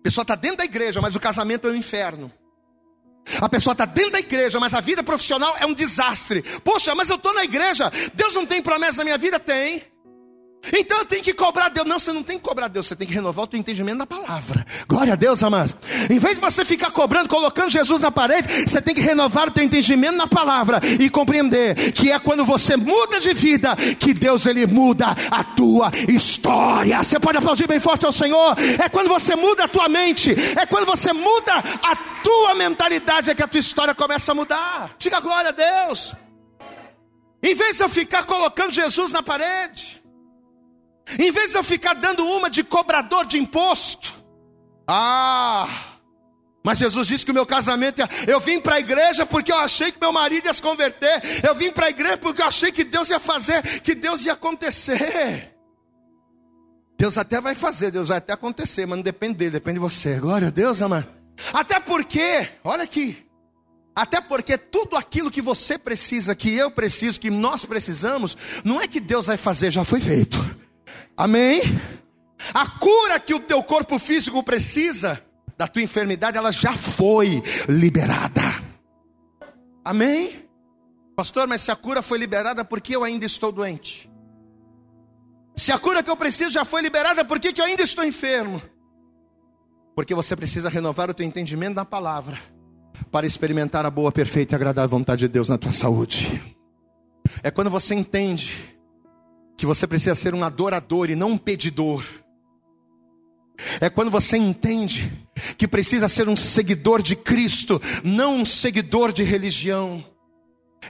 A 0.03 0.11
pessoa 0.11 0.23
está 0.23 0.35
dentro 0.35 0.59
da 0.59 0.65
igreja, 0.65 1.01
mas 1.01 1.15
o 1.15 1.21
casamento 1.21 1.69
é 1.69 1.71
um 1.71 1.77
inferno. 1.77 2.33
A 3.41 3.49
pessoa 3.49 3.71
está 3.71 3.85
dentro 3.85 4.11
da 4.11 4.19
igreja, 4.19 4.59
mas 4.59 4.75
a 4.75 4.81
vida 4.81 5.01
profissional 5.01 5.57
é 5.61 5.65
um 5.65 5.73
desastre. 5.73 6.43
Poxa, 6.65 6.93
mas 6.93 7.09
eu 7.09 7.15
estou 7.15 7.33
na 7.33 7.45
igreja, 7.45 7.89
Deus 8.13 8.35
não 8.35 8.45
tem 8.45 8.61
promessa 8.61 8.99
na 8.99 9.05
minha 9.05 9.19
vida? 9.19 9.39
Tem. 9.39 9.92
Então 10.73 10.99
eu 10.99 11.07
tenho 11.07 11.23
que 11.23 11.33
cobrar 11.33 11.69
Deus. 11.69 11.87
Não, 11.87 11.99
você 11.99 12.13
não 12.13 12.23
tem 12.23 12.39
que 12.39 12.45
cobrar 12.45 12.69
Deus, 12.69 12.87
você 12.87 12.95
tem 12.95 13.07
que 13.07 13.15
renovar 13.15 13.45
o 13.45 13.47
teu 13.47 13.59
entendimento 13.59 13.99
na 13.99 14.07
palavra. 14.07 14.67
Glória 14.87 15.15
a 15.15 15.17
Deus, 15.17 15.43
amado. 15.43 15.75
Em 16.11 16.19
vez 16.19 16.35
de 16.35 16.41
você 16.41 16.65
ficar 16.65 16.91
cobrando, 16.91 17.29
colocando 17.29 17.71
Jesus 17.71 18.01
na 18.01 18.11
parede, 18.11 18.69
você 18.69 18.81
tem 18.81 18.95
que 18.95 19.01
renovar 19.01 19.49
o 19.49 19.51
teu 19.51 19.65
entendimento 19.65 20.17
na 20.17 20.27
palavra 20.27 20.81
e 21.01 21.09
compreender 21.09 21.93
que 21.93 22.13
é 22.13 22.19
quando 22.19 22.45
você 22.45 22.77
muda 22.77 23.19
de 23.21 23.33
vida 23.33 23.75
que 23.99 24.13
Deus 24.13 24.47
ele 24.47 24.67
muda 24.67 25.15
a 25.31 25.43
tua 25.43 25.91
história. 26.09 27.03
Você 27.03 27.19
pode 27.19 27.39
aplaudir 27.39 27.67
bem 27.67 27.81
forte 27.81 28.07
ao 28.07 28.13
Senhor. 28.13 28.57
É 28.83 28.89
quando 28.89 29.09
você 29.09 29.35
muda 29.35 29.65
a 29.65 29.69
tua 29.69 29.89
mente, 29.89 30.35
é 30.57 30.67
quando 30.67 30.87
você 30.87 31.13
muda 31.13 31.55
a 31.83 31.97
tua 32.23 32.55
mentalidade 32.55 33.31
é 33.31 33.35
que 33.35 33.43
a 33.43 33.49
tua 33.49 33.61
história 33.61 33.95
começa 33.95 34.33
a 34.33 34.35
mudar. 34.35 34.91
Diga 34.99 35.21
glória 35.21 35.51
a 35.51 35.53
Deus. 35.53 36.15
Em 37.43 37.55
vez 37.55 37.77
de 37.77 37.83
eu 37.83 37.89
ficar 37.89 38.25
colocando 38.25 38.73
Jesus 38.73 39.11
na 39.11 39.23
parede, 39.23 40.02
em 41.19 41.31
vez 41.31 41.51
de 41.51 41.59
eu 41.59 41.63
ficar 41.63 41.95
dando 41.95 42.25
uma 42.25 42.49
de 42.49 42.63
cobrador 42.63 43.27
de 43.27 43.39
imposto, 43.39 44.13
ah, 44.87 45.69
mas 46.65 46.79
Jesus 46.79 47.09
disse 47.09 47.25
que 47.25 47.31
o 47.31 47.35
meu 47.35 47.45
casamento, 47.45 48.01
eu 48.27 48.39
vim 48.39 48.61
para 48.61 48.77
a 48.77 48.81
igreja 48.81 49.27
porque 49.27 49.51
eu 49.51 49.57
achei 49.57 49.91
que 49.91 50.01
meu 50.01 50.13
marido 50.13 50.47
ia 50.47 50.55
se 50.55 50.63
converter, 50.63 51.21
eu 51.47 51.55
vim 51.55 51.71
para 51.71 51.87
a 51.87 51.91
igreja 51.91 52.17
porque 52.19 52.41
eu 52.41 52.47
achei 52.47 52.71
que 52.71 52.85
Deus 52.85 53.11
ia 53.11 53.19
fazer, 53.19 53.63
que 53.81 53.95
Deus 53.95 54.25
ia 54.25 54.35
acontecer. 54.35 55.53
Deus 56.97 57.19
até 57.19 57.41
vai 57.41 57.57
fazer, 57.57 57.91
Deus 57.91 58.09
vai 58.09 58.19
até 58.19 58.33
acontecer, 58.33 58.87
mas 58.87 58.97
não 58.97 59.03
depende 59.03 59.35
dele, 59.35 59.51
depende 59.51 59.75
de 59.75 59.81
você. 59.81 60.21
Glória 60.21 60.49
a 60.49 60.51
Deus, 60.51 60.81
amado. 60.81 61.09
Até 61.53 61.81
porque, 61.81 62.49
olha 62.63 62.85
aqui, 62.85 63.27
até 63.95 64.21
porque 64.21 64.57
tudo 64.57 64.97
aquilo 64.97 65.31
que 65.31 65.43
você 65.43 65.77
precisa, 65.77 66.35
que 66.37 66.55
eu 66.55 66.71
preciso, 66.71 67.19
que 67.19 67.31
nós 67.31 67.65
precisamos, 67.65 68.37
não 68.63 68.81
é 68.81 68.87
que 68.87 69.01
Deus 69.01 69.27
vai 69.27 69.37
fazer, 69.37 69.73
já 69.73 69.85
foi 69.85 69.99
feito. 69.99 70.39
Amém? 71.23 71.63
A 72.53 72.67
cura 72.67 73.21
que 73.21 73.33
o 73.33 73.39
teu 73.39 73.63
corpo 73.63 73.97
físico 73.97 74.43
precisa 74.43 75.25
da 75.57 75.69
tua 75.69 75.81
enfermidade, 75.81 76.37
ela 76.37 76.51
já 76.51 76.77
foi 76.77 77.41
liberada. 77.69 78.43
Amém? 79.85 80.49
Pastor, 81.15 81.47
mas 81.47 81.61
se 81.61 81.71
a 81.71 81.77
cura 81.77 82.03
foi 82.03 82.19
liberada, 82.19 82.65
por 82.65 82.81
que 82.81 82.97
eu 82.97 83.05
ainda 83.05 83.25
estou 83.25 83.53
doente? 83.53 84.11
Se 85.55 85.71
a 85.71 85.79
cura 85.79 86.03
que 86.03 86.11
eu 86.11 86.17
preciso 86.17 86.51
já 86.51 86.65
foi 86.65 86.83
liberada, 86.83 87.25
por 87.25 87.39
que, 87.39 87.53
que 87.53 87.61
eu 87.61 87.67
ainda 87.67 87.85
estou 87.85 88.05
enfermo? 88.05 88.61
Porque 89.95 90.17
você 90.17 90.35
precisa 90.35 90.69
renovar 90.69 91.09
o 91.09 91.15
teu 91.15 91.25
entendimento 91.25 91.77
da 91.77 91.85
palavra 91.85 92.37
para 93.13 93.29
experimentar 93.29 93.87
a 93.87 93.91
boa, 93.91 94.11
perfeita 94.11 94.55
e 94.55 94.57
agradável 94.57 94.91
vontade 94.91 95.21
de 95.21 95.29
Deus 95.29 95.49
na 95.49 95.57
tua 95.57 95.73
saúde. 95.73 96.57
É 97.45 97.51
quando 97.53 97.71
você 97.71 97.95
entende 97.95 98.72
que 99.57 99.67
você 99.67 99.87
precisa 99.87 100.15
ser 100.15 100.35
um 100.35 100.45
adorador 100.45 101.11
e 101.11 101.17
não 101.17 101.33
um 101.33 101.39
pedidor. 101.39 102.05
É 103.81 103.89
quando 103.89 104.11
você 104.11 104.37
entende 104.37 105.13
que 105.57 105.69
precisa 105.69 106.09
ser 106.09 106.29
um 106.29 106.37
seguidor 106.37 107.03
de 107.03 107.15
Cristo, 107.15 107.81
não 108.03 108.39
um 108.39 108.45
seguidor 108.45 109.13
de 109.13 109.23
religião. 109.23 110.05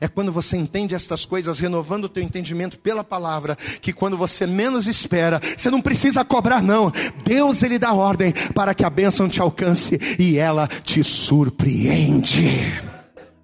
É 0.01 0.09
quando 0.09 0.33
você 0.33 0.57
entende 0.57 0.94
estas 0.94 1.27
coisas, 1.27 1.59
renovando 1.59 2.05
o 2.05 2.09
teu 2.09 2.22
entendimento 2.22 2.79
pela 2.79 3.05
palavra, 3.05 3.57
que 3.57 3.92
quando 3.92 4.16
você 4.16 4.46
menos 4.46 4.88
espera, 4.88 5.38
você 5.57 5.68
não 5.68 5.83
precisa 5.83 6.25
cobrar 6.25 6.62
não. 6.62 6.90
Deus 7.25 7.62
ele 7.62 7.79
dá 7.79 7.92
ordem 7.92 8.33
para 8.55 8.75
que 8.75 8.85
a 8.85 8.90
bênção 8.90 9.29
te 9.29 9.40
alcance 9.40 9.98
e 10.18 10.38
ela 10.38 10.66
te 10.66 11.05
surpreende. 11.05 12.48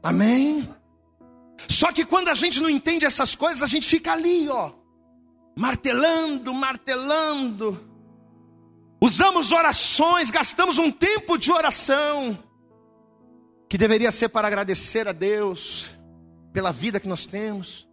Amém? 0.02 0.66
Só 1.68 1.92
que 1.92 2.06
quando 2.06 2.28
a 2.28 2.34
gente 2.34 2.60
não 2.60 2.70
entende 2.70 3.04
essas 3.04 3.34
coisas, 3.34 3.62
a 3.62 3.66
gente 3.66 3.86
fica 3.86 4.12
ali, 4.12 4.48
ó 4.48 4.77
martelando, 5.58 6.54
martelando. 6.54 7.84
Usamos 9.00 9.50
orações, 9.50 10.30
gastamos 10.30 10.78
um 10.78 10.88
tempo 10.88 11.36
de 11.36 11.50
oração, 11.50 12.38
que 13.68 13.76
deveria 13.76 14.12
ser 14.12 14.28
para 14.28 14.46
agradecer 14.46 15.08
a 15.08 15.12
Deus 15.12 15.90
pela 16.52 16.70
vida 16.70 17.00
que 17.00 17.08
nós 17.08 17.26
temos. 17.26 17.88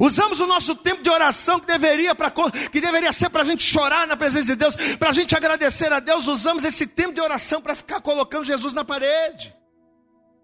Usamos 0.00 0.40
o 0.40 0.46
nosso 0.46 0.74
tempo 0.74 1.02
de 1.02 1.10
oração 1.10 1.60
que 1.60 1.66
deveria, 1.66 2.14
pra, 2.14 2.30
que 2.30 2.80
deveria 2.80 3.12
ser 3.12 3.28
para 3.28 3.42
a 3.42 3.44
gente 3.44 3.62
chorar 3.62 4.06
na 4.06 4.16
presença 4.16 4.46
de 4.46 4.56
Deus, 4.56 4.74
para 4.98 5.10
a 5.10 5.12
gente 5.12 5.36
agradecer 5.36 5.92
a 5.92 6.00
Deus. 6.00 6.26
Usamos 6.26 6.64
esse 6.64 6.86
tempo 6.86 7.12
de 7.12 7.20
oração 7.20 7.60
para 7.60 7.74
ficar 7.74 8.00
colocando 8.00 8.44
Jesus 8.44 8.72
na 8.72 8.86
parede. 8.86 9.54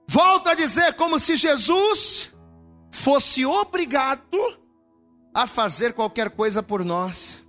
Volto 0.07 0.49
a 0.49 0.55
dizer, 0.55 0.93
como 0.95 1.19
se 1.19 1.35
Jesus 1.35 2.31
fosse 2.93 3.47
obrigado 3.47 4.61
a 5.33 5.47
fazer 5.47 5.93
qualquer 5.93 6.31
coisa 6.31 6.63
por 6.63 6.85
nós. 6.85 7.45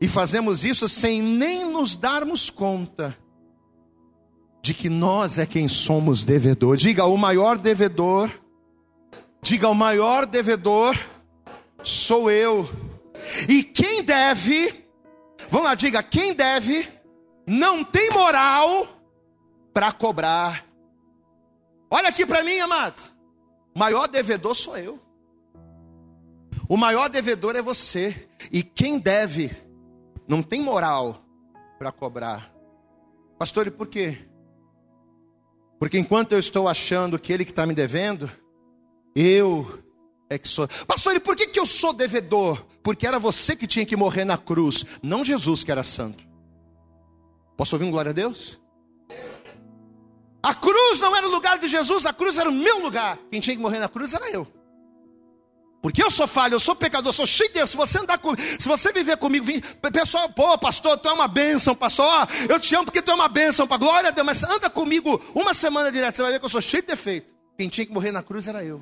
E 0.00 0.08
fazemos 0.08 0.64
isso 0.64 0.88
sem 0.88 1.22
nem 1.22 1.70
nos 1.70 1.96
darmos 1.96 2.50
conta 2.50 3.16
de 4.60 4.74
que 4.74 4.88
nós 4.88 5.38
é 5.38 5.46
quem 5.46 5.68
somos 5.68 6.24
devedor. 6.24 6.76
Diga, 6.76 7.04
o 7.04 7.16
maior 7.16 7.56
devedor 7.58 8.30
Diga: 9.42 9.68
o 9.68 9.74
maior 9.74 10.24
devedor 10.24 10.96
sou 11.82 12.30
eu. 12.30 12.70
E 13.48 13.64
quem 13.64 14.02
deve, 14.02 14.86
vamos 15.48 15.66
lá, 15.66 15.74
diga: 15.74 16.00
quem 16.02 16.32
deve, 16.32 16.88
não 17.46 17.82
tem 17.82 18.08
moral 18.10 18.86
para 19.74 19.90
cobrar. 19.90 20.64
Olha 21.90 22.08
aqui 22.08 22.24
para 22.24 22.44
mim, 22.44 22.58
amado. 22.60 23.10
O 23.74 23.78
maior 23.78 24.06
devedor 24.06 24.54
sou 24.54 24.78
eu. 24.78 25.00
O 26.72 26.76
maior 26.78 27.10
devedor 27.10 27.54
é 27.54 27.60
você. 27.60 28.26
E 28.50 28.62
quem 28.62 28.98
deve, 28.98 29.54
não 30.26 30.42
tem 30.42 30.62
moral 30.62 31.22
para 31.78 31.92
cobrar. 31.92 32.50
Pastor, 33.38 33.66
e 33.66 33.70
por 33.70 33.86
quê? 33.86 34.16
Porque 35.78 35.98
enquanto 35.98 36.32
eu 36.32 36.38
estou 36.38 36.66
achando 36.66 37.18
que 37.18 37.30
ele 37.30 37.44
que 37.44 37.50
está 37.50 37.66
me 37.66 37.74
devendo, 37.74 38.32
eu 39.14 39.84
é 40.30 40.38
que 40.38 40.48
sou. 40.48 40.66
Pastor, 40.86 41.14
e 41.14 41.20
por 41.20 41.36
que, 41.36 41.48
que 41.48 41.60
eu 41.60 41.66
sou 41.66 41.92
devedor? 41.92 42.64
Porque 42.82 43.06
era 43.06 43.18
você 43.18 43.54
que 43.54 43.66
tinha 43.66 43.84
que 43.84 43.94
morrer 43.94 44.24
na 44.24 44.38
cruz, 44.38 44.82
não 45.02 45.22
Jesus 45.22 45.62
que 45.62 45.70
era 45.70 45.84
santo. 45.84 46.24
Posso 47.54 47.74
ouvir 47.74 47.84
um 47.84 47.90
glória 47.90 48.12
a 48.12 48.14
Deus? 48.14 48.58
A 50.42 50.54
cruz 50.54 51.00
não 51.00 51.14
era 51.14 51.28
o 51.28 51.30
lugar 51.30 51.58
de 51.58 51.68
Jesus, 51.68 52.06
a 52.06 52.14
cruz 52.14 52.38
era 52.38 52.48
o 52.48 52.52
meu 52.52 52.78
lugar. 52.78 53.18
Quem 53.30 53.42
tinha 53.42 53.54
que 53.54 53.60
morrer 53.60 53.78
na 53.78 53.90
cruz 53.90 54.14
era 54.14 54.30
eu. 54.30 54.61
Porque 55.82 56.00
eu 56.00 56.12
sou 56.12 56.28
falho, 56.28 56.54
eu 56.54 56.60
sou 56.60 56.76
pecador, 56.76 57.08
eu 57.08 57.12
sou 57.12 57.26
cheio 57.26 57.52
de. 57.52 57.66
Se 57.66 57.76
você 57.76 57.98
andar 57.98 58.16
comigo, 58.16 58.40
se 58.40 58.68
você 58.68 58.92
viver 58.92 59.16
comigo, 59.16 59.44
pessoal, 59.92 60.28
pô, 60.28 60.56
pastor, 60.56 60.96
tu 60.96 61.08
é 61.08 61.12
uma 61.12 61.26
bênção, 61.26 61.74
pastor. 61.74 62.28
eu 62.48 62.60
te 62.60 62.72
amo 62.76 62.84
porque 62.84 63.02
tu 63.02 63.10
é 63.10 63.14
uma 63.14 63.26
bênção, 63.26 63.66
para 63.66 63.78
glória 63.78 64.08
a 64.10 64.12
Deus. 64.12 64.24
Mas 64.24 64.44
anda 64.44 64.70
comigo 64.70 65.20
uma 65.34 65.52
semana 65.52 65.90
direto, 65.90 66.14
você 66.14 66.22
vai 66.22 66.30
ver 66.30 66.38
que 66.38 66.44
eu 66.44 66.48
sou 66.48 66.62
cheio 66.62 66.82
de 66.82 66.86
defeito. 66.86 67.32
Quem 67.58 67.68
tinha 67.68 67.84
que 67.84 67.92
morrer 67.92 68.12
na 68.12 68.22
cruz 68.22 68.46
era 68.46 68.64
eu. 68.64 68.80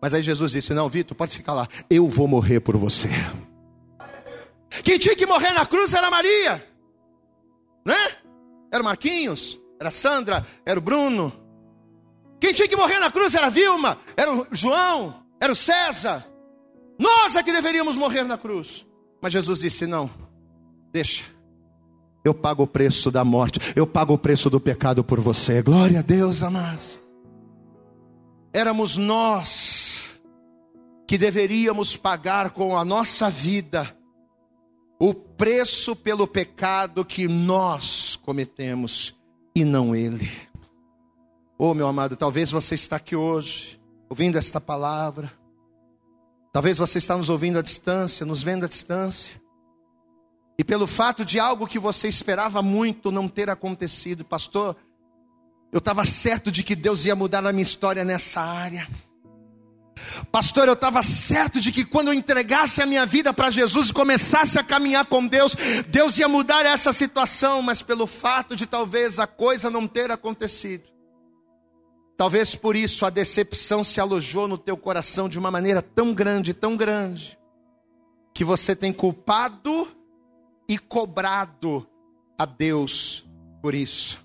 Mas 0.00 0.14
aí 0.14 0.22
Jesus 0.22 0.52
disse: 0.52 0.72
Não, 0.72 0.88
Vitor, 0.88 1.14
pode 1.14 1.36
ficar 1.36 1.52
lá, 1.52 1.68
eu 1.90 2.08
vou 2.08 2.26
morrer 2.26 2.60
por 2.60 2.78
você. 2.78 3.10
Quem 4.82 4.98
tinha 4.98 5.14
que 5.14 5.26
morrer 5.26 5.52
na 5.52 5.66
cruz 5.66 5.92
era 5.92 6.10
Maria, 6.10 6.66
né? 7.84 8.16
Era 8.72 8.82
Marquinhos, 8.82 9.60
era 9.78 9.90
Sandra, 9.90 10.46
era 10.64 10.78
o 10.78 10.82
Bruno. 10.82 11.30
Quem 12.40 12.54
tinha 12.54 12.66
que 12.66 12.74
morrer 12.74 12.98
na 12.98 13.10
cruz 13.10 13.34
era 13.34 13.50
Vilma, 13.50 13.98
era 14.16 14.32
o 14.32 14.46
João, 14.50 15.21
era 15.42 15.52
o 15.52 15.56
César. 15.56 16.24
Nós 16.96 17.34
é 17.34 17.42
que 17.42 17.50
deveríamos 17.50 17.96
morrer 17.96 18.22
na 18.22 18.38
cruz. 18.38 18.86
Mas 19.20 19.32
Jesus 19.32 19.58
disse: 19.58 19.88
Não, 19.88 20.08
deixa. 20.92 21.24
Eu 22.24 22.32
pago 22.32 22.62
o 22.62 22.66
preço 22.66 23.10
da 23.10 23.24
morte, 23.24 23.58
eu 23.74 23.84
pago 23.84 24.14
o 24.14 24.18
preço 24.18 24.48
do 24.48 24.60
pecado 24.60 25.02
por 25.02 25.18
você. 25.18 25.60
Glória 25.60 25.98
a 25.98 26.02
Deus, 26.02 26.44
amados. 26.44 27.00
Éramos 28.52 28.96
nós 28.96 30.12
que 31.08 31.18
deveríamos 31.18 31.96
pagar 31.96 32.50
com 32.50 32.78
a 32.78 32.84
nossa 32.84 33.28
vida 33.28 33.96
o 35.00 35.12
preço 35.12 35.96
pelo 35.96 36.28
pecado 36.28 37.04
que 37.04 37.26
nós 37.26 38.14
cometemos 38.14 39.18
e 39.56 39.64
não 39.64 39.96
ele. 39.96 40.30
Oh, 41.58 41.74
meu 41.74 41.88
amado, 41.88 42.16
talvez 42.16 42.52
você 42.52 42.76
está 42.76 42.96
aqui 42.96 43.16
hoje 43.16 43.81
ouvindo 44.12 44.36
esta 44.36 44.60
palavra. 44.60 45.32
Talvez 46.52 46.76
você 46.76 46.98
está 46.98 47.16
nos 47.16 47.30
ouvindo 47.30 47.58
à 47.58 47.62
distância, 47.62 48.26
nos 48.26 48.42
vendo 48.42 48.66
à 48.66 48.68
distância. 48.68 49.40
E 50.58 50.62
pelo 50.62 50.86
fato 50.86 51.24
de 51.24 51.40
algo 51.40 51.66
que 51.66 51.78
você 51.78 52.08
esperava 52.08 52.60
muito 52.60 53.10
não 53.10 53.26
ter 53.26 53.48
acontecido, 53.48 54.22
pastor, 54.22 54.76
eu 55.72 55.78
estava 55.78 56.04
certo 56.04 56.52
de 56.52 56.62
que 56.62 56.76
Deus 56.76 57.06
ia 57.06 57.16
mudar 57.16 57.46
a 57.46 57.52
minha 57.52 57.62
história 57.62 58.04
nessa 58.04 58.42
área. 58.42 58.86
Pastor, 60.30 60.68
eu 60.68 60.74
estava 60.74 61.02
certo 61.02 61.58
de 61.58 61.72
que 61.72 61.82
quando 61.82 62.08
eu 62.08 62.14
entregasse 62.14 62.82
a 62.82 62.86
minha 62.86 63.06
vida 63.06 63.32
para 63.32 63.48
Jesus 63.48 63.88
e 63.88 63.94
começasse 63.94 64.58
a 64.58 64.62
caminhar 64.62 65.06
com 65.06 65.26
Deus, 65.26 65.56
Deus 65.88 66.18
ia 66.18 66.28
mudar 66.28 66.66
essa 66.66 66.92
situação, 66.92 67.62
mas 67.62 67.80
pelo 67.80 68.06
fato 68.06 68.54
de 68.54 68.66
talvez 68.66 69.18
a 69.18 69.26
coisa 69.26 69.70
não 69.70 69.88
ter 69.88 70.10
acontecido, 70.10 70.84
talvez 72.22 72.54
por 72.54 72.76
isso 72.76 73.04
a 73.04 73.10
decepção 73.10 73.82
se 73.82 74.00
alojou 74.00 74.46
no 74.46 74.56
teu 74.56 74.76
coração 74.76 75.28
de 75.28 75.40
uma 75.40 75.50
maneira 75.50 75.82
tão 75.82 76.14
grande, 76.14 76.54
tão 76.54 76.76
grande, 76.76 77.36
que 78.32 78.44
você 78.44 78.76
tem 78.76 78.92
culpado 78.92 79.88
e 80.68 80.78
cobrado 80.78 81.84
a 82.38 82.46
Deus 82.46 83.28
por 83.60 83.74
isso. 83.74 84.24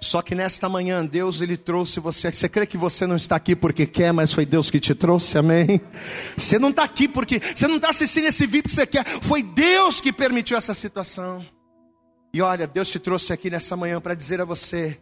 Só 0.00 0.22
que 0.22 0.34
nesta 0.34 0.70
manhã 0.70 1.04
Deus 1.04 1.42
ele 1.42 1.58
trouxe 1.58 2.00
você. 2.00 2.32
Você 2.32 2.48
crê 2.48 2.64
que 2.64 2.78
você 2.78 3.06
não 3.06 3.16
está 3.16 3.36
aqui 3.36 3.54
porque 3.54 3.84
quer, 3.84 4.10
mas 4.14 4.32
foi 4.32 4.46
Deus 4.46 4.70
que 4.70 4.80
te 4.80 4.94
trouxe, 4.94 5.36
amém? 5.36 5.82
Você 6.34 6.58
não 6.58 6.70
está 6.70 6.84
aqui 6.84 7.06
porque 7.06 7.42
você 7.54 7.68
não 7.68 7.76
está 7.76 7.90
assistindo 7.90 8.24
esse 8.24 8.46
vídeo 8.46 8.62
porque 8.62 8.76
você 8.76 8.86
quer. 8.86 9.04
Foi 9.04 9.42
Deus 9.42 10.00
que 10.00 10.14
permitiu 10.14 10.56
essa 10.56 10.72
situação. 10.72 11.44
E 12.32 12.40
olha, 12.40 12.66
Deus 12.66 12.88
te 12.88 12.98
trouxe 12.98 13.34
aqui 13.34 13.50
nessa 13.50 13.76
manhã 13.76 14.00
para 14.00 14.14
dizer 14.14 14.40
a 14.40 14.46
você 14.46 14.98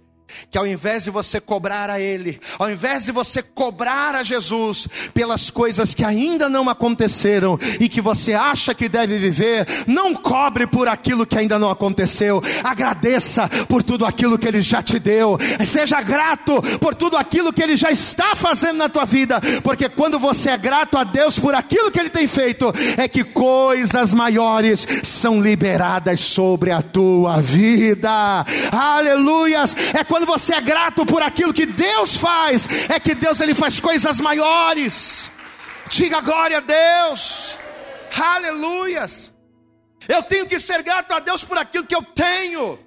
que 0.50 0.58
ao 0.58 0.66
invés 0.66 1.04
de 1.04 1.10
você 1.10 1.40
cobrar 1.40 1.90
a 1.90 2.00
Ele, 2.00 2.40
ao 2.58 2.70
invés 2.70 3.04
de 3.04 3.12
você 3.12 3.42
cobrar 3.42 4.14
a 4.14 4.22
Jesus 4.22 4.88
pelas 5.12 5.50
coisas 5.50 5.94
que 5.94 6.04
ainda 6.04 6.48
não 6.48 6.68
aconteceram 6.68 7.58
e 7.80 7.88
que 7.88 8.00
você 8.00 8.32
acha 8.32 8.74
que 8.74 8.88
deve 8.88 9.18
viver, 9.18 9.66
não 9.86 10.14
cobre 10.14 10.66
por 10.66 10.88
aquilo 10.88 11.26
que 11.26 11.38
ainda 11.38 11.58
não 11.58 11.70
aconteceu, 11.70 12.42
agradeça 12.62 13.48
por 13.68 13.82
tudo 13.82 14.04
aquilo 14.04 14.38
que 14.38 14.46
Ele 14.46 14.60
já 14.60 14.82
te 14.82 14.98
deu, 14.98 15.38
seja 15.64 16.00
grato 16.00 16.60
por 16.78 16.94
tudo 16.94 17.16
aquilo 17.16 17.52
que 17.52 17.62
Ele 17.62 17.76
já 17.76 17.90
está 17.90 18.34
fazendo 18.34 18.78
na 18.78 18.88
tua 18.88 19.04
vida, 19.04 19.40
porque 19.62 19.88
quando 19.88 20.18
você 20.18 20.50
é 20.50 20.58
grato 20.58 20.96
a 20.96 21.04
Deus 21.04 21.38
por 21.38 21.54
aquilo 21.54 21.90
que 21.90 21.98
Ele 21.98 22.10
tem 22.10 22.26
feito, 22.26 22.72
é 22.96 23.08
que 23.08 23.24
coisas 23.24 24.12
maiores 24.12 24.86
são 25.02 25.40
liberadas 25.40 26.20
sobre 26.20 26.70
a 26.70 26.82
tua 26.82 27.40
vida, 27.40 28.44
aleluias, 28.72 29.74
é 29.94 30.04
quando 30.04 30.17
quando 30.18 30.26
você 30.26 30.54
é 30.54 30.60
grato 30.60 31.06
por 31.06 31.22
aquilo 31.22 31.54
que 31.54 31.64
Deus 31.64 32.16
faz, 32.16 32.90
é 32.90 32.98
que 32.98 33.14
Deus 33.14 33.40
ele 33.40 33.54
faz 33.54 33.78
coisas 33.78 34.18
maiores. 34.18 35.30
Diga 35.88 36.20
glória 36.20 36.58
a 36.58 36.60
Deus. 36.60 37.56
Aleluias. 38.20 39.32
Eu 40.08 40.20
tenho 40.24 40.44
que 40.46 40.58
ser 40.58 40.82
grato 40.82 41.12
a 41.12 41.20
Deus 41.20 41.44
por 41.44 41.56
aquilo 41.56 41.86
que 41.86 41.94
eu 41.94 42.02
tenho. 42.02 42.80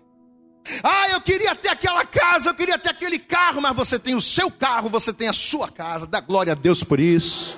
Ah, 0.83 1.07
eu 1.11 1.21
queria 1.21 1.55
ter 1.55 1.69
aquela 1.69 2.03
casa, 2.03 2.49
eu 2.49 2.53
queria 2.53 2.77
ter 2.77 2.89
aquele 2.89 3.17
carro, 3.17 3.61
mas 3.61 3.73
você 3.77 3.97
tem 3.97 4.13
o 4.13 4.21
seu 4.21 4.51
carro, 4.51 4.89
você 4.89 5.13
tem 5.13 5.29
a 5.29 5.33
sua 5.33 5.69
casa. 5.69 6.05
Dá 6.05 6.19
glória 6.19 6.51
a 6.51 6.55
Deus 6.55 6.83
por 6.83 6.99
isso. 6.99 7.57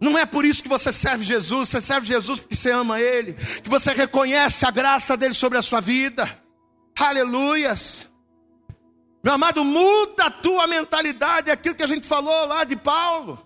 Não 0.00 0.16
é 0.16 0.24
por 0.24 0.44
isso 0.44 0.62
que 0.62 0.68
você 0.68 0.92
serve 0.92 1.24
Jesus, 1.24 1.68
você 1.68 1.80
serve 1.80 2.06
Jesus 2.06 2.38
porque 2.38 2.54
você 2.54 2.70
ama 2.70 3.00
Ele, 3.00 3.34
que 3.34 3.68
você 3.68 3.92
reconhece 3.92 4.64
a 4.64 4.70
graça 4.70 5.16
dele 5.16 5.34
sobre 5.34 5.58
a 5.58 5.62
sua 5.62 5.80
vida. 5.80 6.30
Aleluias. 6.96 8.11
Meu 9.22 9.34
amado, 9.34 9.64
muda 9.64 10.26
a 10.26 10.30
tua 10.30 10.66
mentalidade, 10.66 11.50
aquilo 11.50 11.74
que 11.74 11.82
a 11.82 11.86
gente 11.86 12.06
falou 12.06 12.46
lá 12.46 12.64
de 12.64 12.74
Paulo. 12.74 13.38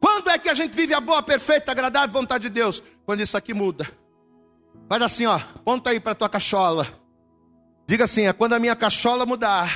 Quando 0.00 0.30
é 0.30 0.38
que 0.38 0.48
a 0.48 0.54
gente 0.54 0.74
vive 0.74 0.94
a 0.94 1.00
boa, 1.00 1.22
perfeita, 1.22 1.70
agradável 1.70 2.08
vontade 2.08 2.42
de 2.42 2.48
Deus? 2.48 2.82
Quando 3.04 3.20
isso 3.20 3.36
aqui 3.36 3.54
muda. 3.54 3.88
Faz 4.88 5.02
assim, 5.02 5.26
ó, 5.26 5.38
ponta 5.64 5.90
aí 5.90 6.00
para 6.00 6.14
tua 6.14 6.28
cachola. 6.28 6.86
Diga 7.86 8.04
assim, 8.04 8.26
é 8.26 8.32
quando 8.32 8.54
a 8.54 8.58
minha 8.58 8.74
cachola 8.74 9.26
mudar. 9.26 9.70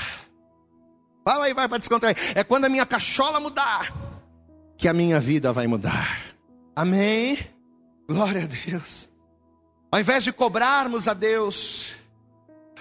Fala 1.24 1.46
aí, 1.46 1.54
vai 1.54 1.68
para 1.68 1.78
descontrair. 1.78 2.16
É 2.34 2.42
quando 2.42 2.64
a 2.64 2.68
minha 2.68 2.86
cachola 2.86 3.38
mudar, 3.38 3.92
que 4.76 4.88
a 4.88 4.92
minha 4.92 5.20
vida 5.20 5.52
vai 5.52 5.66
mudar. 5.66 6.20
Amém? 6.74 7.38
Glória 8.08 8.44
a 8.44 8.46
Deus. 8.46 9.08
Ao 9.90 10.00
invés 10.00 10.24
de 10.24 10.32
cobrarmos 10.32 11.08
a 11.08 11.14
Deus, 11.14 11.92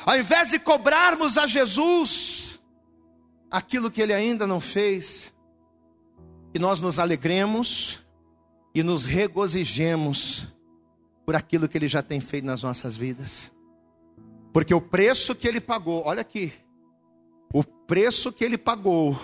ao 0.04 0.18
invés 0.18 0.50
de 0.50 0.60
cobrarmos 0.60 1.38
a 1.38 1.46
Jesus 1.46 2.60
aquilo 3.50 3.92
que 3.92 4.02
ele 4.02 4.14
ainda 4.14 4.46
não 4.46 4.60
fez, 4.60 5.34
que 6.52 6.60
nós 6.60 6.80
nos 6.80 7.00
alegremos 7.00 8.00
e 8.74 8.84
nos 8.84 9.06
regozijemos 9.06 10.48
por 11.26 11.36
aquilo 11.36 11.68
que 11.68 11.78
ele 11.78 11.88
já 11.88 12.02
tem 12.02 12.20
feito 12.20 12.46
nas 12.46 12.64
nossas 12.64 12.98
vidas. 12.98 13.52
Porque 14.54 14.74
o 14.74 14.82
preço 14.82 15.36
que 15.36 15.48
ele 15.48 15.60
pagou, 15.60 16.04
olha 16.06 16.22
aqui, 16.22 16.54
o 17.54 17.64
preço 17.64 18.32
que 18.32 18.44
ele 18.44 18.58
pagou 18.58 19.20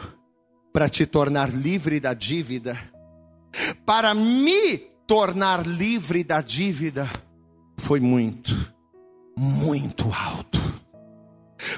para 0.73 0.89
te 0.89 1.05
tornar 1.05 1.49
livre 1.49 1.99
da 1.99 2.13
dívida, 2.13 2.77
para 3.86 4.13
me 4.13 4.77
tornar 5.05 5.65
livre 5.65 6.23
da 6.23 6.41
dívida, 6.41 7.10
foi 7.77 7.99
muito, 7.99 8.73
muito 9.41 10.13
alto. 10.13 10.60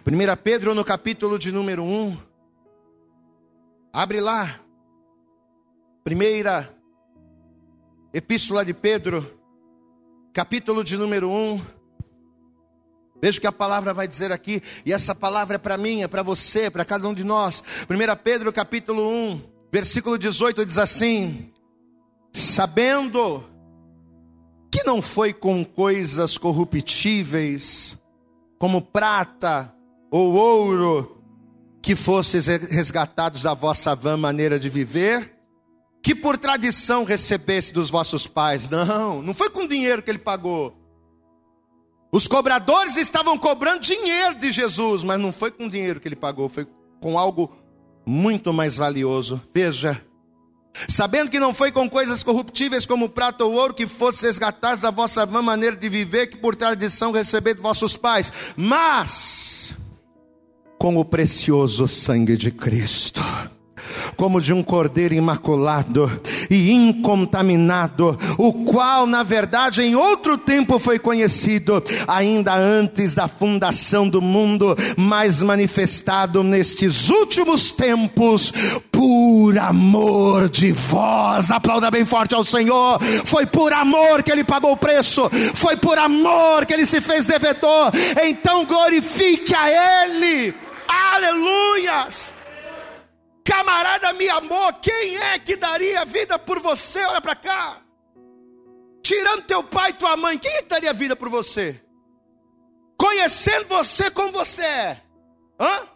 1 0.06 0.44
Pedro, 0.44 0.76
no 0.76 0.84
capítulo 0.84 1.40
de 1.40 1.50
número 1.50 1.82
1, 1.82 2.18
abre 3.94 4.20
lá, 4.20 4.60
primeira 6.04 6.70
epístola 8.14 8.66
de 8.66 8.74
Pedro, 8.74 9.40
capítulo 10.34 10.84
de 10.84 10.98
número 10.98 11.30
1. 11.30 11.62
Veja 13.22 13.38
o 13.38 13.42
que 13.42 13.48
a 13.48 13.52
palavra 13.54 13.94
vai 13.94 14.10
dizer 14.10 14.34
aqui, 14.34 14.62
e 14.86 14.92
essa 14.92 15.16
palavra 15.16 15.56
é 15.56 15.60
para 15.60 15.78
mim, 15.78 16.02
é 16.02 16.08
para 16.10 16.22
você, 16.22 16.70
para 16.70 16.84
cada 16.84 17.08
um 17.08 17.14
de 17.14 17.24
nós. 17.24 17.64
1 17.90 18.24
Pedro 18.26 18.52
capítulo 18.52 19.08
1, 19.08 19.42
versículo 19.72 20.18
18 20.18 20.66
diz 20.66 20.78
assim: 20.78 21.50
Sabendo 22.34 23.53
não 24.86 25.02
foi 25.02 25.34
com 25.34 25.64
coisas 25.64 26.38
corruptíveis, 26.38 28.02
como 28.58 28.82
prata 28.82 29.74
ou 30.12 30.34
ouro, 30.34 31.22
que 31.82 31.96
fosses 31.96 32.48
resgatados 32.48 33.44
da 33.44 33.54
vossa 33.54 33.96
vã 33.96 34.16
maneira 34.16 34.60
de 34.60 34.70
viver, 34.70 35.38
que 36.02 36.14
por 36.14 36.38
tradição 36.38 37.04
recebesse 37.04 37.74
dos 37.74 37.90
vossos 37.90 38.28
pais. 38.28 38.70
Não, 38.70 39.22
não 39.22 39.34
foi 39.34 39.50
com 39.50 39.68
dinheiro 39.68 40.02
que 40.02 40.12
ele 40.12 40.20
pagou 40.20 40.84
os 42.14 42.28
cobradores 42.28 42.96
estavam 42.96 43.36
cobrando 43.40 43.80
dinheiro 43.80 44.36
de 44.36 44.52
Jesus, 44.52 45.04
mas 45.04 45.20
não 45.20 45.34
foi 45.34 45.50
com 45.50 45.68
dinheiro 45.68 46.00
que 46.00 46.08
ele 46.08 46.16
pagou, 46.16 46.48
foi 46.48 46.68
com 47.02 47.18
algo 47.18 47.52
muito 48.06 48.54
mais 48.54 48.78
valioso. 48.78 49.42
Veja, 49.52 50.00
sabendo 50.88 51.30
que 51.30 51.40
não 51.40 51.54
foi 51.54 51.72
com 51.72 51.90
coisas 51.90 52.24
corruptíveis 52.24 52.86
como 52.86 53.10
prata 53.10 53.46
ou 53.46 53.54
ouro 53.54 53.74
que 53.74 53.88
fosse 53.88 54.26
resgatados 54.26 54.84
a 54.84 54.92
vossa 54.92 55.26
vã 55.26 55.42
maneira 55.42 55.76
de 55.76 55.90
viver, 55.90 56.28
que 56.28 56.38
por 56.38 56.56
tradição 56.56 57.12
receber 57.12 57.56
de 57.56 57.62
vossos 57.62 57.96
pais, 57.96 58.32
mas 58.56 59.74
com 60.78 60.98
o 60.98 61.06
precioso 61.06 61.88
sangue 61.88 62.36
de 62.36 62.52
Cristo 62.52 63.24
como 64.16 64.42
de 64.42 64.54
um 64.54 64.64
cordeiro 64.64 65.14
imaculado 65.14 66.22
e 66.50 66.72
incontaminado, 66.72 68.18
o 68.38 68.54
qual, 68.66 69.06
na 69.06 69.24
verdade, 69.24 69.82
em 69.82 69.96
outro 69.96 70.38
tempo 70.38 70.80
foi 70.80 71.00
conhecido, 71.00 71.84
ainda 72.08 72.56
antes 72.56 73.14
da 73.16 73.28
fundação 73.28 74.08
do 74.08 74.22
mundo, 74.22 74.76
mas 74.98 75.42
manifestado 75.42 76.44
nestes 76.44 77.10
últimos 77.10 77.72
tempos, 77.72 78.52
por 78.92 79.04
amor 79.58 80.50
de 80.50 80.72
vós. 80.72 81.52
Aplauda 81.52 81.90
bem 81.92 82.06
forte 82.06 82.36
ao 82.36 82.44
Senhor. 82.44 83.00
Foi 83.26 83.46
por 83.46 83.74
amor 83.74 84.24
que 84.24 84.32
ele 84.32 84.44
pagou 84.44 84.72
o 84.72 84.78
preço, 84.78 85.30
foi 85.54 85.76
por 85.78 85.98
amor 85.98 86.66
que 86.66 86.74
ele 86.74 86.86
se 86.86 87.02
fez 87.02 87.26
devedor. 87.26 87.92
Então 88.24 88.66
glorifique 88.66 89.54
a 89.56 90.06
Ele. 90.06 90.54
Aleluias! 90.88 92.34
Camarada 93.44 94.14
me 94.14 94.30
amou, 94.30 94.72
quem 94.82 95.18
é 95.18 95.38
que 95.38 95.56
daria 95.58 96.06
vida 96.06 96.40
por 96.40 96.60
você? 96.60 97.04
Olha 97.04 97.22
para 97.22 97.36
cá. 97.36 97.78
Tirando 99.04 99.44
teu 99.44 99.62
pai 99.64 99.90
e 99.90 99.94
tua 99.94 100.16
mãe, 100.16 100.38
quem 100.38 100.52
é 100.52 100.62
que 100.62 100.70
daria 100.70 100.94
vida 100.94 101.16
por 101.16 101.28
você? 101.28 101.82
Conhecendo 102.98 103.68
você 103.68 104.10
como 104.10 104.32
você 104.32 104.64
é. 104.64 105.02
Hã? 105.60 105.93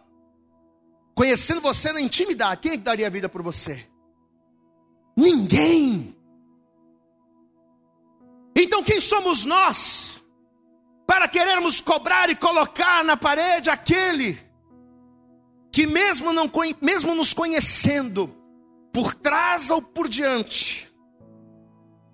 Conhecendo 1.18 1.60
você 1.60 1.92
na 1.92 2.00
intimidade, 2.00 2.60
quem 2.60 2.74
é 2.74 2.76
que 2.76 2.84
daria 2.84 3.10
vida 3.10 3.28
por 3.28 3.42
você? 3.42 3.84
Ninguém. 5.16 6.16
Então 8.54 8.84
quem 8.84 9.00
somos 9.00 9.44
nós 9.44 10.22
para 11.08 11.26
querermos 11.26 11.80
cobrar 11.80 12.30
e 12.30 12.36
colocar 12.36 13.02
na 13.02 13.16
parede 13.16 13.68
aquele 13.68 14.38
que 15.72 15.88
mesmo, 15.88 16.32
não, 16.32 16.48
mesmo 16.80 17.16
nos 17.16 17.32
conhecendo, 17.32 18.32
por 18.92 19.12
trás 19.12 19.70
ou 19.70 19.82
por 19.82 20.08
diante, 20.08 20.88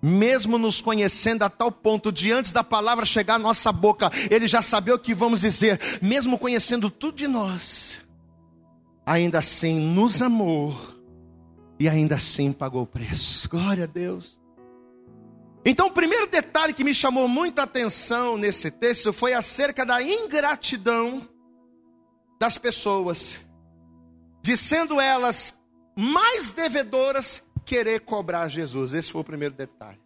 mesmo 0.01 0.57
nos 0.57 0.81
conhecendo 0.81 1.43
a 1.43 1.49
tal 1.49 1.71
ponto 1.71 2.11
de 2.11 2.31
antes 2.31 2.51
da 2.51 2.63
palavra 2.63 3.05
chegar 3.05 3.35
à 3.35 3.39
nossa 3.39 3.71
boca, 3.71 4.09
ele 4.31 4.47
já 4.47 4.63
sabia 4.63 4.95
o 4.95 4.99
que 4.99 5.13
vamos 5.13 5.41
dizer, 5.41 5.79
mesmo 6.01 6.39
conhecendo 6.39 6.89
tudo 6.89 7.17
de 7.17 7.27
nós, 7.27 8.03
ainda 9.05 9.39
assim 9.39 9.79
nos 9.79 10.21
amou 10.21 10.75
e 11.79 11.87
ainda 11.87 12.15
assim 12.15 12.51
pagou 12.51 12.83
o 12.83 12.87
preço. 12.87 13.47
Glória 13.47 13.83
a 13.83 13.87
Deus. 13.87 14.39
Então, 15.65 15.87
o 15.87 15.91
primeiro 15.91 16.27
detalhe 16.27 16.73
que 16.73 16.83
me 16.83 16.93
chamou 16.93 17.27
muita 17.27 17.63
atenção 17.63 18.37
nesse 18.37 18.69
texto 18.69 19.11
foi 19.11 19.33
acerca 19.33 19.85
da 19.85 20.01
ingratidão 20.01 21.27
das 22.39 22.57
pessoas 22.57 23.41
de 24.43 24.55
sendo 24.55 25.01
elas 25.01 25.59
mais 25.95 26.51
devedoras, 26.51 27.43
querer 27.65 28.01
cobrar 28.01 28.47
Jesus. 28.47 28.93
Esse 28.93 29.11
foi 29.11 29.21
o 29.21 29.25
primeiro 29.25 29.55
detalhe. 29.55 29.99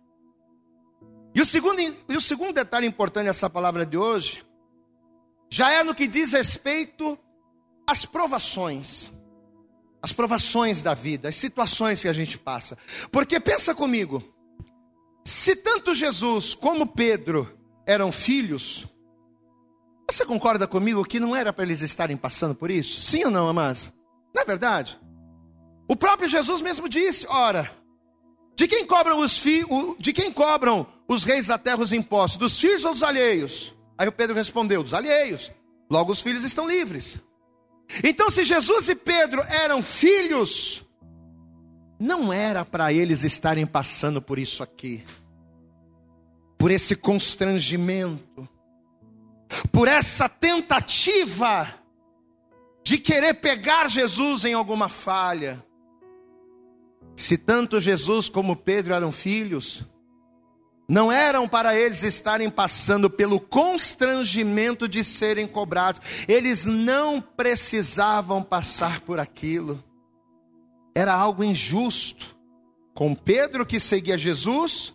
E 1.35 1.41
o 1.41 1.45
segundo, 1.45 1.79
e 1.81 2.15
o 2.15 2.21
segundo 2.21 2.53
detalhe 2.53 2.87
importante 2.87 3.25
dessa 3.25 3.49
palavra 3.49 3.85
de 3.85 3.97
hoje, 3.97 4.45
já 5.49 5.71
é 5.71 5.83
no 5.83 5.93
que 5.93 6.07
diz 6.07 6.31
respeito 6.31 7.19
às 7.89 8.05
provações. 8.05 9.11
As 10.01 10.13
provações 10.13 10.83
da 10.83 10.93
vida, 10.93 11.27
as 11.27 11.35
situações 11.35 12.01
que 12.01 12.07
a 12.07 12.13
gente 12.13 12.37
passa. 12.37 12.77
Porque 13.11 13.39
pensa 13.39 13.73
comigo, 13.75 14.23
se 15.25 15.55
tanto 15.55 15.95
Jesus 15.95 16.53
como 16.53 16.87
Pedro 16.87 17.51
eram 17.85 18.11
filhos, 18.11 18.87
você 20.09 20.25
concorda 20.25 20.67
comigo 20.67 21.03
que 21.03 21.19
não 21.19 21.35
era 21.35 21.51
para 21.51 21.65
eles 21.65 21.81
estarem 21.81 22.15
passando 22.15 22.55
por 22.55 22.71
isso? 22.71 23.01
Sim 23.01 23.25
ou 23.25 23.31
não, 23.31 23.49
amados? 23.49 23.91
Não 24.33 24.43
é 24.43 24.45
verdade? 24.45 24.97
O 25.87 25.95
próprio 25.95 26.29
Jesus 26.29 26.61
mesmo 26.61 26.87
disse: 26.87 27.25
ora, 27.27 27.69
de 28.55 28.67
quem 28.67 28.85
cobram 28.85 29.19
os 29.19 29.39
fi, 29.39 29.65
de 29.99 30.13
quem 30.13 30.31
cobram 30.31 30.85
os 31.07 31.23
reis 31.23 31.47
da 31.47 31.57
terra 31.57 31.81
os 31.81 31.91
impostos? 31.91 32.37
Dos 32.37 32.59
filhos 32.59 32.85
ou 32.85 32.93
dos 32.93 33.03
alheios? 33.03 33.73
Aí 33.97 34.07
o 34.07 34.11
Pedro 34.11 34.35
respondeu: 34.35 34.83
dos 34.83 34.93
alheios. 34.93 35.51
Logo 35.91 36.11
os 36.11 36.21
filhos 36.21 36.43
estão 36.43 36.67
livres. 36.67 37.19
Então, 38.03 38.29
se 38.29 38.43
Jesus 38.43 38.89
e 38.89 38.95
Pedro 38.95 39.41
eram 39.41 39.81
filhos, 39.81 40.83
não 41.99 42.31
era 42.31 42.63
para 42.63 42.93
eles 42.93 43.23
estarem 43.23 43.65
passando 43.65 44.21
por 44.21 44.39
isso 44.39 44.61
aqui, 44.63 45.03
por 46.57 46.71
esse 46.71 46.95
constrangimento, 46.95 48.47
por 49.71 49.87
essa 49.87 50.29
tentativa 50.29 51.73
de 52.83 52.97
querer 52.97 53.35
pegar 53.35 53.89
Jesus 53.89 54.45
em 54.45 54.53
alguma 54.53 54.87
falha. 54.87 55.63
Se 57.15 57.37
tanto 57.37 57.81
Jesus 57.81 58.29
como 58.29 58.55
Pedro 58.55 58.93
eram 58.93 59.11
filhos, 59.11 59.83
não 60.89 61.11
eram 61.11 61.47
para 61.47 61.75
eles 61.75 62.03
estarem 62.03 62.49
passando 62.49 63.09
pelo 63.09 63.39
constrangimento 63.39 64.87
de 64.87 65.03
serem 65.03 65.47
cobrados, 65.47 66.01
eles 66.27 66.65
não 66.65 67.21
precisavam 67.21 68.43
passar 68.43 68.99
por 69.01 69.19
aquilo, 69.19 69.81
era 70.93 71.13
algo 71.13 71.43
injusto, 71.43 72.37
com 72.93 73.15
Pedro 73.15 73.65
que 73.65 73.79
seguia 73.79 74.17
Jesus 74.17 74.93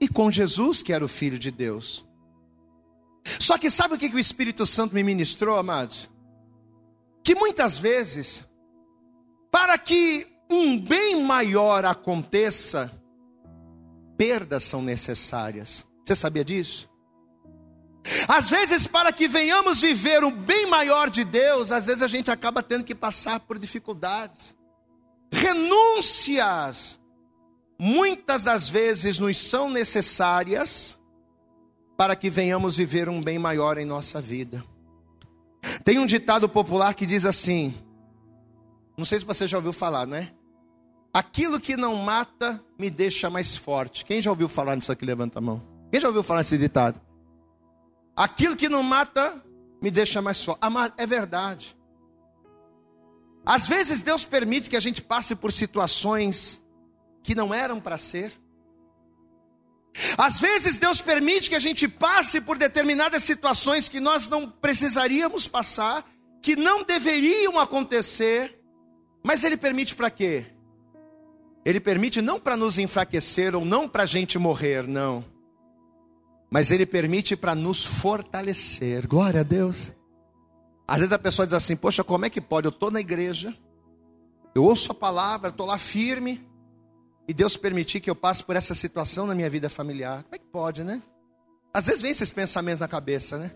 e 0.00 0.06
com 0.06 0.30
Jesus 0.30 0.82
que 0.82 0.92
era 0.92 1.04
o 1.04 1.08
Filho 1.08 1.38
de 1.38 1.50
Deus. 1.50 2.04
Só 3.40 3.58
que 3.58 3.70
sabe 3.70 3.94
o 3.94 3.98
que 3.98 4.06
o 4.06 4.18
Espírito 4.18 4.66
Santo 4.66 4.94
me 4.94 5.02
ministrou, 5.02 5.56
amados? 5.56 6.12
que 7.22 7.34
muitas 7.34 7.78
vezes, 7.78 8.44
para 9.50 9.78
que 9.78 10.26
um 10.50 10.78
bem 10.78 11.22
maior 11.22 11.84
aconteça, 11.84 12.90
perdas 14.22 14.62
são 14.62 14.80
necessárias. 14.80 15.84
Você 16.04 16.14
sabia 16.14 16.44
disso? 16.44 16.88
Às 18.28 18.48
vezes, 18.48 18.86
para 18.86 19.12
que 19.12 19.26
venhamos 19.26 19.80
viver 19.80 20.22
o 20.22 20.30
bem 20.30 20.64
maior 20.68 21.10
de 21.10 21.24
Deus, 21.24 21.72
às 21.72 21.86
vezes 21.86 22.04
a 22.04 22.06
gente 22.06 22.30
acaba 22.30 22.62
tendo 22.62 22.84
que 22.84 22.94
passar 22.94 23.40
por 23.40 23.58
dificuldades, 23.58 24.54
renúncias, 25.32 27.00
muitas 27.76 28.44
das 28.44 28.68
vezes 28.68 29.18
nos 29.18 29.36
são 29.38 29.68
necessárias 29.68 30.96
para 31.96 32.14
que 32.14 32.30
venhamos 32.30 32.76
viver 32.76 33.08
um 33.08 33.20
bem 33.20 33.40
maior 33.40 33.76
em 33.76 33.84
nossa 33.84 34.20
vida. 34.20 34.64
Tem 35.82 35.98
um 35.98 36.06
ditado 36.06 36.48
popular 36.48 36.94
que 36.94 37.06
diz 37.06 37.24
assim: 37.24 37.74
não 38.96 39.04
sei 39.04 39.18
se 39.18 39.24
você 39.24 39.48
já 39.48 39.56
ouviu 39.56 39.72
falar, 39.72 40.06
não 40.06 40.16
é? 40.16 40.32
Aquilo 41.12 41.58
que 41.58 41.76
não 41.76 41.96
mata 41.96 42.64
me 42.82 42.90
deixa 42.90 43.30
mais 43.30 43.56
forte. 43.56 44.04
Quem 44.04 44.20
já 44.20 44.28
ouviu 44.28 44.48
falar 44.48 44.74
nisso 44.74 44.90
aqui? 44.90 45.04
Levanta 45.04 45.38
a 45.38 45.42
mão. 45.42 45.62
Quem 45.88 46.00
já 46.00 46.08
ouviu 46.08 46.24
falar 46.24 46.40
nesse 46.40 46.58
ditado? 46.58 47.00
Aquilo 48.16 48.56
que 48.56 48.68
não 48.68 48.82
mata 48.82 49.40
me 49.80 49.88
deixa 49.88 50.20
mais 50.20 50.42
forte. 50.42 50.60
É 50.96 51.06
verdade. 51.06 51.76
Às 53.46 53.68
vezes 53.68 54.02
Deus 54.02 54.24
permite 54.24 54.68
que 54.68 54.76
a 54.76 54.80
gente 54.80 55.00
passe 55.00 55.36
por 55.36 55.52
situações 55.52 56.60
que 57.22 57.36
não 57.36 57.54
eram 57.54 57.80
para 57.80 57.96
ser. 57.98 58.32
Às 60.18 60.40
vezes 60.40 60.76
Deus 60.76 61.00
permite 61.00 61.50
que 61.50 61.54
a 61.54 61.60
gente 61.60 61.86
passe 61.86 62.40
por 62.40 62.58
determinadas 62.58 63.22
situações 63.22 63.88
que 63.88 64.00
nós 64.00 64.26
não 64.26 64.50
precisaríamos 64.50 65.46
passar, 65.46 66.04
que 66.42 66.56
não 66.56 66.82
deveriam 66.82 67.60
acontecer, 67.60 68.58
mas 69.22 69.44
Ele 69.44 69.56
permite 69.56 69.94
para 69.94 70.10
quê? 70.10 70.51
Ele 71.64 71.78
permite 71.78 72.20
não 72.20 72.40
para 72.40 72.56
nos 72.56 72.78
enfraquecer 72.78 73.54
ou 73.54 73.64
não 73.64 73.88
para 73.88 74.02
a 74.02 74.06
gente 74.06 74.38
morrer, 74.38 74.86
não. 74.86 75.24
Mas 76.50 76.70
Ele 76.70 76.84
permite 76.84 77.36
para 77.36 77.54
nos 77.54 77.84
fortalecer. 77.84 79.06
Glória 79.06 79.40
a 79.40 79.44
Deus. 79.44 79.92
Às 80.86 80.98
vezes 80.98 81.12
a 81.12 81.18
pessoa 81.18 81.46
diz 81.46 81.54
assim: 81.54 81.76
Poxa, 81.76 82.02
como 82.02 82.26
é 82.26 82.30
que 82.30 82.40
pode? 82.40 82.66
Eu 82.66 82.70
estou 82.70 82.90
na 82.90 83.00
igreja, 83.00 83.56
eu 84.54 84.64
ouço 84.64 84.92
a 84.92 84.94
palavra, 84.94 85.50
estou 85.50 85.66
lá 85.66 85.78
firme, 85.78 86.44
e 87.26 87.32
Deus 87.32 87.56
permitir 87.56 88.00
que 88.00 88.10
eu 88.10 88.16
passe 88.16 88.42
por 88.42 88.56
essa 88.56 88.74
situação 88.74 89.26
na 89.26 89.34
minha 89.34 89.48
vida 89.48 89.70
familiar. 89.70 90.24
Como 90.24 90.34
é 90.34 90.38
que 90.38 90.46
pode, 90.46 90.82
né? 90.82 91.00
Às 91.72 91.86
vezes 91.86 92.02
vem 92.02 92.10
esses 92.10 92.30
pensamentos 92.30 92.80
na 92.80 92.88
cabeça, 92.88 93.38
né? 93.38 93.52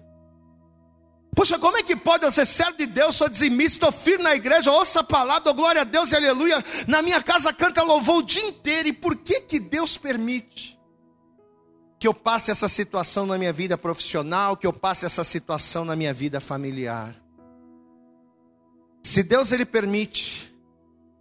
Poxa, 1.37 1.59
como 1.59 1.77
é 1.77 1.83
que 1.83 1.95
pode 1.95 2.25
eu 2.25 2.33
ser 2.33 2.47
servo 2.47 2.79
de 2.79 2.87
Deus, 2.87 3.15
sou 3.15 3.29
dizimista, 3.29 3.87
estou 3.87 3.93
firme 3.93 4.25
na 4.25 4.35
igreja, 4.35 4.73
ouça 4.73 5.01
a 5.01 5.05
palavra, 5.05 5.45
dou 5.45 5.53
glória 5.53 5.83
a 5.83 5.85
Deus 5.85 6.11
e 6.11 6.17
aleluia. 6.17 6.65
Na 6.89 7.03
minha 7.03 7.23
casa 7.23 7.53
canta 7.53 7.83
louvor 7.83 8.21
o 8.21 8.23
dia 8.23 8.43
inteiro. 8.43 8.89
E 8.89 8.93
por 8.95 9.15
que 9.15 9.43
que 9.43 9.61
Deus 9.61 9.99
permite 9.99 10.81
que 12.01 12.09
eu 12.09 12.15
passe 12.15 12.51
essa 12.51 12.71
situação 12.71 13.27
na 13.27 13.37
minha 13.37 13.53
vida 13.53 13.77
profissional, 13.77 14.57
que 14.57 14.67
eu 14.67 14.73
passe 14.73 15.05
essa 15.05 15.23
situação 15.23 15.85
na 15.85 15.95
minha 15.95 16.15
vida 16.15 16.41
familiar? 16.41 17.15
Se 19.03 19.23
Deus 19.23 19.53
ele 19.53 19.67
permite 19.67 20.51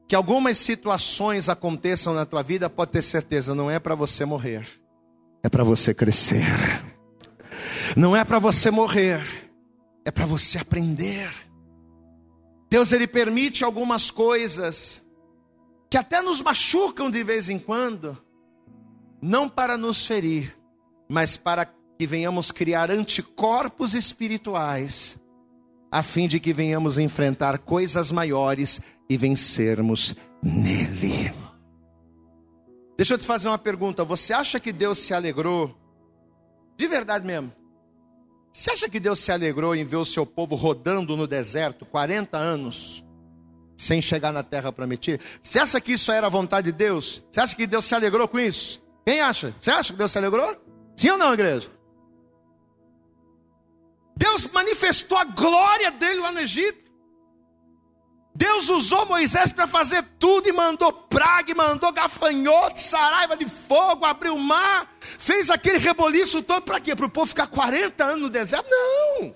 que 0.07 0.15
algumas 0.15 0.57
situações 0.57 1.49
aconteçam 1.49 2.13
na 2.13 2.25
tua 2.25 2.41
vida, 2.41 2.69
pode 2.69 2.91
ter 2.91 3.01
certeza, 3.01 3.53
não 3.53 3.69
é 3.69 3.79
para 3.79 3.95
você 3.95 4.23
morrer, 4.23 4.65
é 5.43 5.49
para 5.49 5.65
você 5.65 5.93
crescer. 5.93 6.45
Não 7.95 8.15
é 8.15 8.23
para 8.23 8.39
você 8.39 8.71
morrer 8.71 9.44
é 10.05 10.11
para 10.11 10.25
você 10.27 10.59
aprender. 10.59 11.33
Deus 12.69 12.91
ele 12.91 13.07
permite 13.07 13.63
algumas 13.63 14.11
coisas 14.11 15.03
que 15.89 15.97
até 15.97 16.21
nos 16.21 16.41
machucam 16.41 17.09
de 17.09 17.23
vez 17.23 17.49
em 17.49 17.57
quando, 17.57 18.17
não 19.21 19.49
para 19.49 19.77
nos 19.77 20.05
ferir, 20.05 20.55
mas 21.09 21.35
para 21.35 21.65
que 21.65 22.05
venhamos 22.05 22.51
criar 22.51 22.91
anticorpos 22.91 23.93
espirituais, 23.93 25.17
a 25.91 26.03
fim 26.03 26.27
de 26.27 26.39
que 26.39 26.53
venhamos 26.53 26.97
enfrentar 26.97 27.59
coisas 27.59 28.11
maiores 28.11 28.81
e 29.09 29.17
vencermos 29.17 30.15
nele. 30.43 31.33
Deixa 32.97 33.13
eu 33.13 33.17
te 33.17 33.25
fazer 33.25 33.47
uma 33.47 33.57
pergunta: 33.57 34.03
você 34.03 34.33
acha 34.33 34.59
que 34.59 34.73
Deus 34.73 34.97
se 34.99 35.13
alegrou, 35.13 35.75
de 36.77 36.87
verdade 36.87 37.25
mesmo, 37.25 37.53
você 38.55 38.71
acha 38.71 38.87
que 38.87 39.01
Deus 39.01 39.19
se 39.19 39.33
alegrou 39.33 39.75
em 39.75 39.83
ver 39.83 39.97
o 39.97 40.05
seu 40.05 40.25
povo 40.25 40.55
rodando 40.55 41.17
no 41.17 41.27
deserto 41.27 41.85
40 41.85 42.37
anos, 42.37 43.03
sem 43.77 44.01
chegar 44.01 44.31
na 44.31 44.43
terra 44.43 44.71
prometida? 44.71 45.21
Você 45.43 45.59
acha 45.59 45.81
que 45.81 45.91
isso 45.91 46.09
era 46.09 46.27
a 46.27 46.29
vontade 46.29 46.71
de 46.71 46.77
Deus? 46.77 47.21
Você 47.29 47.41
acha 47.41 47.53
que 47.53 47.67
Deus 47.67 47.83
se 47.83 47.93
alegrou 47.93 48.29
com 48.29 48.39
isso? 48.39 48.81
Quem 49.05 49.19
acha? 49.19 49.53
Você 49.59 49.69
acha 49.69 49.91
que 49.91 49.99
Deus 49.99 50.09
se 50.09 50.17
alegrou? 50.17 50.55
Sim 50.95 51.09
ou 51.09 51.17
não, 51.17 51.33
igreja? 51.33 51.69
Deus 54.15 54.47
manifestou 54.47 55.17
a 55.17 55.25
glória 55.25 55.91
dele 55.91 56.21
lá 56.21 56.31
no 56.31 56.39
Egito. 56.39 56.84
Deus 58.35 58.67
usou 58.67 59.05
Moisés 59.05 59.53
para 59.53 59.65
fazer 59.65 60.03
tudo 60.19 60.49
e 60.49 60.51
mandou 60.51 60.91
praga, 60.91 61.55
mandou 61.55 61.93
gafanhoto, 61.93 62.81
saraiva 62.81 63.37
de 63.37 63.45
fogo, 63.45 64.03
abriu 64.05 64.35
o 64.35 64.39
mar, 64.39 64.91
fez 64.99 65.49
aquele 65.49 65.77
reboliço 65.77 66.43
todo 66.43 66.63
para 66.63 66.81
quê? 66.81 66.93
Para 66.93 67.05
o 67.05 67.09
povo 67.09 67.27
ficar 67.27 67.47
40 67.47 68.03
anos 68.03 68.21
no 68.23 68.29
deserto? 68.29 68.67
Não! 68.69 69.35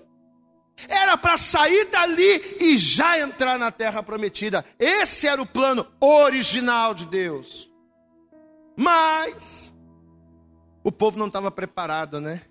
Era 0.86 1.16
para 1.16 1.38
sair 1.38 1.86
dali 1.86 2.56
e 2.60 2.76
já 2.76 3.18
entrar 3.18 3.58
na 3.58 3.70
terra 3.70 4.02
prometida. 4.02 4.64
Esse 4.78 5.26
era 5.26 5.40
o 5.40 5.46
plano 5.46 5.86
original 5.98 6.92
de 6.92 7.06
Deus. 7.06 7.70
Mas 8.76 9.74
o 10.84 10.92
povo 10.92 11.18
não 11.18 11.26
estava 11.26 11.50
preparado, 11.50 12.20
né? 12.20 12.42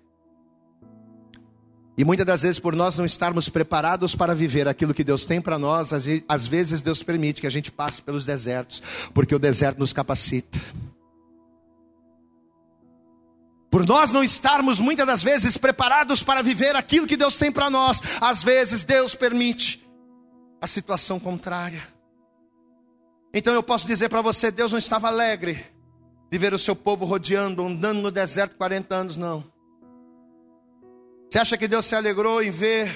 E 2.00 2.04
muitas 2.04 2.24
das 2.24 2.40
vezes, 2.40 2.58
por 2.58 2.74
nós 2.74 2.96
não 2.96 3.04
estarmos 3.04 3.50
preparados 3.50 4.14
para 4.14 4.34
viver 4.34 4.66
aquilo 4.66 4.94
que 4.94 5.04
Deus 5.04 5.26
tem 5.26 5.38
para 5.38 5.58
nós, 5.58 5.92
às 6.26 6.46
vezes 6.46 6.80
Deus 6.80 7.02
permite 7.02 7.42
que 7.42 7.46
a 7.46 7.50
gente 7.50 7.70
passe 7.70 8.00
pelos 8.00 8.24
desertos, 8.24 8.82
porque 9.12 9.34
o 9.34 9.38
deserto 9.38 9.80
nos 9.80 9.92
capacita. 9.92 10.58
Por 13.70 13.86
nós 13.86 14.10
não 14.10 14.24
estarmos 14.24 14.80
muitas 14.80 15.06
das 15.06 15.22
vezes 15.22 15.58
preparados 15.58 16.22
para 16.22 16.40
viver 16.42 16.74
aquilo 16.74 17.06
que 17.06 17.18
Deus 17.18 17.36
tem 17.36 17.52
para 17.52 17.68
nós, 17.68 18.00
às 18.18 18.42
vezes 18.42 18.82
Deus 18.82 19.14
permite 19.14 19.86
a 20.58 20.66
situação 20.66 21.20
contrária. 21.20 21.86
Então 23.34 23.52
eu 23.52 23.62
posso 23.62 23.86
dizer 23.86 24.08
para 24.08 24.22
você: 24.22 24.50
Deus 24.50 24.72
não 24.72 24.78
estava 24.78 25.08
alegre 25.08 25.66
de 26.32 26.38
ver 26.38 26.54
o 26.54 26.58
seu 26.58 26.74
povo 26.74 27.04
rodeando, 27.04 27.62
andando 27.62 28.00
no 28.00 28.10
deserto 28.10 28.56
40 28.56 28.94
anos, 28.94 29.16
não. 29.18 29.59
Você 31.30 31.38
acha 31.38 31.56
que 31.56 31.68
Deus 31.68 31.86
se 31.86 31.94
alegrou 31.94 32.42
em 32.42 32.50
ver 32.50 32.92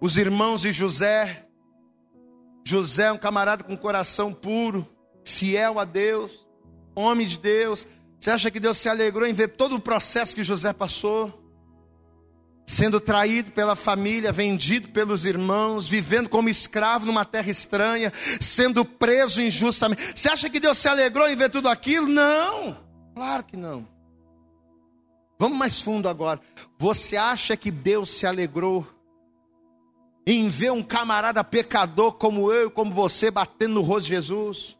os 0.00 0.16
irmãos 0.16 0.62
de 0.62 0.72
José? 0.72 1.46
José, 2.66 3.08
é 3.08 3.12
um 3.12 3.18
camarada 3.18 3.62
com 3.62 3.76
coração 3.76 4.32
puro, 4.32 4.88
fiel 5.22 5.78
a 5.78 5.84
Deus, 5.84 6.32
homem 6.94 7.26
de 7.26 7.36
Deus. 7.36 7.86
Você 8.18 8.30
acha 8.30 8.50
que 8.50 8.58
Deus 8.58 8.78
se 8.78 8.88
alegrou 8.88 9.28
em 9.28 9.34
ver 9.34 9.48
todo 9.48 9.74
o 9.74 9.80
processo 9.80 10.34
que 10.34 10.42
José 10.42 10.72
passou? 10.72 11.38
Sendo 12.66 12.98
traído 12.98 13.50
pela 13.50 13.76
família, 13.76 14.32
vendido 14.32 14.88
pelos 14.88 15.26
irmãos, 15.26 15.86
vivendo 15.86 16.30
como 16.30 16.48
escravo 16.48 17.04
numa 17.04 17.26
terra 17.26 17.50
estranha, 17.50 18.10
sendo 18.40 18.86
preso 18.86 19.42
injustamente. 19.42 20.18
Você 20.18 20.30
acha 20.30 20.48
que 20.48 20.58
Deus 20.58 20.78
se 20.78 20.88
alegrou 20.88 21.28
em 21.28 21.36
ver 21.36 21.50
tudo 21.50 21.68
aquilo? 21.68 22.08
Não, 22.08 22.82
claro 23.14 23.44
que 23.44 23.56
não. 23.56 23.91
Vamos 25.42 25.58
mais 25.58 25.80
fundo 25.80 26.08
agora. 26.08 26.40
Você 26.78 27.16
acha 27.16 27.56
que 27.56 27.68
Deus 27.68 28.10
se 28.10 28.24
alegrou 28.24 28.86
em 30.24 30.48
ver 30.48 30.70
um 30.70 30.84
camarada 30.84 31.42
pecador 31.42 32.12
como 32.12 32.52
eu, 32.52 32.70
como 32.70 32.92
você, 32.92 33.28
batendo 33.28 33.74
no 33.74 33.80
rosto 33.80 34.02
de 34.06 34.14
Jesus? 34.14 34.78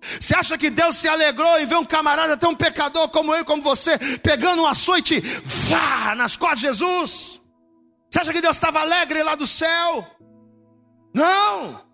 Você 0.00 0.34
acha 0.34 0.58
que 0.58 0.68
Deus 0.68 0.96
se 0.96 1.06
alegrou 1.06 1.60
em 1.60 1.64
ver 1.66 1.76
um 1.76 1.84
camarada 1.84 2.36
tão 2.36 2.56
pecador 2.56 3.08
como 3.10 3.32
eu, 3.32 3.44
como 3.44 3.62
você, 3.62 3.96
pegando 4.18 4.62
um 4.62 4.66
açoite, 4.66 5.20
vá, 5.44 6.16
nas 6.16 6.36
costas 6.36 6.58
de 6.58 6.66
Jesus? 6.66 7.40
Você 8.10 8.18
acha 8.18 8.32
que 8.32 8.40
Deus 8.40 8.56
estava 8.56 8.80
alegre 8.80 9.22
lá 9.22 9.36
do 9.36 9.46
céu? 9.46 10.04
Não. 11.14 11.87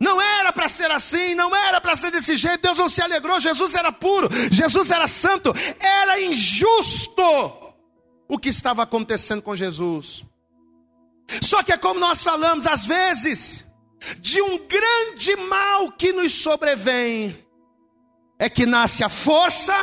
Não 0.00 0.20
era 0.20 0.52
para 0.52 0.68
ser 0.68 0.90
assim, 0.90 1.34
não 1.34 1.54
era 1.54 1.80
para 1.80 1.96
ser 1.96 2.10
desse 2.10 2.36
jeito. 2.36 2.62
Deus 2.62 2.78
não 2.78 2.88
se 2.88 3.00
alegrou. 3.00 3.40
Jesus 3.40 3.74
era 3.74 3.92
puro, 3.92 4.28
Jesus 4.50 4.90
era 4.90 5.06
santo. 5.06 5.52
Era 5.80 6.20
injusto 6.20 7.22
o 8.28 8.38
que 8.38 8.48
estava 8.48 8.82
acontecendo 8.82 9.42
com 9.42 9.54
Jesus. 9.54 10.24
Só 11.42 11.62
que 11.62 11.72
é 11.72 11.78
como 11.78 12.00
nós 12.00 12.22
falamos, 12.22 12.66
às 12.66 12.84
vezes, 12.84 13.64
de 14.20 14.42
um 14.42 14.58
grande 14.66 15.36
mal 15.48 15.90
que 15.92 16.12
nos 16.12 16.32
sobrevém, 16.32 17.36
é 18.38 18.48
que 18.48 18.66
nasce 18.66 19.02
a 19.02 19.08
força 19.08 19.74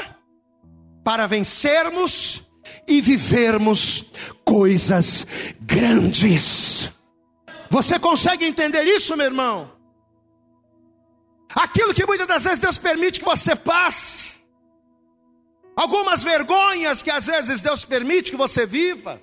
para 1.03 1.25
vencermos 1.25 2.43
e 2.87 3.01
vivermos 3.01 4.05
coisas 4.43 5.55
grandes. 5.61 6.89
Você 7.69 7.97
consegue 7.97 8.45
entender 8.45 8.83
isso, 8.83 9.15
meu 9.15 9.25
irmão? 9.25 9.80
Aquilo 11.55 11.93
que 11.93 12.05
muitas 12.05 12.27
das 12.27 12.43
vezes 12.43 12.59
Deus 12.59 12.77
permite 12.77 13.19
que 13.19 13.25
você 13.25 13.55
passe. 13.55 14.31
Algumas 15.75 16.23
vergonhas 16.23 17.01
que 17.01 17.09
às 17.09 17.25
vezes 17.25 17.61
Deus 17.61 17.85
permite 17.85 18.31
que 18.31 18.37
você 18.37 18.65
viva. 18.65 19.21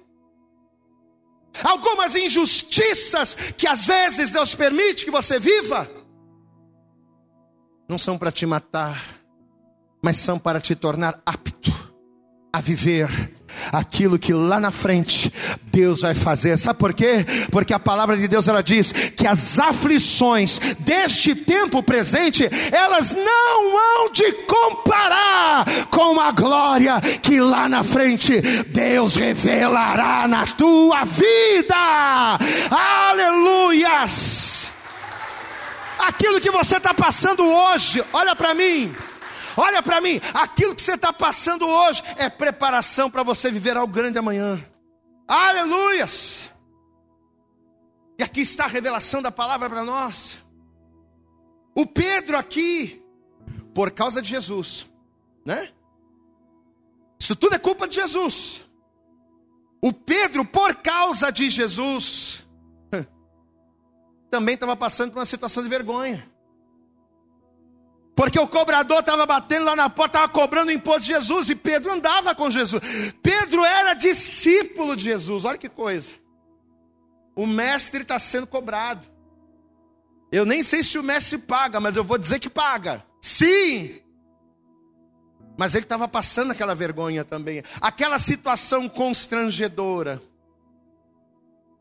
Algumas 1.62 2.14
injustiças 2.14 3.34
que 3.56 3.66
às 3.66 3.86
vezes 3.86 4.30
Deus 4.30 4.54
permite 4.54 5.04
que 5.04 5.10
você 5.10 5.38
viva. 5.38 5.90
Não 7.88 7.98
são 7.98 8.18
para 8.18 8.30
te 8.30 8.44
matar, 8.44 9.02
mas 10.02 10.18
são 10.18 10.38
para 10.38 10.60
te 10.60 10.74
tornar 10.74 11.20
apto 11.24 11.72
a 12.52 12.60
viver 12.60 13.37
aquilo 13.72 14.18
que 14.18 14.32
lá 14.32 14.60
na 14.60 14.70
frente 14.70 15.32
Deus 15.64 16.00
vai 16.00 16.14
fazer. 16.14 16.58
Sabe 16.58 16.78
por 16.78 16.92
quê? 16.92 17.24
Porque 17.50 17.72
a 17.72 17.78
palavra 17.78 18.16
de 18.16 18.26
Deus 18.28 18.48
ela 18.48 18.62
diz 18.62 18.92
que 18.92 19.26
as 19.26 19.58
aflições 19.58 20.58
deste 20.80 21.34
tempo 21.34 21.82
presente, 21.82 22.48
elas 22.72 23.12
não 23.12 23.78
hão 23.78 24.12
de 24.12 24.32
comparar 24.32 25.64
com 25.90 26.20
a 26.20 26.30
glória 26.32 27.00
que 27.22 27.40
lá 27.40 27.68
na 27.68 27.84
frente 27.84 28.40
Deus 28.68 29.16
revelará 29.16 30.26
na 30.28 30.46
tua 30.46 31.04
vida. 31.04 32.38
Aleluias! 32.70 34.48
Aquilo 35.98 36.40
que 36.40 36.50
você 36.50 36.76
está 36.76 36.94
passando 36.94 37.44
hoje, 37.44 38.02
olha 38.12 38.34
para 38.34 38.54
mim. 38.54 38.94
Olha 39.60 39.82
para 39.82 40.00
mim, 40.00 40.20
aquilo 40.34 40.72
que 40.72 40.80
você 40.80 40.94
está 40.94 41.12
passando 41.12 41.66
hoje 41.66 42.00
é 42.16 42.30
preparação 42.30 43.10
para 43.10 43.24
você 43.24 43.50
viver 43.50 43.76
algo 43.76 43.92
grande 43.92 44.16
amanhã. 44.16 44.64
Aleluias! 45.26 46.48
E 48.16 48.22
aqui 48.22 48.40
está 48.42 48.66
a 48.66 48.68
revelação 48.68 49.20
da 49.20 49.32
palavra 49.32 49.68
para 49.68 49.82
nós. 49.82 50.38
O 51.74 51.84
Pedro 51.84 52.38
aqui, 52.38 53.02
por 53.74 53.90
causa 53.90 54.22
de 54.22 54.28
Jesus, 54.28 54.88
né? 55.44 55.72
Isso 57.18 57.34
tudo 57.34 57.56
é 57.56 57.58
culpa 57.58 57.88
de 57.88 57.96
Jesus. 57.96 58.64
O 59.82 59.92
Pedro, 59.92 60.44
por 60.44 60.76
causa 60.76 61.32
de 61.32 61.50
Jesus, 61.50 62.46
também 64.30 64.54
estava 64.54 64.76
passando 64.76 65.10
por 65.10 65.18
uma 65.18 65.26
situação 65.26 65.64
de 65.64 65.68
vergonha. 65.68 66.27
Porque 68.18 68.36
o 68.36 68.48
cobrador 68.48 68.98
estava 68.98 69.24
batendo 69.24 69.66
lá 69.66 69.76
na 69.76 69.88
porta, 69.88 70.18
estava 70.18 70.32
cobrando 70.32 70.70
o 70.70 70.72
imposto 70.72 71.02
de 71.02 71.12
Jesus, 71.12 71.50
e 71.50 71.54
Pedro 71.54 71.92
andava 71.92 72.34
com 72.34 72.50
Jesus. 72.50 72.82
Pedro 73.22 73.64
era 73.64 73.94
discípulo 73.94 74.96
de 74.96 75.04
Jesus, 75.04 75.44
olha 75.44 75.56
que 75.56 75.68
coisa. 75.68 76.14
O 77.36 77.46
mestre 77.46 78.02
está 78.02 78.18
sendo 78.18 78.44
cobrado. 78.44 79.06
Eu 80.32 80.44
nem 80.44 80.64
sei 80.64 80.82
se 80.82 80.98
o 80.98 81.02
mestre 81.04 81.38
paga, 81.38 81.78
mas 81.78 81.94
eu 81.94 82.02
vou 82.02 82.18
dizer 82.18 82.40
que 82.40 82.50
paga. 82.50 83.04
Sim! 83.22 84.00
Mas 85.56 85.76
ele 85.76 85.84
estava 85.84 86.08
passando 86.08 86.50
aquela 86.50 86.74
vergonha 86.74 87.24
também, 87.24 87.62
aquela 87.80 88.18
situação 88.18 88.88
constrangedora, 88.88 90.20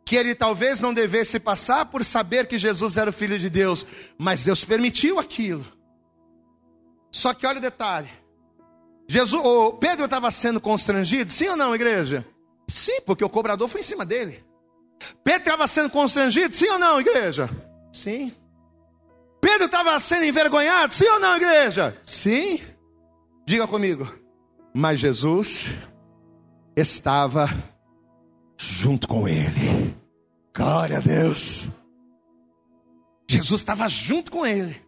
que 0.06 0.16
ele 0.16 0.36
talvez 0.36 0.82
não 0.82 0.94
devesse 0.94 1.40
passar 1.40 1.86
por 1.86 2.06
saber 2.06 2.46
que 2.46 2.60
Jesus 2.60 2.96
era 2.96 3.10
o 3.10 3.14
Filho 3.14 3.40
de 3.40 3.50
Deus, 3.50 3.88
mas 4.20 4.44
Deus 4.44 4.64
permitiu 4.64 5.18
aquilo. 5.18 5.76
Só 7.18 7.34
que 7.34 7.47
olha 7.47 7.57
o 7.57 7.61
detalhe. 7.61 8.09
Jesus, 9.07 9.41
Pedro 9.80 10.05
estava 10.05 10.30
sendo 10.30 10.61
constrangido, 10.61 11.32
sim 11.32 11.47
ou 11.47 11.55
não, 11.57 11.74
igreja? 11.74 12.24
Sim, 12.68 13.01
porque 13.07 13.26
o 13.26 13.30
cobrador 13.30 13.68
foi 13.68 13.82
em 13.82 13.84
cima 13.84 14.05
dele. 14.05 14.45
Pedro 15.24 15.39
estava 15.39 15.65
sendo 15.65 15.89
constrangido, 15.89 16.55
sim 16.55 16.70
ou 16.70 16.78
não, 16.78 17.01
igreja? 17.01 17.49
Sim. 17.91 18.32
Pedro 19.41 19.65
estava 19.65 19.99
sendo 19.99 20.26
envergonhado, 20.26 20.93
sim 20.93 21.07
ou 21.07 21.20
não, 21.20 21.38
igreja? 21.38 21.99
Sim. 22.05 22.61
Diga 23.47 23.65
comigo. 23.65 24.07
Mas 24.72 24.99
Jesus 24.99 25.74
estava 26.76 27.49
junto 28.55 29.07
com 29.07 29.28
ele. 29.28 29.97
Glória 30.55 30.99
a 30.99 31.01
Deus. 31.01 31.68
Jesus 33.28 33.59
estava 33.59 33.88
junto 33.88 34.32
com 34.32 34.45
ele. 34.45 34.87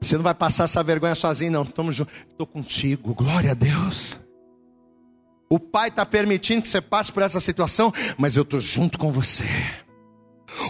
Você 0.00 0.16
não 0.16 0.22
vai 0.22 0.34
passar 0.34 0.64
essa 0.64 0.82
vergonha 0.82 1.14
sozinho, 1.14 1.52
não. 1.52 1.62
Estamos 1.62 1.96
juntos. 1.96 2.14
Estou 2.30 2.46
contigo. 2.46 3.14
Glória 3.14 3.52
a 3.52 3.54
Deus. 3.54 4.18
O 5.48 5.58
Pai 5.58 5.88
está 5.88 6.04
permitindo 6.04 6.62
que 6.62 6.68
você 6.68 6.80
passe 6.80 7.12
por 7.12 7.22
essa 7.22 7.40
situação, 7.40 7.92
mas 8.18 8.36
eu 8.36 8.42
estou 8.42 8.60
junto 8.60 8.98
com 8.98 9.12
você. 9.12 9.44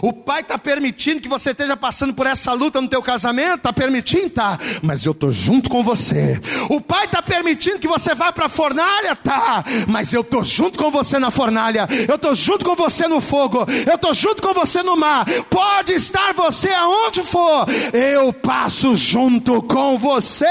O 0.01 0.11
pai 0.11 0.41
está 0.41 0.57
permitindo 0.57 1.21
que 1.21 1.29
você 1.29 1.51
esteja 1.51 1.77
passando 1.77 2.13
por 2.13 2.27
essa 2.27 2.51
luta 2.53 2.81
no 2.81 2.87
teu 2.87 3.01
casamento, 3.01 3.55
está 3.55 3.73
permitindo, 3.73 4.29
tá? 4.31 4.57
Mas 4.81 5.05
eu 5.05 5.11
estou 5.11 5.31
junto 5.31 5.69
com 5.69 5.83
você. 5.83 6.39
O 6.69 6.81
pai 6.81 7.05
está 7.05 7.21
permitindo 7.21 7.79
que 7.79 7.87
você 7.87 8.13
vá 8.13 8.31
para 8.31 8.47
a 8.47 8.49
fornalha, 8.49 9.15
tá? 9.15 9.63
Mas 9.87 10.11
eu 10.13 10.21
estou 10.21 10.43
junto 10.43 10.77
com 10.77 10.91
você 10.91 11.19
na 11.19 11.31
fornalha. 11.31 11.87
Eu 12.07 12.15
estou 12.15 12.35
junto 12.35 12.65
com 12.65 12.75
você 12.75 13.07
no 13.07 13.21
fogo. 13.21 13.65
Eu 13.85 13.95
estou 13.95 14.13
junto 14.13 14.41
com 14.41 14.53
você 14.53 14.83
no 14.83 14.97
mar. 14.97 15.25
Pode 15.49 15.93
estar 15.93 16.33
você 16.33 16.69
aonde 16.69 17.23
for. 17.23 17.65
Eu 17.93 18.33
passo 18.33 18.95
junto 18.95 19.61
com 19.61 19.97
você. 19.97 20.45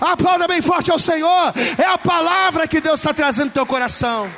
Aplauda 0.00 0.46
bem 0.46 0.62
forte 0.62 0.90
ao 0.90 0.98
Senhor. 0.98 1.52
É 1.78 1.86
a 1.86 1.98
palavra 1.98 2.68
que 2.68 2.80
Deus 2.80 3.00
está 3.00 3.12
trazendo 3.12 3.46
no 3.46 3.52
teu 3.52 3.66
coração. 3.66 4.30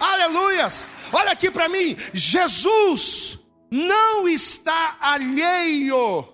Aleluias. 0.00 0.86
Olha 1.12 1.32
aqui 1.32 1.50
para 1.50 1.68
mim, 1.68 1.96
Jesus 2.12 3.38
não 3.70 4.28
está 4.28 4.96
alheio 5.00 6.28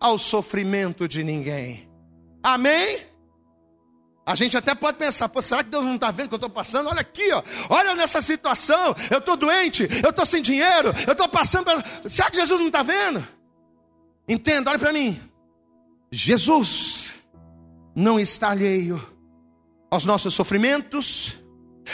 ao 0.00 0.18
sofrimento 0.18 1.08
de 1.08 1.22
ninguém. 1.22 1.88
Amém? 2.42 3.06
A 4.24 4.34
gente 4.34 4.56
até 4.56 4.74
pode 4.74 4.98
pensar, 4.98 5.28
pô, 5.28 5.42
será 5.42 5.64
que 5.64 5.70
Deus 5.70 5.84
não 5.84 5.96
está 5.96 6.10
vendo 6.10 6.26
o 6.26 6.28
que 6.28 6.34
eu 6.34 6.36
estou 6.36 6.50
passando? 6.50 6.88
Olha 6.88 7.00
aqui, 7.00 7.32
ó, 7.32 7.42
olha 7.68 7.94
nessa 7.94 8.22
situação, 8.22 8.94
eu 9.10 9.18
estou 9.18 9.36
doente, 9.36 9.88
eu 10.02 10.10
estou 10.10 10.24
sem 10.24 10.40
dinheiro, 10.40 10.92
eu 11.06 11.12
estou 11.12 11.28
passando. 11.28 11.66
Será 12.08 12.30
que 12.30 12.36
Jesus 12.36 12.60
não 12.60 12.68
está 12.68 12.82
vendo? 12.82 13.26
Entenda, 14.28 14.70
olha 14.70 14.78
para 14.78 14.92
mim. 14.92 15.20
Jesus 16.10 17.14
não 17.96 18.20
está 18.20 18.50
alheio 18.50 19.04
aos 19.90 20.04
nossos 20.04 20.34
sofrimentos, 20.34 21.34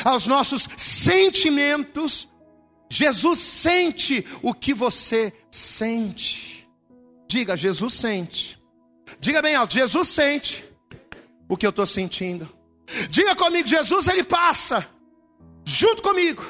aos 0.04 0.26
nossos 0.26 0.68
sentimentos. 0.76 2.28
Jesus 2.90 3.38
sente 3.38 4.24
o 4.42 4.54
que 4.54 4.72
você 4.72 5.32
sente. 5.50 6.68
Diga, 7.28 7.56
Jesus 7.56 7.94
sente. 7.94 8.58
Diga 9.20 9.42
bem 9.42 9.54
alto, 9.54 9.74
Jesus 9.74 10.08
sente 10.08 10.64
o 11.48 11.56
que 11.56 11.66
eu 11.66 11.70
estou 11.70 11.86
sentindo. 11.86 12.48
Diga 13.10 13.36
comigo, 13.36 13.68
Jesus, 13.68 14.08
ele 14.08 14.24
passa 14.24 14.86
junto 15.64 16.02
comigo 16.02 16.42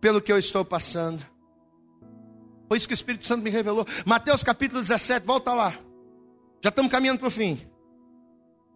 pelo 0.00 0.20
que 0.20 0.32
eu 0.32 0.38
estou 0.38 0.64
passando. 0.64 1.24
Foi 2.68 2.76
isso 2.76 2.86
que 2.86 2.94
o 2.94 2.94
Espírito 2.94 3.26
Santo 3.26 3.42
me 3.42 3.50
revelou. 3.50 3.84
Mateus 4.06 4.44
capítulo 4.44 4.80
17, 4.80 5.26
volta 5.26 5.52
lá. 5.52 5.74
Já 6.62 6.68
estamos 6.68 6.90
caminhando 6.90 7.18
para 7.18 7.28
o 7.28 7.30
fim. 7.30 7.60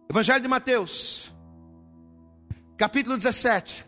Evangelho 0.09 0.41
de 0.41 0.47
Mateus, 0.47 1.33
capítulo 2.77 3.17
17. 3.17 3.85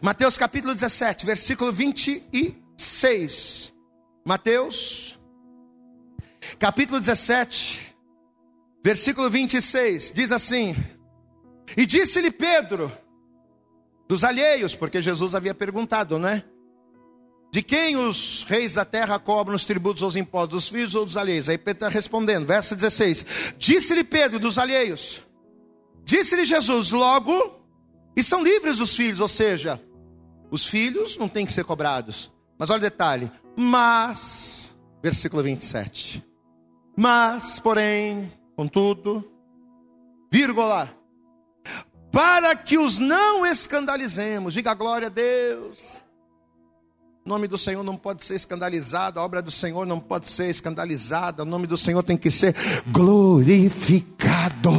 Mateus 0.00 0.38
capítulo 0.38 0.74
17, 0.74 1.26
versículo 1.26 1.72
26. 1.72 3.72
Mateus, 4.24 5.18
capítulo 6.58 7.00
17, 7.00 7.94
versículo 8.82 9.28
26, 9.28 10.12
diz 10.12 10.32
assim: 10.32 10.74
E 11.76 11.84
disse-lhe 11.84 12.30
Pedro, 12.30 12.90
dos 14.08 14.24
alheios, 14.24 14.74
porque 14.74 15.02
Jesus 15.02 15.34
havia 15.34 15.54
perguntado, 15.54 16.18
não 16.18 16.28
é? 16.28 16.44
De 17.52 17.62
quem 17.62 17.96
os 17.96 18.44
reis 18.44 18.74
da 18.74 18.84
terra 18.84 19.18
cobram 19.18 19.54
os 19.54 19.64
tributos 19.64 20.02
aos 20.02 20.16
impostos, 20.16 20.62
dos 20.62 20.68
filhos 20.68 20.94
ou 20.94 21.04
dos 21.04 21.18
alheios? 21.18 21.50
Aí 21.50 21.58
Pedro 21.58 21.84
está 21.84 21.88
respondendo, 21.88 22.46
verso 22.46 22.74
16: 22.74 23.54
Disse-lhe 23.58 24.04
Pedro, 24.04 24.38
dos 24.38 24.56
alheios, 24.56 25.22
Disse-lhe 26.04 26.44
Jesus: 26.44 26.90
Logo, 26.90 27.60
e 28.16 28.22
são 28.22 28.42
livres 28.42 28.80
os 28.80 28.94
filhos, 28.94 29.20
ou 29.20 29.28
seja, 29.28 29.80
os 30.50 30.66
filhos 30.66 31.16
não 31.16 31.28
têm 31.28 31.46
que 31.46 31.52
ser 31.52 31.64
cobrados. 31.64 32.30
Mas 32.58 32.70
olha 32.70 32.78
o 32.78 32.82
detalhe: 32.82 33.30
mas, 33.56 34.74
versículo 35.02 35.42
27. 35.42 36.24
Mas, 36.96 37.58
porém, 37.58 38.30
contudo, 38.54 39.24
vírgula, 40.30 40.94
para 42.10 42.54
que 42.54 42.76
os 42.76 42.98
não 42.98 43.46
escandalizemos, 43.46 44.52
diga 44.52 44.74
glória 44.74 45.06
a 45.06 45.10
Deus. 45.10 46.02
O 47.24 47.28
nome 47.28 47.46
do 47.46 47.56
Senhor 47.56 47.82
não 47.82 47.96
pode 47.96 48.24
ser 48.24 48.34
escandalizado, 48.34 49.18
a 49.18 49.24
obra 49.24 49.40
do 49.40 49.50
Senhor 49.50 49.86
não 49.86 50.00
pode 50.00 50.28
ser 50.28 50.50
escandalizada, 50.50 51.44
o 51.44 51.46
nome 51.46 51.66
do 51.66 51.78
Senhor 51.78 52.02
tem 52.02 52.16
que 52.16 52.30
ser 52.30 52.54
glorificado. 52.88 54.72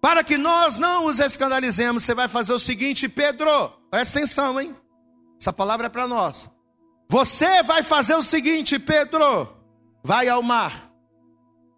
Para 0.00 0.24
que 0.24 0.38
nós 0.38 0.78
não 0.78 1.06
os 1.06 1.20
escandalizemos, 1.20 2.04
você 2.04 2.14
vai 2.14 2.26
fazer 2.26 2.52
o 2.52 2.58
seguinte, 2.58 3.08
Pedro, 3.08 3.68
presta 3.90 4.18
atenção, 4.18 4.58
hein? 4.58 4.74
Essa 5.38 5.52
palavra 5.52 5.86
é 5.86 5.90
para 5.90 6.06
nós. 6.06 6.48
Você 7.08 7.62
vai 7.62 7.82
fazer 7.82 8.14
o 8.14 8.22
seguinte, 8.22 8.78
Pedro: 8.78 9.48
vai 10.02 10.28
ao 10.28 10.42
mar, 10.42 10.90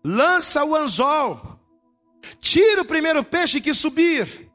lança 0.04 0.64
o 0.64 0.76
anzol, 0.76 1.58
tira 2.40 2.82
o 2.82 2.84
primeiro 2.84 3.24
peixe 3.24 3.60
que 3.60 3.74
subir, 3.74 4.50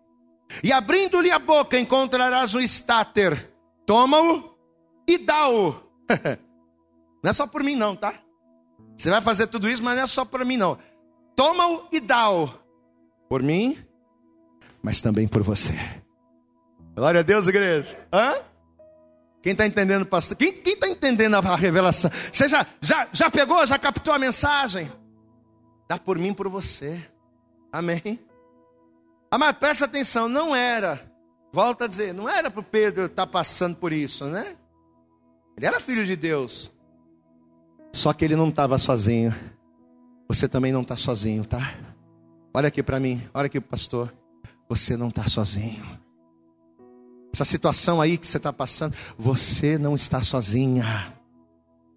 e 0.63 0.71
abrindo-lhe 0.71 1.31
a 1.31 1.39
boca 1.39 1.77
encontrarás 1.77 2.55
o 2.55 2.61
estáter. 2.61 3.53
Toma-o 3.85 4.55
e 5.07 5.17
dá-o. 5.17 5.71
não 7.23 7.29
é 7.29 7.33
só 7.33 7.45
por 7.47 7.63
mim, 7.63 7.75
não, 7.75 7.95
tá? 7.95 8.13
Você 8.97 9.09
vai 9.09 9.21
fazer 9.21 9.47
tudo 9.47 9.69
isso, 9.69 9.83
mas 9.83 9.97
não 9.97 10.03
é 10.03 10.07
só 10.07 10.23
por 10.23 10.43
mim, 10.45 10.57
não. 10.57 10.77
Toma-o 11.35 11.87
e 11.91 11.99
dá-o 11.99 12.66
Por 13.29 13.43
mim, 13.43 13.77
mas 14.81 15.01
também 15.01 15.27
por 15.27 15.43
você. 15.43 15.73
Glória 16.95 17.19
a 17.19 17.23
Deus, 17.23 17.47
igreja. 17.47 17.97
Hã? 18.11 18.33
Quem 19.41 19.51
está 19.51 19.65
entendendo, 19.65 20.05
pastor? 20.05 20.35
Quem 20.35 20.51
está 20.51 20.87
entendendo 20.87 21.35
a 21.35 21.55
revelação? 21.55 22.11
Você 22.31 22.47
já, 22.47 22.65
já, 22.81 23.07
já 23.13 23.29
pegou, 23.29 23.65
já 23.65 23.77
captou 23.77 24.13
a 24.13 24.19
mensagem? 24.19 24.91
Dá 25.87 25.97
por 25.97 26.17
mim, 26.17 26.33
por 26.33 26.49
você. 26.49 27.01
Amém? 27.71 28.19
Ah, 29.29 29.37
mas 29.37 29.55
presta 29.57 29.85
atenção, 29.85 30.27
não 30.27 30.55
era. 30.55 31.01
Volta 31.53 31.85
a 31.85 31.87
dizer, 31.87 32.13
não 32.13 32.27
era 32.27 32.49
para 32.49 32.59
o 32.59 32.63
Pedro 32.63 33.05
estar 33.05 33.25
tá 33.25 33.31
passando 33.31 33.75
por 33.75 33.93
isso, 33.93 34.25
né? 34.25 34.55
Ele 35.55 35.65
era 35.65 35.79
filho 35.79 36.05
de 36.05 36.15
Deus. 36.15 36.71
Só 37.93 38.13
que 38.13 38.25
ele 38.25 38.35
não 38.35 38.49
estava 38.49 38.77
sozinho. 38.77 39.33
Você 40.27 40.47
também 40.47 40.71
não 40.71 40.81
está 40.81 40.97
sozinho, 40.97 41.45
tá? 41.45 41.73
Olha 42.53 42.67
aqui 42.67 42.81
para 42.81 42.99
mim, 42.99 43.27
olha 43.33 43.47
aqui 43.47 43.59
pastor. 43.59 44.13
Você 44.69 44.97
não 44.97 45.09
está 45.09 45.27
sozinho. 45.29 45.85
Essa 47.33 47.45
situação 47.45 48.01
aí 48.01 48.17
que 48.17 48.25
você 48.25 48.37
está 48.37 48.51
passando, 48.51 48.95
você 49.17 49.77
não 49.77 49.95
está 49.95 50.21
sozinha. 50.21 51.13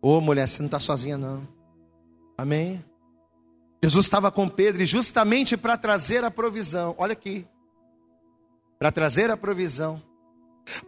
Ô 0.03 0.21
mulher, 0.21 0.47
você 0.47 0.61
não 0.61 0.67
está 0.67 0.79
sozinha, 0.79 1.17
não. 1.17 1.47
Amém? 2.37 2.85
Jesus 3.83 4.07
estava 4.07 4.31
com 4.31 4.49
Pedro 4.49 4.83
e 4.83 4.87
justamente 4.87 5.57
para 5.57 5.77
trazer 5.77 6.23
a 6.23 6.31
provisão, 6.31 6.95
olha 6.99 7.13
aqui, 7.13 7.47
para 8.79 8.93
trazer 8.93 9.31
a 9.31 9.37
provisão, 9.37 10.03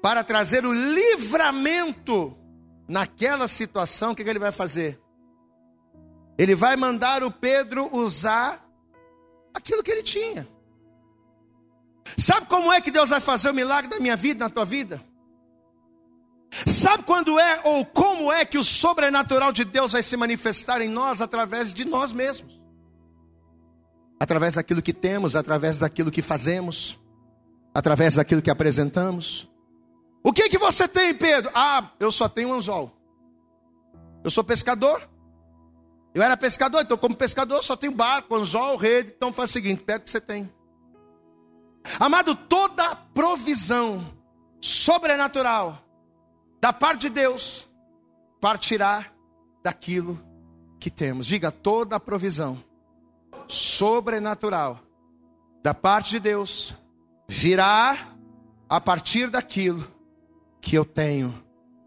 para 0.03 0.23
trazer 0.23 0.67
o 0.67 0.73
livramento 0.73 2.37
naquela 2.87 3.49
situação, 3.49 4.13
o 4.13 4.15
que, 4.15 4.23
que 4.23 4.31
ele 4.31 4.39
vai 4.39 4.53
fazer? 4.53 5.01
Ele 6.37 6.55
vai 6.55 6.77
mandar 6.77 7.23
o 7.23 7.31
Pedro 7.31 7.95
usar 7.95 8.62
aquilo 9.55 9.83
que 9.83 9.91
ele 9.91 10.03
tinha. 10.03 10.47
Sabe 12.19 12.47
como 12.47 12.73
é 12.73 12.81
que 12.81 12.91
Deus 12.91 13.11
vai 13.11 13.21
fazer 13.21 13.51
o 13.51 13.55
milagre 13.55 13.91
da 13.91 14.01
minha 14.01 14.17
vida, 14.17 14.45
na 14.45 14.51
tua 14.51 14.65
vida? 14.65 15.03
Sabe 16.67 17.05
quando 17.05 17.39
é 17.39 17.61
ou 17.65 17.85
como 17.87 18.31
é 18.33 18.45
que 18.45 18.59
o 18.59 18.65
sobrenatural 18.65 19.53
de 19.53 19.65
Deus 19.65 19.93
vai 19.93 20.03
se 20.03 20.17
manifestar 20.17 20.81
em 20.81 20.89
nós 20.89 21.21
através 21.21 21.73
de 21.73 21.85
nós 21.85 22.13
mesmos? 22.13 22.63
através 24.23 24.55
daquilo 24.55 24.81
que 24.81 24.93
temos, 24.93 25.35
através 25.35 25.81
daquilo 25.81 26.09
que 26.09 26.23
fazemos, 26.23 26.97
através 27.75 28.15
daquilo 28.15 28.41
que 28.41 28.53
apresentamos. 28.53 29.51
O 30.23 30.33
que 30.33 30.49
que 30.49 30.59
você 30.59 30.87
tem, 30.87 31.13
Pedro? 31.13 31.51
Ah, 31.53 31.91
eu 31.99 32.13
só 32.13 32.29
tenho 32.29 32.51
um 32.51 32.55
anzol. 32.55 32.97
Eu 34.23 34.31
sou 34.31 34.45
pescador. 34.45 35.11
Eu 36.15 36.23
era 36.23 36.37
pescador, 36.37 36.83
então 36.83 36.97
como 36.97 37.17
pescador 37.17 37.63
só 37.63 37.77
tenho 37.77 37.93
barco, 37.93 38.35
anzol, 38.35 38.77
rede. 38.77 39.13
Então 39.17 39.33
faz 39.33 39.51
o 39.51 39.53
seguinte, 39.53 39.83
pega 39.83 40.01
o 40.01 40.05
que 40.05 40.11
você 40.11 40.21
tem. 40.21 40.53
Amado, 41.99 42.35
toda 42.35 42.95
provisão 42.95 44.05
sobrenatural 44.61 45.83
da 46.61 46.73
parte 46.73 47.03
de 47.03 47.09
Deus 47.11 47.67
partirá 48.41 49.07
daquilo 49.63 50.21
que 50.79 50.91
temos. 50.91 51.27
Diga 51.27 51.51
toda 51.51 51.99
provisão 51.99 52.63
sobrenatural 53.49 54.81
da 55.63 55.73
parte 55.73 56.11
de 56.11 56.21
Deus 56.21 56.75
virá 57.29 57.97
a 58.69 58.81
partir 58.81 59.31
daquilo 59.31 59.87
que 60.61 60.77
eu 60.77 60.85
tenho. 60.85 61.35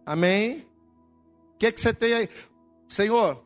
Amém? 0.06 0.66
O 1.54 1.58
que, 1.58 1.72
que 1.72 1.82
você 1.82 1.94
tem 1.94 2.14
aí? 2.14 2.30
Senhor, 2.88 3.45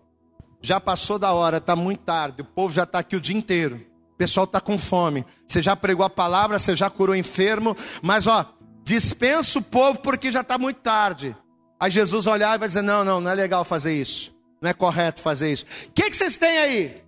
já 0.62 0.80
passou 0.80 1.18
da 1.18 1.32
hora, 1.34 1.58
está 1.58 1.76
muito 1.76 2.02
tarde, 2.02 2.42
o 2.42 2.46
povo 2.46 2.74
já 2.74 2.84
está 2.84 3.00
aqui 3.00 3.16
o 3.16 3.22
dia 3.22 3.36
inteiro. 3.36 3.86
O 4.14 4.18
pessoal 4.18 4.44
está 4.44 4.60
com 4.60 4.78
fome. 4.78 5.26
Você 5.48 5.62
já 5.62 5.76
pregou 5.76 6.06
a 6.06 6.10
palavra, 6.10 6.60
você 6.60 6.76
já 6.76 6.90
curou 6.90 7.16
enfermo, 7.16 7.76
mas 8.02 8.28
ó, 8.28 8.46
dispensa 8.84 9.60
o 9.60 9.62
povo 9.62 10.00
porque 10.00 10.32
já 10.32 10.42
está 10.42 10.58
muito 10.58 10.82
tarde. 10.82 11.36
Aí 11.80 11.90
Jesus 11.90 12.28
olhar 12.28 12.56
e 12.56 12.60
vai 12.60 12.68
dizer: 12.68 12.82
Não, 12.82 13.06
não, 13.06 13.22
não 13.22 13.32
é 13.32 13.36
legal 13.36 13.64
fazer 13.64 13.94
isso. 13.94 14.36
Não 14.62 14.70
é 14.70 14.74
correto 14.74 15.22
fazer 15.22 15.54
isso. 15.54 15.66
O 15.88 15.92
que, 15.94 16.10
que 16.10 16.18
vocês 16.18 16.38
têm 16.38 16.58
aí? 16.58 17.04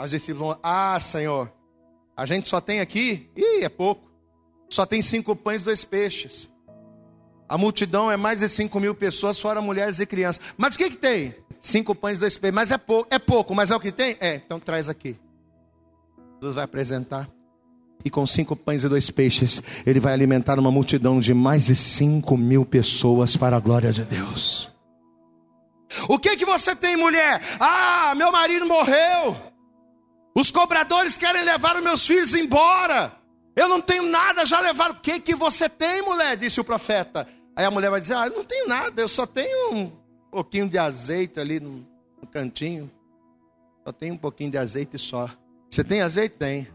Os 0.00 0.10
discípulos 0.10 0.48
vão, 0.48 0.60
ah, 0.62 0.98
Senhor, 1.00 1.52
a 2.16 2.26
gente 2.26 2.48
só 2.48 2.60
tem 2.60 2.80
aqui, 2.80 3.30
ih, 3.36 3.62
é 3.62 3.68
pouco. 3.68 4.10
Só 4.68 4.84
tem 4.84 5.00
cinco 5.00 5.36
pães 5.36 5.62
e 5.62 5.64
dois 5.64 5.84
peixes. 5.84 6.50
A 7.48 7.56
multidão 7.56 8.10
é 8.10 8.16
mais 8.16 8.40
de 8.40 8.48
cinco 8.48 8.80
mil 8.80 8.94
pessoas, 8.94 9.38
fora 9.38 9.60
mulheres 9.60 10.00
e 10.00 10.06
crianças. 10.06 10.42
Mas 10.56 10.74
o 10.74 10.78
que, 10.78 10.90
que 10.90 10.96
tem? 10.96 11.34
Cinco 11.60 11.94
pães 11.94 12.18
dois 12.18 12.36
peixes. 12.36 12.54
Mas 12.54 12.70
é 12.70 12.78
pouco, 12.78 13.08
é 13.14 13.18
pouco, 13.18 13.54
mas 13.54 13.70
é 13.70 13.76
o 13.76 13.80
que 13.80 13.92
tem? 13.92 14.16
É, 14.20 14.34
então 14.34 14.60
traz 14.60 14.88
aqui. 14.88 15.18
Jesus 16.40 16.54
vai 16.54 16.64
apresentar. 16.64 17.28
E 18.04 18.10
com 18.10 18.26
cinco 18.26 18.54
pães 18.54 18.84
e 18.84 18.88
dois 18.88 19.10
peixes, 19.10 19.60
ele 19.84 19.98
vai 19.98 20.12
alimentar 20.12 20.58
uma 20.58 20.70
multidão 20.70 21.18
de 21.18 21.34
mais 21.34 21.66
de 21.66 21.74
cinco 21.74 22.36
mil 22.36 22.64
pessoas 22.64 23.36
para 23.36 23.56
a 23.56 23.60
glória 23.60 23.92
de 23.92 24.04
Deus. 24.04 24.70
O 26.08 26.18
que 26.18 26.36
que 26.36 26.44
você 26.44 26.76
tem, 26.76 26.96
mulher? 26.96 27.40
Ah, 27.58 28.14
meu 28.14 28.30
marido 28.30 28.66
morreu. 28.66 29.36
Os 30.34 30.50
cobradores 30.50 31.16
querem 31.16 31.44
levar 31.44 31.76
os 31.76 31.82
meus 31.82 32.06
filhos 32.06 32.34
embora. 32.34 33.12
Eu 33.56 33.68
não 33.68 33.80
tenho 33.80 34.02
nada, 34.02 34.44
já 34.44 34.60
levaram. 34.60 34.94
O 34.94 35.00
que, 35.00 35.18
que 35.18 35.34
você 35.34 35.68
tem, 35.68 36.02
mulher? 36.02 36.36
Disse 36.36 36.60
o 36.60 36.64
profeta. 36.64 37.26
Aí 37.56 37.64
a 37.64 37.70
mulher 37.70 37.90
vai 37.90 38.00
dizer: 38.00 38.14
Ah, 38.14 38.26
eu 38.26 38.34
não 38.34 38.44
tenho 38.44 38.68
nada, 38.68 39.00
eu 39.00 39.08
só 39.08 39.24
tenho 39.24 39.92
pouquinho 40.36 40.68
de 40.68 40.76
azeite 40.76 41.40
ali 41.40 41.58
no, 41.58 41.86
no 42.20 42.28
cantinho. 42.30 42.90
Só 43.82 43.90
tenho 43.90 44.12
um 44.12 44.18
pouquinho 44.18 44.50
de 44.50 44.58
azeite 44.58 44.98
só. 44.98 45.30
Você 45.70 45.82
tem 45.82 46.02
azeite? 46.02 46.34
Tem. 46.38 46.68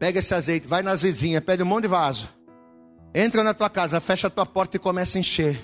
Pega 0.00 0.18
esse 0.18 0.34
azeite, 0.34 0.66
vai 0.66 0.82
nas 0.82 1.00
vizinhas, 1.00 1.44
pede 1.44 1.62
um 1.62 1.66
monte 1.66 1.82
de 1.82 1.88
vaso. 1.88 2.28
Entra 3.14 3.44
na 3.44 3.54
tua 3.54 3.70
casa, 3.70 4.00
fecha 4.00 4.26
a 4.26 4.30
tua 4.30 4.44
porta 4.44 4.76
e 4.76 4.80
começa 4.80 5.16
a 5.16 5.20
encher. 5.20 5.62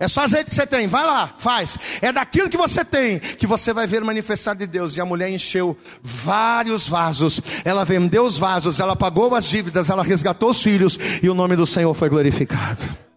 É 0.00 0.08
só 0.08 0.22
azeite 0.22 0.50
que 0.50 0.56
você 0.56 0.66
tem, 0.66 0.88
vai 0.88 1.06
lá, 1.06 1.32
faz. 1.38 1.78
É 2.02 2.10
daquilo 2.10 2.50
que 2.50 2.56
você 2.56 2.84
tem 2.84 3.20
que 3.20 3.46
você 3.46 3.72
vai 3.72 3.86
ver 3.86 4.02
manifestar 4.02 4.54
de 4.54 4.66
Deus. 4.66 4.96
E 4.96 5.00
a 5.00 5.04
mulher 5.04 5.30
encheu 5.30 5.78
vários 6.02 6.88
vasos. 6.88 7.40
Ela 7.64 7.84
vendeu 7.84 8.24
os 8.24 8.36
vasos, 8.36 8.80
ela 8.80 8.96
pagou 8.96 9.32
as 9.36 9.44
dívidas, 9.44 9.88
ela 9.88 10.02
resgatou 10.02 10.50
os 10.50 10.60
filhos 10.60 10.98
e 11.22 11.30
o 11.30 11.34
nome 11.34 11.54
do 11.54 11.66
Senhor 11.66 11.94
foi 11.94 12.08
glorificado. 12.08 13.09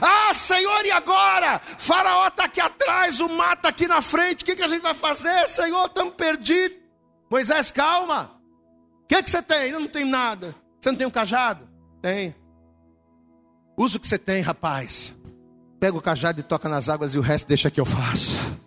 Ah, 0.00 0.34
Senhor, 0.34 0.84
e 0.84 0.90
agora? 0.90 1.60
Faraó 1.78 2.28
está 2.28 2.44
aqui 2.44 2.60
atrás, 2.60 3.20
o 3.20 3.28
mar 3.28 3.56
está 3.56 3.68
aqui 3.68 3.86
na 3.86 4.02
frente. 4.02 4.42
O 4.42 4.44
que, 4.44 4.56
que 4.56 4.62
a 4.62 4.68
gente 4.68 4.82
vai 4.82 4.94
fazer, 4.94 5.48
Senhor? 5.48 5.86
Estamos 5.86 6.14
perdidos. 6.14 6.78
Moisés, 7.30 7.70
calma. 7.70 8.38
O 9.04 9.06
que, 9.06 9.22
que 9.22 9.30
você 9.30 9.42
tem? 9.42 9.70
Eu 9.70 9.80
não 9.80 9.88
tenho 9.88 10.06
nada. 10.06 10.54
Você 10.80 10.90
não 10.90 10.98
tem 10.98 11.06
um 11.06 11.10
cajado? 11.10 11.68
Tem. 12.02 12.34
Usa 13.76 13.96
o 13.96 14.00
que 14.00 14.08
você 14.08 14.18
tem, 14.18 14.42
rapaz. 14.42 15.14
Pega 15.80 15.96
o 15.96 16.02
cajado 16.02 16.40
e 16.40 16.42
toca 16.42 16.68
nas 16.68 16.88
águas 16.88 17.14
e 17.14 17.18
o 17.18 17.22
resto 17.22 17.46
deixa 17.46 17.70
que 17.70 17.80
eu 17.80 17.86
faço. 17.86 18.58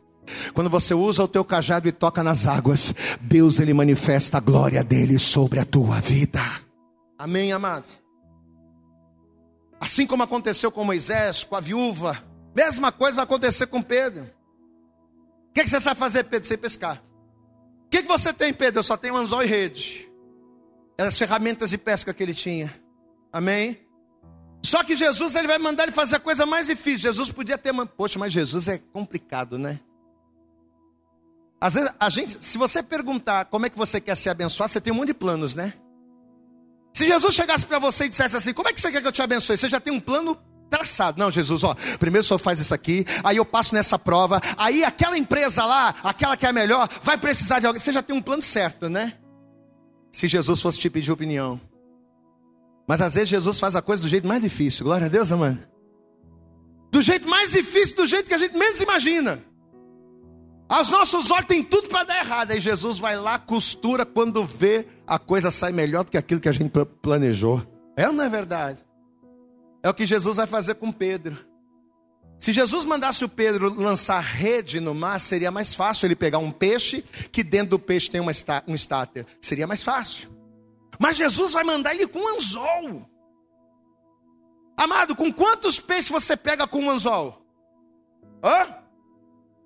Quando 0.54 0.70
você 0.70 0.94
usa 0.94 1.24
o 1.24 1.28
teu 1.28 1.44
cajado 1.44 1.88
e 1.88 1.92
toca 1.92 2.24
nas 2.24 2.46
águas, 2.46 2.94
Deus 3.20 3.60
ele 3.60 3.74
manifesta 3.74 4.38
a 4.38 4.42
glória 4.42 4.84
dele 4.84 5.20
sobre 5.20 5.60
a 5.60 5.66
tua 5.66 6.00
vida. 6.00 6.42
Amém, 7.18 7.52
amados. 7.52 8.02
Assim 9.82 10.06
como 10.06 10.22
aconteceu 10.22 10.72
com 10.72 10.84
Moisés, 10.84 11.44
com 11.44 11.56
a 11.56 11.60
viúva, 11.60 12.24
mesma 12.56 12.92
coisa 12.92 13.16
vai 13.16 13.24
acontecer 13.24 13.66
com 13.66 13.82
Pedro. 13.82 14.30
O 15.50 15.54
que, 15.56 15.64
que, 15.64 15.70
você 15.72 15.80
sabe 15.80 16.00
fazer, 16.00 16.26
Pedro? 16.26 16.48
Sem 16.48 16.56
pescar. 16.56 17.04
O 17.88 17.90
que, 17.90 18.04
que 18.04 18.08
você 18.08 18.32
tem, 18.32 18.54
Pedro? 18.54 18.82
Eu 18.82 18.84
só 18.84 18.96
tenho 18.96 19.18
anzol 19.18 19.42
e 19.42 19.48
rede. 19.48 20.08
Eram 21.00 21.08
as 21.08 21.18
ferramentas 21.18 21.72
de 21.72 21.80
pesca 21.80 22.14
que 22.14 22.22
ele 22.22 22.36
tinha. 22.36 22.72
Amém? 23.34 23.80
Só 24.64 24.84
que 24.84 24.96
Jesus 24.96 25.34
ele 25.34 25.48
vai 25.48 25.58
mandar 25.58 25.84
ele 25.84 25.92
fazer 25.92 26.18
a 26.18 26.20
coisa 26.20 26.46
mais 26.46 26.68
difícil. 26.68 27.00
Jesus 27.00 27.32
podia 27.32 27.58
ter, 27.58 27.74
poxa, 27.98 28.20
mas 28.20 28.32
Jesus 28.32 28.68
é 28.68 28.78
complicado, 28.78 29.58
né? 29.58 29.80
Às 31.60 31.74
vezes 31.74 31.92
a 32.00 32.08
gente, 32.08 32.46
se 32.46 32.56
você 32.56 32.84
perguntar 32.84 33.46
como 33.46 33.66
é 33.66 33.70
que 33.70 33.78
você 33.78 34.00
quer 34.00 34.16
ser 34.16 34.30
abençoado, 34.30 34.72
você 34.72 34.80
tem 34.80 34.94
um 34.94 34.98
monte 34.98 35.08
de 35.08 35.16
planos, 35.16 35.56
né? 35.56 35.74
Se 37.02 37.08
Jesus 37.08 37.34
chegasse 37.34 37.66
para 37.66 37.80
você 37.80 38.06
e 38.06 38.10
dissesse 38.10 38.38
assim: 38.38 38.54
Como 38.54 38.70
é 38.70 38.74
que 38.74 38.80
você 38.80 38.92
quer 38.92 39.02
que 39.02 39.08
eu 39.08 39.12
te 39.12 39.24
abençoe? 39.24 39.58
Você 39.58 39.68
já 39.68 39.80
tem 39.80 39.92
um 39.92 40.00
plano 40.00 40.38
traçado. 40.70 41.18
Não, 41.18 41.32
Jesus, 41.32 41.64
ó, 41.64 41.76
primeiro 41.98 42.24
o 42.24 42.28
senhor 42.28 42.38
faz 42.38 42.60
isso 42.60 42.76
aqui, 42.76 43.04
aí 43.24 43.38
eu 43.38 43.44
passo 43.44 43.74
nessa 43.74 43.98
prova, 43.98 44.40
aí 44.56 44.84
aquela 44.84 45.18
empresa 45.18 45.66
lá, 45.66 45.96
aquela 46.04 46.38
que 46.38 46.46
é 46.46 46.54
melhor, 46.54 46.88
vai 47.02 47.18
precisar 47.18 47.60
de 47.60 47.66
alguém. 47.66 47.80
Você 47.80 47.92
já 47.92 48.04
tem 48.04 48.16
um 48.16 48.22
plano 48.22 48.44
certo, 48.44 48.88
né? 48.88 49.18
Se 50.14 50.28
Jesus 50.28 50.62
fosse 50.62 50.78
te 50.78 50.92
pedir 50.92 51.12
opinião. 51.12 51.60
Mas 52.88 53.02
às 53.02 53.16
vezes 53.16 53.30
Jesus 53.30 53.60
faz 53.60 53.76
a 53.76 53.82
coisa 53.82 54.04
do 54.04 54.08
jeito 54.08 54.28
mais 54.28 54.40
difícil. 54.40 54.86
Glória 54.86 55.08
a 55.08 55.10
Deus, 55.10 55.32
amado. 55.32 55.58
Do 56.92 57.02
jeito 57.02 57.28
mais 57.28 57.54
difícil, 57.54 57.96
do 57.96 58.06
jeito 58.06 58.28
que 58.28 58.36
a 58.36 58.38
gente 58.38 58.56
menos 58.56 58.80
imagina. 58.80 59.44
Aos 60.72 60.90
nossos 60.90 61.30
olhos 61.32 61.48
tem 61.48 61.62
tudo 61.62 61.90
para 61.90 62.06
dar 62.06 62.20
errado. 62.20 62.52
Aí 62.52 62.62
Jesus 62.62 62.98
vai 62.98 63.18
lá, 63.20 63.38
costura, 63.38 64.06
quando 64.06 64.46
vê, 64.46 64.88
a 65.06 65.20
coisa 65.20 65.52
sai 65.52 65.74
melhor 65.74 66.06
do 66.06 66.12
que 66.12 66.18
aquilo 66.18 66.40
que 66.40 66.48
a 66.48 66.52
gente 66.54 66.72
planejou. 67.02 67.62
É 67.98 68.08
ou 68.08 68.14
não 68.14 68.24
é 68.24 68.30
verdade? 68.30 68.82
É 69.84 69.90
o 69.90 69.94
que 69.94 70.06
Jesus 70.06 70.38
vai 70.38 70.48
fazer 70.48 70.76
com 70.76 70.90
Pedro. 70.90 71.38
Se 72.40 72.54
Jesus 72.54 72.86
mandasse 72.86 73.26
o 73.26 73.30
Pedro 73.30 73.68
lançar 73.74 74.22
rede 74.22 74.80
no 74.80 74.96
mar, 74.96 75.20
seria 75.20 75.52
mais 75.52 75.74
fácil 75.74 76.08
ele 76.08 76.16
pegar 76.16 76.38
um 76.38 76.52
peixe 76.52 77.04
que 77.34 77.44
dentro 77.44 77.72
do 77.72 77.80
peixe 77.80 78.10
tem 78.10 78.22
uma, 78.22 78.32
um 78.66 78.74
estáter. 78.74 79.26
Seria 79.42 79.68
mais 79.68 79.84
fácil. 79.84 80.30
Mas 80.98 81.18
Jesus 81.18 81.52
vai 81.52 81.66
mandar 81.66 81.94
ele 81.94 82.08
com 82.08 82.20
um 82.20 82.38
anzol. 82.38 83.10
Amado, 84.78 85.18
com 85.18 85.34
quantos 85.34 85.82
peixes 85.82 86.10
você 86.10 86.38
pega 86.38 86.66
com 86.66 86.80
um 86.80 86.90
anzol? 86.90 87.46
Hã? 88.42 88.81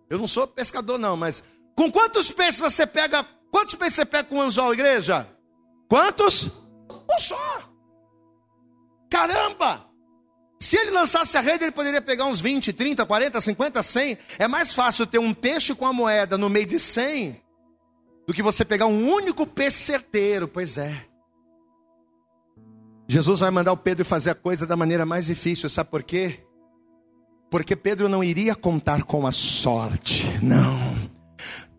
Eu 0.10 0.18
não 0.18 0.28
sou 0.28 0.47
pescador, 0.47 0.97
não, 0.97 1.18
mas 1.18 1.43
com 1.76 1.91
quantos 1.91 2.32
peixes 2.32 2.60
você 2.60 2.86
pega? 2.86 3.26
Quantos 3.51 3.76
peixes 3.76 3.95
você 3.95 4.06
pega 4.06 4.30
com 4.30 4.38
um 4.38 4.41
anzol, 4.41 4.74
igreja? 4.74 5.28
Quantos? 5.89 6.45
Um 6.89 7.20
só. 7.20 7.64
Caramba! 9.10 9.86
Se 10.60 10.78
ele 10.78 10.91
lançasse 10.91 11.38
a 11.38 11.41
rede, 11.41 11.64
ele 11.64 11.72
poderia 11.72 12.01
pegar 12.01 12.26
uns 12.26 12.41
20, 12.41 12.74
30, 12.74 13.06
40, 13.06 13.41
50, 13.41 13.84
100. 13.84 14.18
É 14.39 14.47
mais 14.47 14.74
fácil 14.74 15.06
ter 15.06 15.20
um 15.20 15.34
peixe 15.34 15.76
com 15.76 15.86
a 15.86 15.93
moeda 15.93 16.38
no 16.38 16.49
meio 16.49 16.66
de 16.66 16.80
100 16.80 17.41
do 18.28 18.34
que 18.34 18.41
você 18.41 18.66
pegar 18.66 18.88
um 18.88 19.10
único 19.12 19.45
peixe 19.45 19.78
certeiro. 19.78 20.47
Pois 20.47 20.78
é. 20.78 21.06
Jesus 23.08 23.41
vai 23.41 23.51
mandar 23.51 23.74
o 23.74 23.78
Pedro 23.78 24.03
fazer 24.03 24.32
a 24.32 24.36
coisa 24.36 24.66
da 24.66 24.76
maneira 24.76 25.06
mais 25.06 25.28
difícil, 25.28 25.70
sabe 25.70 25.91
por 25.91 26.01
quê? 26.01 26.45
Porque 27.50 27.76
Pedro 27.76 28.10
não 28.10 28.24
iria 28.24 28.56
contar 28.56 29.04
com 29.04 29.26
a 29.26 29.32
sorte, 29.32 30.26
não. 30.41 31.16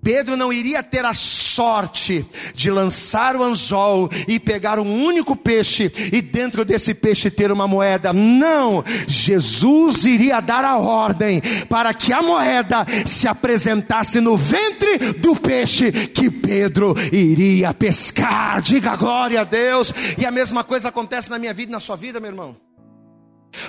Pedro 0.07 0.37
não 0.37 0.53
iria 0.53 0.85
ter 0.85 1.05
a 1.05 1.13
sorte 1.13 2.25
de 2.55 2.71
lançar 2.71 3.35
o 3.35 3.43
anzol 3.43 4.09
e 4.29 4.39
pegar 4.39 4.79
um 4.79 5.05
único 5.05 5.35
peixe 5.35 5.91
e 6.13 6.23
dentro 6.23 6.65
desse 6.65 6.95
peixe 6.95 7.29
ter 7.29 7.51
uma 7.51 7.67
moeda. 7.67 8.13
Não, 8.13 8.85
Jesus 9.09 10.05
iria 10.05 10.41
dar 10.41 10.65
a 10.65 10.79
ordem 10.79 11.43
para 11.69 11.93
que 11.93 12.13
a 12.13 12.23
moeda 12.23 12.87
se 13.05 13.27
apresentasse 13.27 14.21
no 14.21 14.37
ventre 14.37 14.97
do 15.15 15.35
peixe 15.35 15.91
que 15.91 16.31
Pedro 16.31 16.95
iria 17.11 17.75
pescar. 17.75 18.63
Diga 18.63 18.95
glória 18.95 19.41
a 19.41 19.45
Deus. 19.45 19.93
E 20.17 20.25
a 20.25 20.31
mesma 20.31 20.63
coisa 20.63 20.91
acontece 20.91 21.31
na 21.31 21.39
minha 21.39 21.53
vida 21.53 21.71
e 21.71 21.73
na 21.73 21.81
sua 21.81 21.97
vida, 21.97 22.21
meu 22.21 22.31
irmão. 22.31 22.66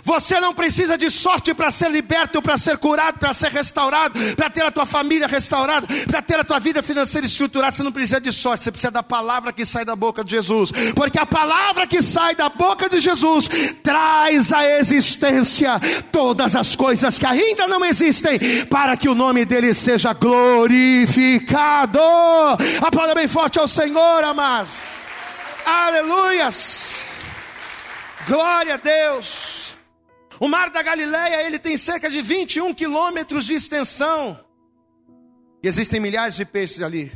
Você 0.04 0.40
não 0.40 0.54
precisa 0.54 0.98
de 0.98 1.10
sorte 1.10 1.54
para 1.54 1.72
ser 1.72 1.90
liberto, 1.92 2.42
para 2.42 2.58
ser 2.58 2.78
curado, 2.78 3.20
para 3.20 3.34
ser 3.34 3.52
restaurado, 3.52 4.20
para 4.36 4.50
ter 4.50 4.66
a 4.66 4.72
tua 4.72 4.86
família 4.86 5.28
restaurada, 5.28 5.88
para 6.08 6.22
ter 6.22 6.40
a 6.40 6.44
tua 6.44 6.60
vida 6.60 6.82
financeira 6.84 7.26
estruturada. 7.26 7.76
Você 7.76 7.84
não 7.84 7.92
precisa 7.92 8.20
de 8.20 8.32
sorte, 8.32 8.64
você 8.64 8.72
precisa 8.72 8.92
da 8.92 9.04
palavra 9.04 9.52
que 9.52 9.66
sai 9.66 9.86
da 9.86 9.96
boca 9.96 10.24
de 10.24 10.32
Jesus. 10.32 10.72
Porque 10.96 11.20
a 11.20 11.26
palavra 11.26 11.88
que 11.88 12.02
sai 12.02 12.36
da 12.36 12.50
boca 12.50 12.90
de 12.90 13.00
Jesus 13.00 13.50
traz 13.84 14.52
à 14.54 14.66
existência 14.80 15.80
todas 16.12 16.56
as 16.56 16.76
coisas 16.76 17.18
que 17.18 17.26
ainda 17.26 17.68
não 17.68 17.84
existem, 17.86 18.40
para 18.66 18.96
que 18.98 19.10
o 19.10 19.16
nome 19.16 19.46
dele 19.46 19.74
seja 19.74 20.14
glorificado. 20.14 22.00
Aplauda 22.86 23.16
bem 23.16 23.28
forte 23.28 23.60
ao 23.60 23.68
Senhor, 23.68 24.24
amados. 24.24 24.76
Aleluias. 25.66 27.02
Glória 28.28 28.76
a 28.76 28.78
Deus. 28.78 29.67
O 30.40 30.48
mar 30.48 30.70
da 30.70 30.84
Galileia, 30.84 31.46
ele 31.46 31.58
tem 31.58 31.76
cerca 31.78 32.10
de 32.10 32.22
21 32.22 32.74
quilômetros 32.74 33.46
de 33.46 33.54
extensão. 33.54 34.40
E 35.64 35.68
existem 35.68 36.00
milhares 36.00 36.36
de 36.36 36.46
peixes 36.46 36.82
ali. 36.82 37.12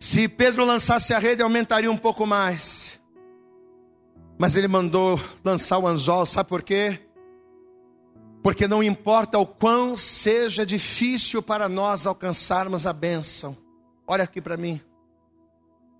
Se 0.00 0.28
Pedro 0.28 0.64
lançasse 0.64 1.12
a 1.12 1.18
rede, 1.18 1.42
aumentaria 1.42 1.90
um 1.90 1.96
pouco 1.96 2.26
mais. 2.26 3.00
Mas 4.38 4.56
ele 4.56 4.68
mandou 4.68 5.20
lançar 5.44 5.78
o 5.78 5.86
anzol, 5.86 6.26
sabe 6.26 6.48
por 6.48 6.62
quê? 6.62 7.00
Porque 8.42 8.66
não 8.66 8.82
importa 8.82 9.38
o 9.38 9.46
quão 9.46 9.96
seja 9.96 10.66
difícil 10.66 11.42
para 11.42 11.68
nós 11.68 12.06
alcançarmos 12.06 12.86
a 12.86 12.92
bênção. 12.92 13.56
Olha 14.06 14.24
aqui 14.24 14.40
para 14.40 14.56
mim. 14.56 14.80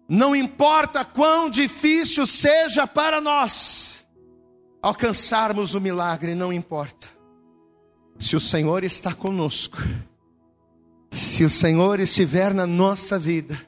Não 0.08 0.36
importa 0.36 1.04
quão 1.04 1.48
difícil 1.48 2.26
seja 2.26 2.86
para 2.86 3.20
nós 3.20 4.03
alcançarmos 4.84 5.74
o 5.74 5.80
milagre, 5.80 6.34
não 6.34 6.52
importa. 6.52 7.08
Se 8.18 8.36
o 8.36 8.40
Senhor 8.40 8.84
está 8.84 9.14
conosco, 9.14 9.78
se 11.10 11.42
o 11.42 11.48
Senhor 11.48 12.00
estiver 12.00 12.52
na 12.52 12.66
nossa 12.66 13.18
vida, 13.18 13.58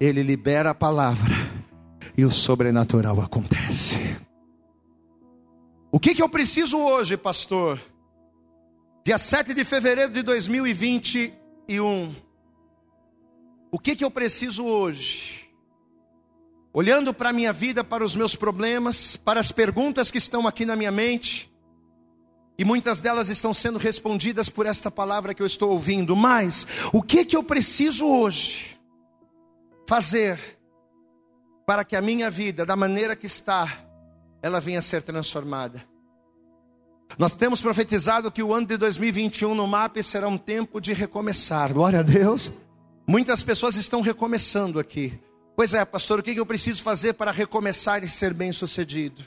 Ele 0.00 0.22
libera 0.22 0.70
a 0.70 0.74
palavra 0.74 1.34
e 2.16 2.24
o 2.24 2.30
sobrenatural 2.30 3.20
acontece. 3.20 4.16
O 5.92 6.00
que, 6.00 6.14
que 6.14 6.22
eu 6.22 6.28
preciso 6.28 6.78
hoje, 6.78 7.18
pastor? 7.18 7.78
Dia 9.04 9.18
7 9.18 9.52
de 9.52 9.62
fevereiro 9.62 10.10
de 10.10 10.22
2021. 10.22 12.14
O 13.70 13.78
que, 13.78 13.94
que 13.94 14.04
eu 14.04 14.10
preciso 14.10 14.64
hoje? 14.64 15.39
Olhando 16.72 17.12
para 17.12 17.30
a 17.30 17.32
minha 17.32 17.52
vida, 17.52 17.82
para 17.82 18.04
os 18.04 18.14
meus 18.14 18.36
problemas, 18.36 19.16
para 19.16 19.40
as 19.40 19.50
perguntas 19.50 20.10
que 20.10 20.18
estão 20.18 20.46
aqui 20.46 20.64
na 20.64 20.76
minha 20.76 20.90
mente, 20.90 21.50
e 22.60 22.64
muitas 22.64 23.00
delas 23.00 23.30
estão 23.30 23.54
sendo 23.54 23.78
respondidas 23.78 24.50
por 24.50 24.66
esta 24.66 24.90
palavra 24.90 25.32
que 25.32 25.40
eu 25.40 25.46
estou 25.46 25.70
ouvindo. 25.70 26.14
Mas 26.14 26.66
o 26.92 27.02
que 27.02 27.24
que 27.24 27.34
eu 27.34 27.42
preciso 27.42 28.06
hoje 28.06 28.78
fazer 29.88 30.38
para 31.66 31.86
que 31.86 31.96
a 31.96 32.02
minha 32.02 32.30
vida, 32.30 32.66
da 32.66 32.76
maneira 32.76 33.16
que 33.16 33.24
está, 33.24 33.82
ela 34.42 34.60
venha 34.60 34.80
a 34.80 34.82
ser 34.82 35.02
transformada? 35.02 35.82
Nós 37.18 37.34
temos 37.34 37.62
profetizado 37.62 38.30
que 38.30 38.42
o 38.42 38.52
ano 38.52 38.66
de 38.66 38.76
2021 38.76 39.54
no 39.54 39.66
MAP 39.66 39.96
será 40.02 40.28
um 40.28 40.36
tempo 40.36 40.82
de 40.82 40.92
recomeçar. 40.92 41.72
Glória 41.72 42.00
a 42.00 42.02
Deus. 42.02 42.52
Muitas 43.06 43.42
pessoas 43.42 43.74
estão 43.74 44.02
recomeçando 44.02 44.78
aqui. 44.78 45.18
Pois 45.60 45.74
é, 45.74 45.84
pastor, 45.84 46.20
o 46.20 46.22
que 46.22 46.34
eu 46.34 46.46
preciso 46.46 46.82
fazer 46.82 47.12
para 47.12 47.30
recomeçar 47.30 48.02
e 48.02 48.08
ser 48.08 48.32
bem 48.32 48.50
sucedido? 48.50 49.22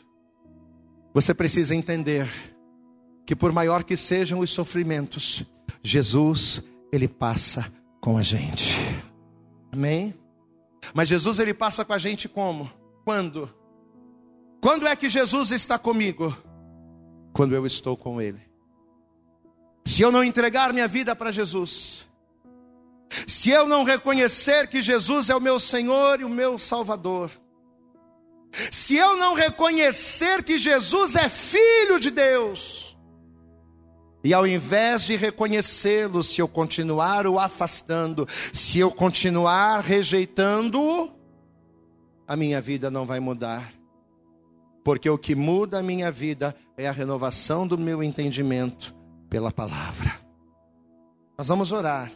Você 1.14 1.32
precisa 1.32 1.76
entender 1.76 2.28
que, 3.24 3.36
por 3.36 3.52
maior 3.52 3.84
que 3.84 3.96
sejam 3.96 4.40
os 4.40 4.50
sofrimentos, 4.50 5.46
Jesus, 5.84 6.64
Ele 6.92 7.08
passa 7.08 7.72
com 8.02 8.18
a 8.18 8.24
gente. 8.24 8.76
Amém? 9.72 10.16
Mas 10.92 11.08
Jesus, 11.08 11.38
Ele 11.38 11.54
passa 11.54 11.86
com 11.86 11.94
a 11.94 12.00
gente 12.00 12.28
como? 12.28 12.68
Quando? 13.06 13.48
Quando 14.60 14.88
é 14.88 14.96
que 14.96 15.10
Jesus 15.10 15.52
está 15.52 15.78
comigo? 15.78 16.36
Quando 17.32 17.54
eu 17.54 17.64
estou 17.64 17.96
com 17.96 18.20
Ele. 18.20 18.42
Se 19.86 20.02
eu 20.02 20.12
não 20.12 20.24
entregar 20.24 20.74
minha 20.74 20.88
vida 20.88 21.16
para 21.16 21.32
Jesus, 21.32 22.08
se 23.28 23.50
eu 23.50 23.68
não 23.68 23.84
reconhecer 23.84 24.68
que 24.68 24.82
Jesus 24.82 25.30
é 25.30 25.36
o 25.36 25.42
meu 25.42 25.60
Senhor 25.60 26.22
e 26.22 26.24
o 26.24 26.30
meu 26.30 26.58
Salvador, 26.58 27.32
se 28.72 28.96
eu 28.96 29.18
não 29.18 29.34
reconhecer 29.34 30.44
que 30.44 30.58
Jesus 30.58 31.16
é 31.16 31.28
Filho 31.28 32.00
de 32.00 32.12
Deus, 32.12 32.96
e 34.24 34.34
ao 34.34 34.48
invés 34.48 35.04
de 35.04 35.18
reconhecê-lo, 35.18 36.24
se 36.24 36.40
eu 36.40 36.48
continuar 36.48 37.28
o 37.28 37.38
afastando, 37.38 38.26
se 38.54 38.80
eu 38.80 38.90
continuar 38.90 39.82
rejeitando-o, 39.82 41.12
a 42.26 42.36
minha 42.38 42.62
vida 42.62 42.90
não 42.90 43.06
vai 43.06 43.20
mudar. 43.20 43.74
Porque 44.82 45.10
o 45.10 45.18
que 45.18 45.36
muda 45.36 45.80
a 45.80 45.84
minha 45.84 46.10
vida 46.10 46.56
é 46.78 46.88
a 46.88 46.92
renovação 46.92 47.68
do 47.68 47.78
meu 47.78 48.02
entendimento 48.02 48.96
pela 49.30 49.52
palavra. 49.52 50.14
Nós 51.38 51.48
vamos 51.48 51.72
orar. 51.74 52.10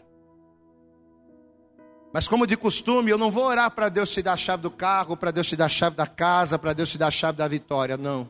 Mas 2.13 2.27
como 2.27 2.47
de 2.47 2.55
costume, 2.55 3.11
eu 3.11 3.17
não 3.17 3.29
vou 3.29 3.45
orar 3.45 3.69
para 3.71 3.89
Deus 3.89 4.09
te 4.09 4.21
dar 4.21 4.33
a 4.33 4.37
chave 4.37 4.63
do 4.63 4.71
carro, 4.71 5.17
para 5.17 5.31
Deus 5.31 5.47
te 5.47 5.55
dar 5.55 5.65
a 5.65 5.69
chave 5.69 5.95
da 5.95 6.07
casa, 6.07 6.57
para 6.57 6.73
Deus 6.73 6.89
te 6.89 6.97
dar 6.97 7.07
a 7.07 7.11
chave 7.11 7.37
da 7.37 7.47
vitória, 7.47 7.97
não. 7.97 8.29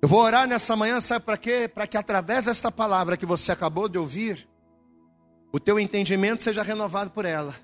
Eu 0.00 0.08
vou 0.08 0.20
orar 0.20 0.48
nessa 0.48 0.74
manhã, 0.74 1.00
sabe 1.00 1.24
para 1.24 1.36
quê? 1.36 1.70
Para 1.72 1.86
que 1.86 1.96
através 1.96 2.46
desta 2.46 2.70
palavra 2.72 3.16
que 3.16 3.24
você 3.24 3.52
acabou 3.52 3.88
de 3.88 3.98
ouvir, 3.98 4.48
o 5.52 5.60
teu 5.60 5.78
entendimento 5.78 6.42
seja 6.42 6.62
renovado 6.62 7.10
por 7.10 7.24
ela. 7.24 7.54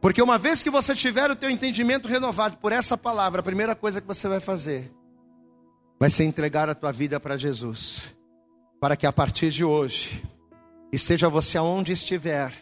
Porque 0.00 0.22
uma 0.22 0.38
vez 0.38 0.62
que 0.62 0.70
você 0.70 0.94
tiver 0.94 1.30
o 1.30 1.36
teu 1.36 1.50
entendimento 1.50 2.08
renovado 2.08 2.56
por 2.56 2.72
essa 2.72 2.96
palavra, 2.96 3.40
a 3.40 3.42
primeira 3.42 3.74
coisa 3.74 4.00
que 4.00 4.06
você 4.06 4.28
vai 4.28 4.40
fazer 4.40 4.90
vai 5.98 6.08
ser 6.08 6.24
entregar 6.24 6.70
a 6.70 6.74
tua 6.74 6.90
vida 6.90 7.20
para 7.20 7.36
Jesus. 7.36 8.16
Para 8.80 8.96
que 8.96 9.06
a 9.06 9.12
partir 9.12 9.50
de 9.50 9.62
hoje, 9.62 10.22
esteja 10.90 11.28
você 11.28 11.58
aonde 11.58 11.92
estiver, 11.92 12.52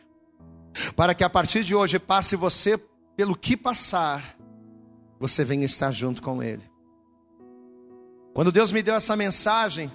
para 0.94 1.14
que 1.14 1.24
a 1.24 1.30
partir 1.30 1.64
de 1.64 1.74
hoje 1.74 1.98
passe 1.98 2.36
você 2.36 2.78
pelo 3.16 3.36
que 3.36 3.56
passar, 3.56 4.36
você 5.18 5.44
venha 5.44 5.66
estar 5.66 5.90
junto 5.90 6.22
com 6.22 6.42
Ele. 6.42 6.62
Quando 8.34 8.52
Deus 8.52 8.70
me 8.70 8.82
deu 8.82 8.94
essa 8.94 9.16
mensagem, 9.16 9.90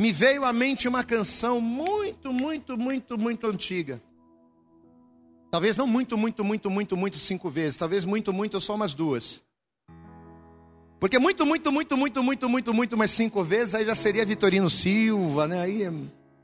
me 0.00 0.12
veio 0.12 0.44
à 0.44 0.52
mente 0.52 0.88
uma 0.88 1.04
canção 1.04 1.60
muito, 1.60 2.32
muito, 2.32 2.76
muito, 2.76 3.16
muito 3.16 3.46
antiga. 3.46 4.02
Talvez 5.50 5.76
não 5.76 5.86
muito, 5.86 6.16
muito, 6.18 6.42
muito, 6.42 6.70
muito, 6.70 6.96
muito 6.96 7.18
cinco 7.18 7.48
vezes. 7.50 7.76
Talvez 7.76 8.04
muito, 8.04 8.32
muito, 8.32 8.60
só 8.60 8.74
umas 8.74 8.94
duas. 8.94 9.44
Porque 10.98 11.18
muito, 11.18 11.44
muito, 11.44 11.70
muito, 11.70 11.96
muito, 11.96 12.22
muito, 12.22 12.48
muito, 12.48 12.74
muito, 12.74 12.96
mais 12.96 13.10
cinco 13.10 13.44
vezes, 13.44 13.74
aí 13.74 13.84
já 13.84 13.94
seria 13.94 14.24
Vitorino 14.24 14.70
Silva, 14.70 15.48
né? 15.48 15.60
Aí 15.60 15.82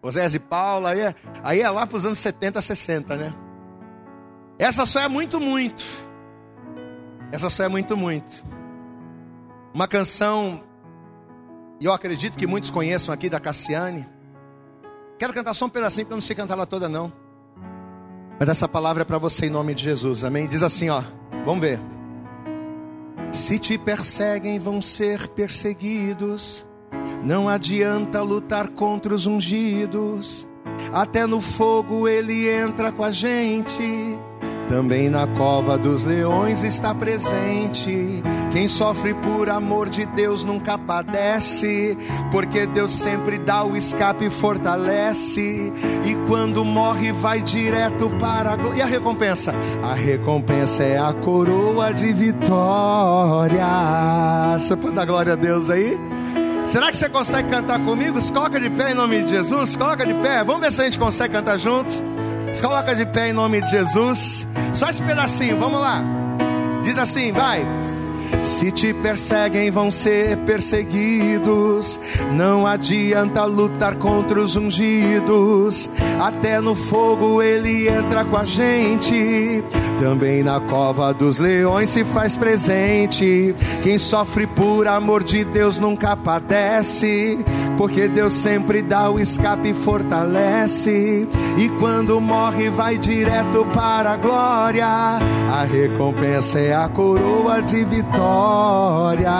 José 0.02 0.28
de 0.28 0.38
Paula, 0.38 0.90
aí 0.90 1.00
é, 1.00 1.14
aí 1.42 1.60
é 1.60 1.70
lá 1.70 1.86
para 1.86 1.98
os 1.98 2.04
anos 2.04 2.18
70, 2.18 2.60
60, 2.62 3.16
né? 3.16 3.34
Essa 4.58 4.86
só 4.86 5.00
é 5.00 5.08
muito, 5.08 5.40
muito. 5.40 5.84
Essa 7.32 7.50
só 7.50 7.64
é 7.64 7.68
muito, 7.68 7.96
muito. 7.96 8.44
Uma 9.74 9.88
canção, 9.88 10.62
e 11.80 11.84
eu 11.84 11.92
acredito 11.92 12.36
que 12.36 12.46
muitos 12.46 12.70
conheçam 12.70 13.12
aqui 13.12 13.28
da 13.28 13.40
Cassiane. 13.40 14.08
Quero 15.18 15.32
cantar 15.32 15.54
só 15.54 15.66
um 15.66 15.68
pedacinho, 15.68 16.06
porque 16.06 16.12
eu 16.12 16.18
não 16.18 16.22
sei 16.22 16.36
cantar 16.36 16.54
ela 16.54 16.66
toda, 16.66 16.88
não. 16.88 17.12
Mas 18.38 18.48
essa 18.48 18.68
palavra 18.68 19.02
é 19.02 19.04
para 19.04 19.18
você 19.18 19.46
em 19.46 19.50
nome 19.50 19.74
de 19.74 19.82
Jesus, 19.82 20.22
amém? 20.22 20.46
Diz 20.46 20.62
assim, 20.62 20.90
ó, 20.90 21.02
vamos 21.44 21.60
ver. 21.60 21.80
Se 23.32 23.58
te 23.58 23.76
perseguem, 23.76 24.58
vão 24.58 24.80
ser 24.80 25.26
perseguidos. 25.28 26.67
Não 27.22 27.48
adianta 27.48 28.22
lutar 28.22 28.68
contra 28.68 29.14
os 29.14 29.26
ungidos. 29.26 30.48
Até 30.92 31.26
no 31.26 31.40
fogo 31.40 32.06
ele 32.06 32.48
entra 32.48 32.92
com 32.92 33.02
a 33.02 33.10
gente. 33.10 34.18
Também 34.68 35.08
na 35.08 35.26
cova 35.26 35.78
dos 35.78 36.04
leões 36.04 36.62
está 36.62 36.94
presente. 36.94 38.22
Quem 38.52 38.68
sofre 38.68 39.14
por 39.14 39.48
amor 39.48 39.88
de 39.88 40.04
Deus 40.04 40.44
nunca 40.44 40.76
padece, 40.76 41.96
porque 42.30 42.66
Deus 42.66 42.90
sempre 42.90 43.38
dá 43.38 43.64
o 43.64 43.74
escape 43.74 44.26
e 44.26 44.30
fortalece. 44.30 45.72
E 46.04 46.14
quando 46.26 46.66
morre, 46.66 47.12
vai 47.12 47.40
direto 47.40 48.10
para 48.20 48.52
a 48.52 48.56
glória. 48.56 48.78
E 48.78 48.82
a 48.82 48.86
recompensa? 48.86 49.54
A 49.82 49.94
recompensa 49.94 50.82
é 50.82 50.98
a 50.98 51.14
coroa 51.14 51.90
de 51.92 52.12
vitória. 52.12 53.66
Você 54.58 54.76
pode 54.76 54.94
dar 54.94 55.06
glória 55.06 55.32
a 55.32 55.36
Deus 55.36 55.70
aí? 55.70 55.98
Será 56.68 56.90
que 56.90 56.98
você 56.98 57.08
consegue 57.08 57.48
cantar 57.48 57.82
comigo? 57.82 58.20
Se 58.20 58.30
coloca 58.30 58.60
de 58.60 58.68
pé 58.68 58.90
em 58.90 58.94
nome 58.94 59.22
de 59.22 59.30
Jesus. 59.30 59.74
Coloca 59.74 60.04
de 60.04 60.12
pé. 60.12 60.44
Vamos 60.44 60.60
ver 60.60 60.70
se 60.70 60.82
a 60.82 60.84
gente 60.84 60.98
consegue 60.98 61.32
cantar 61.32 61.58
junto. 61.58 61.90
Se 62.52 62.60
coloca 62.60 62.94
de 62.94 63.06
pé 63.06 63.30
em 63.30 63.32
nome 63.32 63.62
de 63.62 63.70
Jesus. 63.70 64.46
Só 64.74 64.86
esse 64.90 65.02
pedacinho, 65.02 65.58
vamos 65.58 65.80
lá. 65.80 66.04
Diz 66.82 66.98
assim, 66.98 67.32
vai. 67.32 67.66
Se 68.48 68.72
te 68.72 68.94
perseguem, 68.94 69.70
vão 69.70 69.92
ser 69.92 70.38
perseguidos. 70.38 72.00
Não 72.32 72.66
adianta 72.66 73.44
lutar 73.44 73.96
contra 73.96 74.40
os 74.40 74.56
ungidos. 74.56 75.88
Até 76.18 76.58
no 76.58 76.74
fogo 76.74 77.42
ele 77.42 77.86
entra 77.88 78.24
com 78.24 78.38
a 78.38 78.46
gente. 78.46 79.62
Também 80.00 80.42
na 80.42 80.60
cova 80.60 81.12
dos 81.12 81.38
leões 81.38 81.90
se 81.90 82.02
faz 82.04 82.38
presente. 82.38 83.54
Quem 83.82 83.98
sofre 83.98 84.46
por 84.46 84.88
amor 84.88 85.22
de 85.22 85.44
Deus 85.44 85.78
nunca 85.78 86.16
padece. 86.16 87.38
Porque 87.76 88.08
Deus 88.08 88.32
sempre 88.32 88.80
dá 88.80 89.10
o 89.10 89.20
escape 89.20 89.68
e 89.68 89.74
fortalece. 89.74 91.28
E 91.58 91.68
quando 91.78 92.18
morre, 92.18 92.70
vai 92.70 92.96
direto 92.96 93.66
para 93.74 94.12
a 94.12 94.16
glória. 94.16 94.86
A 94.86 95.64
recompensa 95.70 96.58
é 96.58 96.74
a 96.74 96.88
coroa 96.88 97.60
de 97.60 97.84
vitória 97.84 98.37
vitória. 98.38 99.32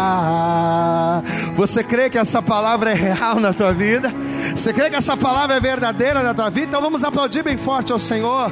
Você 1.56 1.82
crê 1.82 2.10
que 2.10 2.18
essa 2.18 2.42
palavra 2.42 2.90
é 2.90 2.94
real 2.94 3.40
na 3.40 3.52
tua 3.52 3.72
vida? 3.72 4.12
Você 4.54 4.72
crê 4.72 4.90
que 4.90 4.96
essa 4.96 5.16
palavra 5.16 5.56
é 5.56 5.60
verdadeira 5.60 6.22
na 6.22 6.34
tua 6.34 6.50
vida? 6.50 6.66
Então 6.66 6.80
vamos 6.80 7.04
aplaudir 7.04 7.42
bem 7.42 7.56
forte 7.56 7.92
ao 7.92 7.98
Senhor. 7.98 8.50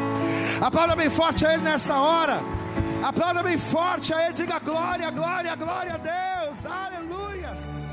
Aplauda 0.60 0.96
bem 0.96 1.10
forte 1.10 1.46
a 1.46 1.54
Ele 1.54 1.62
nessa 1.62 1.98
hora. 1.98 2.40
Aplauda 3.02 3.42
bem 3.42 3.58
forte 3.58 4.12
a 4.12 4.24
Ele. 4.24 4.32
Diga 4.32 4.58
glória, 4.58 5.10
glória, 5.10 5.54
glória 5.54 5.94
a 5.94 5.98
Deus. 5.98 6.58
Aleluias. 6.64 7.86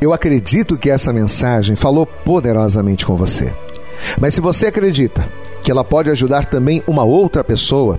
Eu 0.00 0.12
acredito 0.12 0.76
que 0.76 0.90
essa 0.90 1.12
mensagem 1.12 1.74
falou 1.74 2.06
poderosamente 2.06 3.04
com 3.04 3.16
você. 3.16 3.52
Mas 4.20 4.34
se 4.34 4.40
você 4.40 4.68
acredita 4.68 5.26
que 5.62 5.70
ela 5.70 5.82
pode 5.82 6.08
ajudar 6.10 6.46
também 6.46 6.82
uma 6.86 7.02
outra 7.02 7.42
pessoa, 7.42 7.98